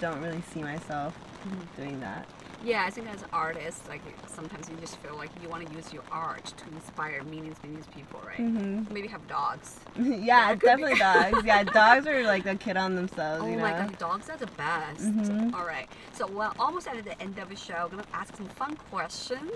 don't 0.00 0.20
really 0.22 0.42
see 0.52 0.62
myself 0.62 1.14
Mhm. 1.46 1.76
doing 1.76 2.00
that. 2.00 2.26
Yeah, 2.64 2.84
I 2.86 2.90
think 2.90 3.08
as 3.12 3.22
artists, 3.32 3.86
like 3.88 4.00
sometimes 4.26 4.70
you 4.70 4.76
just 4.76 4.96
feel 4.96 5.16
like 5.16 5.30
you 5.42 5.48
want 5.48 5.68
to 5.68 5.74
use 5.74 5.92
your 5.92 6.02
art 6.10 6.44
to 6.44 6.64
inspire 6.74 7.22
millions 7.24 7.58
of 7.62 7.94
people, 7.94 8.20
right? 8.26 8.36
hmm 8.36 8.84
Maybe 8.90 9.06
have 9.08 9.26
dogs. 9.28 9.78
yeah, 10.00 10.54
definitely 10.54 10.98
dogs. 10.98 11.44
Yeah, 11.44 11.62
dogs 11.82 12.06
are 12.06 12.22
like 12.22 12.46
a 12.46 12.54
kid 12.56 12.76
on 12.76 12.94
themselves. 12.94 13.42
Oh 13.44 13.48
you 13.48 13.56
know? 13.56 13.62
my 13.62 13.72
god, 13.72 13.98
dogs 13.98 14.30
are 14.30 14.38
the 14.38 14.46
best. 14.46 15.00
Mhm. 15.02 15.52
All 15.54 15.66
right, 15.66 15.88
so 16.12 16.26
we're 16.26 16.52
almost 16.58 16.88
at 16.88 17.04
the 17.04 17.20
end 17.20 17.38
of 17.38 17.50
the 17.50 17.56
show. 17.56 17.74
I'm 17.74 17.90
gonna 17.90 18.04
ask 18.14 18.34
some 18.36 18.48
fun 18.48 18.76
questions. 18.90 19.52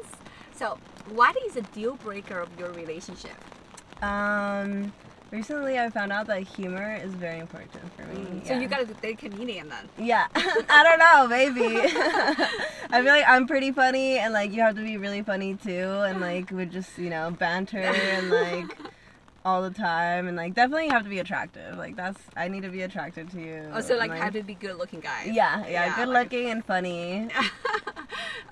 So, 0.55 0.77
what 1.11 1.35
is 1.47 1.57
a 1.57 1.63
deal 1.63 1.95
breaker 1.97 2.41
of 2.41 2.49
your 2.59 2.71
relationship? 2.73 3.37
Um, 4.03 4.93
recently 5.31 5.79
I 5.79 5.91
found 5.91 6.13
out 6.13 6.27
that 6.27 6.43
humor 6.43 6.97
is 7.03 7.13
very 7.15 7.39
important 7.39 7.73
for 7.95 8.03
me. 8.07 8.21
Mm. 8.21 8.47
So 8.47 8.55
yeah. 8.55 8.61
you 8.61 8.69
gotta 8.69 8.87
date 8.87 9.19
comedian 9.19 9.69
then. 9.69 9.89
Yeah, 9.99 10.27
I 10.35 10.83
don't 10.83 10.99
know, 10.99 11.29
maybe. 11.29 11.77
I 12.91 13.03
feel 13.03 13.13
like 13.13 13.25
I'm 13.27 13.47
pretty 13.47 13.73
funny, 13.73 14.19
and 14.19 14.33
like 14.33 14.53
you 14.53 14.61
have 14.63 14.77
to 14.77 14.83
be 14.83 14.97
really 14.97 15.23
funny 15.23 15.55
too, 15.55 15.71
and 15.71 16.21
like 16.21 16.51
we 16.51 16.65
just 16.67 16.99
you 16.99 17.11
know 17.11 17.31
banter 17.31 17.79
and 17.79 18.31
like 18.31 18.79
all 19.45 19.63
the 19.63 19.71
time, 19.71 20.29
and 20.29 20.37
like 20.37 20.55
definitely 20.55 20.89
have 20.89 21.05
to 21.05 21.11
be 21.11 21.19
attractive. 21.19 21.77
Like 21.77 21.97
that's 21.97 22.21
I 22.37 22.49
need 22.49 22.63
to 22.63 22.71
be 22.71 22.83
attracted 22.83 23.31
to 23.31 23.41
you. 23.41 23.71
Oh, 23.73 23.81
so 23.81 23.97
like, 23.97 24.11
and, 24.11 24.21
have 24.21 24.33
to 24.35 24.43
be 24.43 24.55
good 24.55 24.77
looking 24.77 25.01
guys. 25.01 25.29
Yeah, 25.29 25.61
yeah, 25.63 25.71
Yeah, 25.71 25.97
good 25.97 26.09
like- 26.09 26.31
looking 26.31 26.51
and 26.51 26.65
funny. 26.65 27.29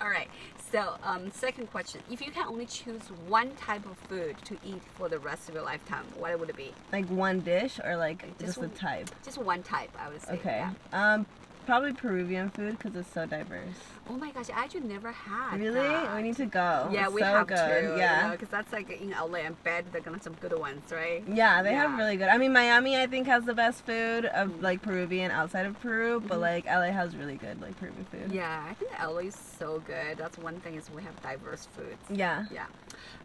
All 0.01 0.09
right. 0.09 0.29
So, 0.73 0.95
um, 1.05 1.31
second 1.31 1.71
question: 1.71 2.01
If 2.11 2.21
you 2.25 2.33
can 2.33 2.47
only 2.47 2.67
choose 2.67 3.03
one 3.29 3.51
type 3.57 3.87
of 3.87 3.97
food 4.09 4.37
to 4.45 4.57
eat 4.65 4.83
for 4.95 5.09
the 5.09 5.19
rest 5.19 5.49
of 5.49 5.55
your 5.55 5.65
lifetime, 5.65 6.05
what 6.19 6.39
would 6.39 6.51
it 6.51 6.57
be? 6.57 6.73
Like 6.93 7.07
one 7.07 7.41
dish 7.41 7.79
or 7.85 7.97
like 7.97 8.23
Just 8.39 8.41
just, 8.41 8.57
a 8.59 8.61
one- 8.61 8.71
type. 8.71 9.11
Just 9.25 9.39
one 9.39 9.63
type, 9.63 9.91
I 9.99 10.09
would 10.09 10.23
say. 10.23 10.33
Okay. 10.35 10.65
yeah. 10.93 11.15
Um, 11.15 11.27
probably 11.67 11.93
Peruvian 11.93 12.49
food 12.51 12.79
because 12.79 12.95
it's 12.97 13.13
so 13.13 13.27
diverse. 13.27 13.75
Oh 14.09 14.15
my 14.15 14.31
gosh, 14.31 14.49
I 14.51 14.65
actually 14.65 14.83
never 14.83 15.11
had. 15.13 15.59
Really? 15.61 15.75
that. 15.81 16.15
We 16.17 16.23
need 16.23 16.37
to 16.37 16.47
go. 16.47 16.89
Yeah, 16.93 17.07
It's 17.07 17.13
we 17.15 17.21
so 17.21 17.27
have 17.27 17.47
good. 17.49 17.57
to. 17.57 17.95
Yeah. 17.99 18.31
because 18.31 18.49
that's 18.49 18.73
like 18.73 18.89
in 18.91 19.11
LA. 19.11 19.41
I 19.41 19.51
bet 19.65 19.85
they're 19.93 20.01
gonna 20.01 20.17
have 20.17 20.23
some 20.23 20.35
good 20.35 20.59
ones, 20.59 20.83
right? 20.93 21.23
Yeah, 21.29 21.63
they 21.63 21.75
have 21.75 21.99
really 21.99 22.17
good. 22.17 22.29
I 22.29 22.39
mean, 22.39 22.53
Miami 22.53 22.97
I 23.01 23.07
think 23.07 23.27
has 23.27 23.45
the 23.45 23.55
best 23.55 23.85
food 23.85 24.27
of 24.27 24.63
like 24.63 24.81
Peruvian 24.83 25.31
outside 25.31 25.67
of 25.67 25.79
Peru, 25.81 26.21
but 26.21 26.39
Mhm. 26.39 26.41
like 26.41 26.67
LA 26.67 26.93
has 26.93 27.17
really 27.17 27.37
good 27.37 27.61
like 27.61 27.77
Peruvian 27.79 28.05
food. 28.07 28.33
Yeah, 28.33 28.65
I 28.71 28.75
think 28.75 28.93
LA 29.03 29.23
is 29.27 29.37
so 29.59 29.81
good. 29.87 30.17
That's 30.19 30.39
one 30.39 30.61
thing 30.61 30.77
is 30.77 30.89
we 30.91 31.03
have 31.03 31.21
diverse 31.23 31.67
foods. 31.77 32.03
Yeah. 32.09 32.45
Yeah. 32.51 32.67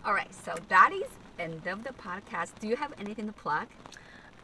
All 0.04 0.14
right, 0.14 0.34
so 0.34 0.56
that 0.70 0.92
is 0.92 1.08
end 1.38 1.68
of 1.68 1.84
the 1.84 1.94
podcast. 1.94 2.52
Do 2.60 2.68
you 2.68 2.76
have 2.76 2.92
anything 3.00 3.28
to 3.28 3.34
plug? 3.34 3.68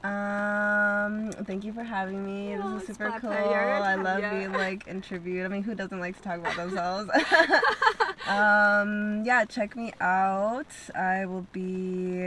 Um, 0.04 1.32
thank 1.46 1.64
you 1.64 1.74
for 1.74 1.84
having 1.84 2.24
me. 2.26 2.56
Oh, 2.56 2.74
this 2.74 2.90
is 2.90 2.98
super 2.98 3.18
cool. 3.20 3.32
I 3.32 3.96
love 3.96 4.22
you. 4.22 4.30
being 4.30 4.54
like 4.54 4.88
interviewed. 4.88 5.46
I 5.46 5.50
mean, 5.50 5.64
who 5.64 5.76
doesn't 5.76 6.00
like 6.00 6.16
to 6.18 6.22
talk 6.22 6.40
about 6.40 6.56
themselves? 6.56 7.10
um, 8.28 9.24
yeah, 9.26 9.46
check 9.46 9.76
me 9.76 9.94
out. 10.00 10.68
I 10.96 11.26
will 11.26 11.48
be 11.52 12.22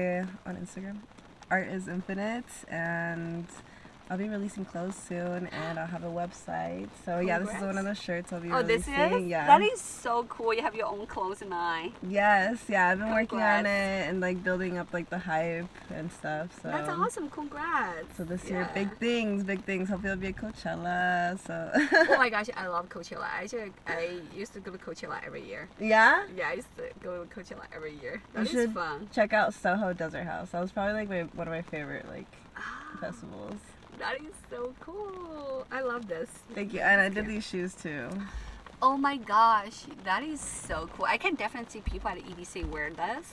on 0.47 0.57
Instagram. 0.57 0.99
Art 1.51 1.69
is 1.69 1.89
infinite 1.89 2.45
and 2.69 3.47
I'll 4.11 4.19
be 4.19 4.29
releasing 4.29 4.65
clothes 4.65 4.97
soon 4.97 5.47
and 5.47 5.79
I'll 5.79 5.87
have 5.87 6.03
a 6.03 6.09
website. 6.09 6.89
So 7.05 7.21
yeah, 7.21 7.39
this 7.39 7.55
is 7.55 7.63
one 7.63 7.79
of 7.79 7.85
the 7.85 7.95
shirts 7.95 8.33
I'll 8.33 8.41
be 8.41 8.51
Oh, 8.51 8.61
this 8.61 8.89
releasing. 8.89 9.23
is? 9.23 9.29
Yeah. 9.29 9.47
That 9.47 9.63
is 9.63 9.81
so 9.81 10.25
cool. 10.25 10.53
You 10.53 10.63
have 10.63 10.75
your 10.75 10.87
own 10.89 11.07
clothes 11.07 11.43
line. 11.43 11.93
Yes, 12.03 12.59
yeah, 12.69 12.89
I've 12.89 12.99
been 12.99 13.13
working 13.13 13.41
on 13.41 13.67
it 13.67 14.09
and 14.09 14.21
like 14.21 14.43
building 14.43 14.79
up 14.79 14.93
like 14.93 15.11
the 15.11 15.19
hype 15.19 15.69
and 15.95 16.11
stuff. 16.11 16.49
So 16.61 16.71
That's 16.71 16.89
awesome. 16.89 17.31
Congrats. 17.31 18.17
So 18.17 18.25
this 18.25 18.45
year, 18.47 18.63
Yeah. 18.63 18.73
big 18.75 18.97
things, 18.99 19.45
big 19.45 19.63
things. 19.65 19.89
Hopefully, 19.89 20.11
it'll 20.13 20.21
be 20.21 20.27
at 20.29 20.37
Coachella. 20.37 21.39
So. 21.47 21.71
oh 22.11 22.17
my 22.19 22.31
gosh, 22.37 22.47
I 22.57 22.67
love 22.67 22.89
Coachella. 22.89 23.23
I 23.33 23.45
Actually, 23.45 23.71
I 23.87 24.19
used 24.37 24.53
to 24.55 24.61
go 24.61 24.73
to 24.73 24.79
Coachella 24.79 25.25
every 25.25 25.47
year. 25.47 25.69
yeah. 25.79 26.25
Yeah, 26.37 26.49
I 26.49 26.55
used 26.55 26.77
to 26.79 26.83
go 27.01 27.25
to 27.25 27.31
Coachella 27.41 27.63
every 27.73 27.95
year. 28.03 28.21
That 28.35 28.41
You 28.53 28.59
is 28.59 28.65
should- 28.67 28.75
fun. 28.75 29.09
Check 29.15 29.33
out 29.33 29.55
Soho 29.55 29.93
Desert 29.93 30.25
House. 30.25 30.51
That 30.51 30.61
was 30.63 30.73
probably 30.73 30.95
like 30.95 31.09
my, 31.09 31.21
one 31.39 31.47
of 31.47 31.53
my 31.53 31.63
favorite 31.63 32.09
like 32.09 32.27
Ah, 32.57 32.99
festivals. 33.01 33.55
That 34.01 34.17
is 34.21 34.35
so 34.51 34.75
cool. 34.81 35.67
I 35.71 35.83
love 35.83 36.09
this. 36.09 36.29
Thank 36.55 36.73
you. 36.73 36.81
And 36.81 37.01
I 37.01 37.09
did 37.09 37.27
these 37.27 37.47
shoes 37.47 37.75
too. 37.75 38.09
Oh 38.83 38.97
my 38.97 39.17
gosh, 39.19 39.85
that 40.05 40.23
is 40.23 40.41
so 40.41 40.89
cool. 40.97 41.05
I 41.07 41.19
can 41.19 41.35
definitely 41.35 41.71
see 41.71 41.81
people 41.83 42.09
at 42.11 42.19
EDC 42.19 42.69
wear 42.71 42.91
this. 42.91 43.27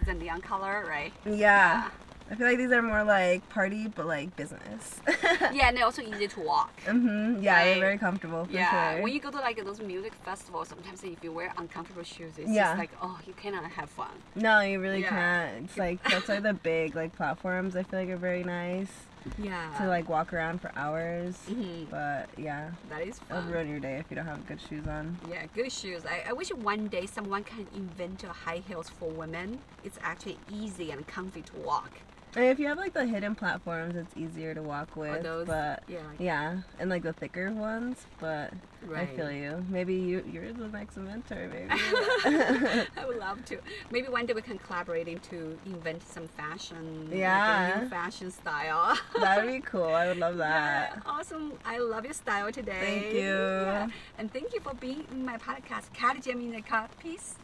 It's 0.00 0.08
a 0.08 0.14
neon 0.14 0.40
color, 0.40 0.84
right? 0.88 1.12
Yeah. 1.26 1.90
I 2.30 2.34
feel 2.36 2.46
like 2.46 2.58
these 2.58 2.70
are 2.70 2.80
more 2.80 3.02
like 3.04 3.46
party, 3.50 3.88
but 3.88 4.06
like 4.06 4.34
business. 4.36 5.00
Yeah, 5.52 5.68
and 5.68 5.76
they're 5.76 5.84
also 5.84 6.00
easy 6.02 6.28
to 6.28 6.40
walk. 6.40 6.72
mhm. 6.86 7.42
Yeah, 7.42 7.56
Right. 7.56 7.64
they're 7.64 7.80
very 7.80 7.98
comfortable 7.98 8.44
for 8.44 8.52
Yeah, 8.52 8.94
sure. 8.94 9.02
when 9.02 9.12
you 9.12 9.20
go 9.20 9.30
to 9.30 9.38
like 9.38 9.62
those 9.64 9.80
music 9.80 10.14
festivals, 10.24 10.68
sometimes 10.68 11.02
if 11.02 11.22
you 11.24 11.32
wear 11.32 11.52
uncomfortable 11.58 12.04
shoes, 12.04 12.38
it's 12.38 12.48
Yeah. 12.50 12.66
just 12.68 12.78
like, 12.78 12.90
oh, 13.02 13.18
you 13.26 13.32
cannot 13.34 13.64
have 13.72 13.90
fun. 13.90 14.12
no, 14.36 14.60
you 14.60 14.80
really 14.80 15.00
Yeah. 15.02 15.08
can't. 15.10 15.64
It's 15.64 15.76
like 15.76 16.02
that's 16.08 16.28
why 16.28 16.38
the 16.40 16.54
big 16.54 16.94
like 16.94 17.14
platforms 17.16 17.74
I 17.76 17.82
feel 17.82 17.98
like 18.00 18.08
are 18.10 18.16
very 18.16 18.44
nice 18.44 18.92
Yeah. 19.38 19.72
to 19.78 19.86
like 19.88 20.08
walk 20.08 20.32
around 20.32 20.60
for 20.60 20.70
hours. 20.76 21.36
hmm 21.48 21.84
But 21.90 22.28
yeah, 22.36 22.70
That 22.88 23.02
is 23.02 23.18
fun. 23.18 23.38
it'll 23.38 23.50
ruin 23.52 23.68
your 23.68 23.80
day 23.80 23.96
if 23.96 24.06
you 24.10 24.16
don't 24.16 24.26
have 24.26 24.46
good 24.46 24.60
shoes 24.60 24.86
on. 24.86 25.18
Yeah, 25.30 25.46
good 25.54 25.70
shoes. 25.72 26.02
I, 26.06 26.30
I 26.30 26.32
wish 26.32 26.50
one 26.50 26.88
day 26.88 27.06
someone 27.06 27.44
can 27.44 27.66
invent 27.74 28.24
a 28.24 28.28
high 28.28 28.62
heels 28.66 28.88
for 28.88 29.08
women. 29.10 29.58
It's 29.84 29.98
actually 30.02 30.38
easy 30.52 30.90
and 30.90 31.06
comfy 31.06 31.42
to 31.42 31.56
walk. 31.58 31.90
And 32.36 32.44
if 32.44 32.58
you 32.60 32.68
have 32.68 32.78
like 32.78 32.92
the 32.92 33.06
hidden 33.06 33.34
platforms, 33.34 33.96
it's 33.96 34.16
easier 34.16 34.54
to 34.54 34.62
walk 34.62 34.94
with. 34.94 35.22
Those, 35.22 35.46
but 35.46 35.82
yeah, 35.88 35.98
yeah, 36.18 36.58
and 36.78 36.88
like 36.88 37.02
the 37.02 37.12
thicker 37.12 37.50
ones. 37.52 38.06
But 38.20 38.52
right. 38.86 39.08
I 39.08 39.16
feel 39.16 39.32
you. 39.32 39.64
Maybe 39.68 39.94
you 39.94 40.24
you're 40.30 40.52
the 40.52 40.68
next 40.68 40.96
mentor. 40.96 41.50
Maybe 41.52 41.66
I 41.70 43.04
would 43.06 43.18
love 43.18 43.44
to. 43.46 43.58
Maybe 43.90 44.08
one 44.08 44.26
day 44.26 44.32
we 44.32 44.42
can 44.42 44.58
collaborate 44.58 45.00
to 45.24 45.58
invent 45.66 46.06
some 46.06 46.28
fashion. 46.28 47.08
Yeah, 47.12 47.72
like 47.72 47.82
new 47.82 47.88
fashion 47.88 48.30
style. 48.30 48.96
That'd 49.18 49.50
be 49.50 49.60
cool. 49.60 49.84
I 49.84 50.06
would 50.08 50.18
love 50.18 50.36
that. 50.36 50.92
Yeah, 50.94 51.02
awesome. 51.06 51.54
I 51.64 51.78
love 51.78 52.04
your 52.04 52.14
style 52.14 52.52
today. 52.52 52.78
Thank 52.80 53.14
you. 53.14 53.20
Yeah. 53.20 53.88
And 54.18 54.32
thank 54.32 54.54
you 54.54 54.60
for 54.60 54.74
being 54.74 55.04
in 55.10 55.24
my 55.24 55.36
podcast, 55.36 55.92
Cat 55.94 56.22
Jam 56.22 56.40
in 56.40 56.52
the 56.52 56.62
Car. 56.62 56.88
Peace. 57.02 57.34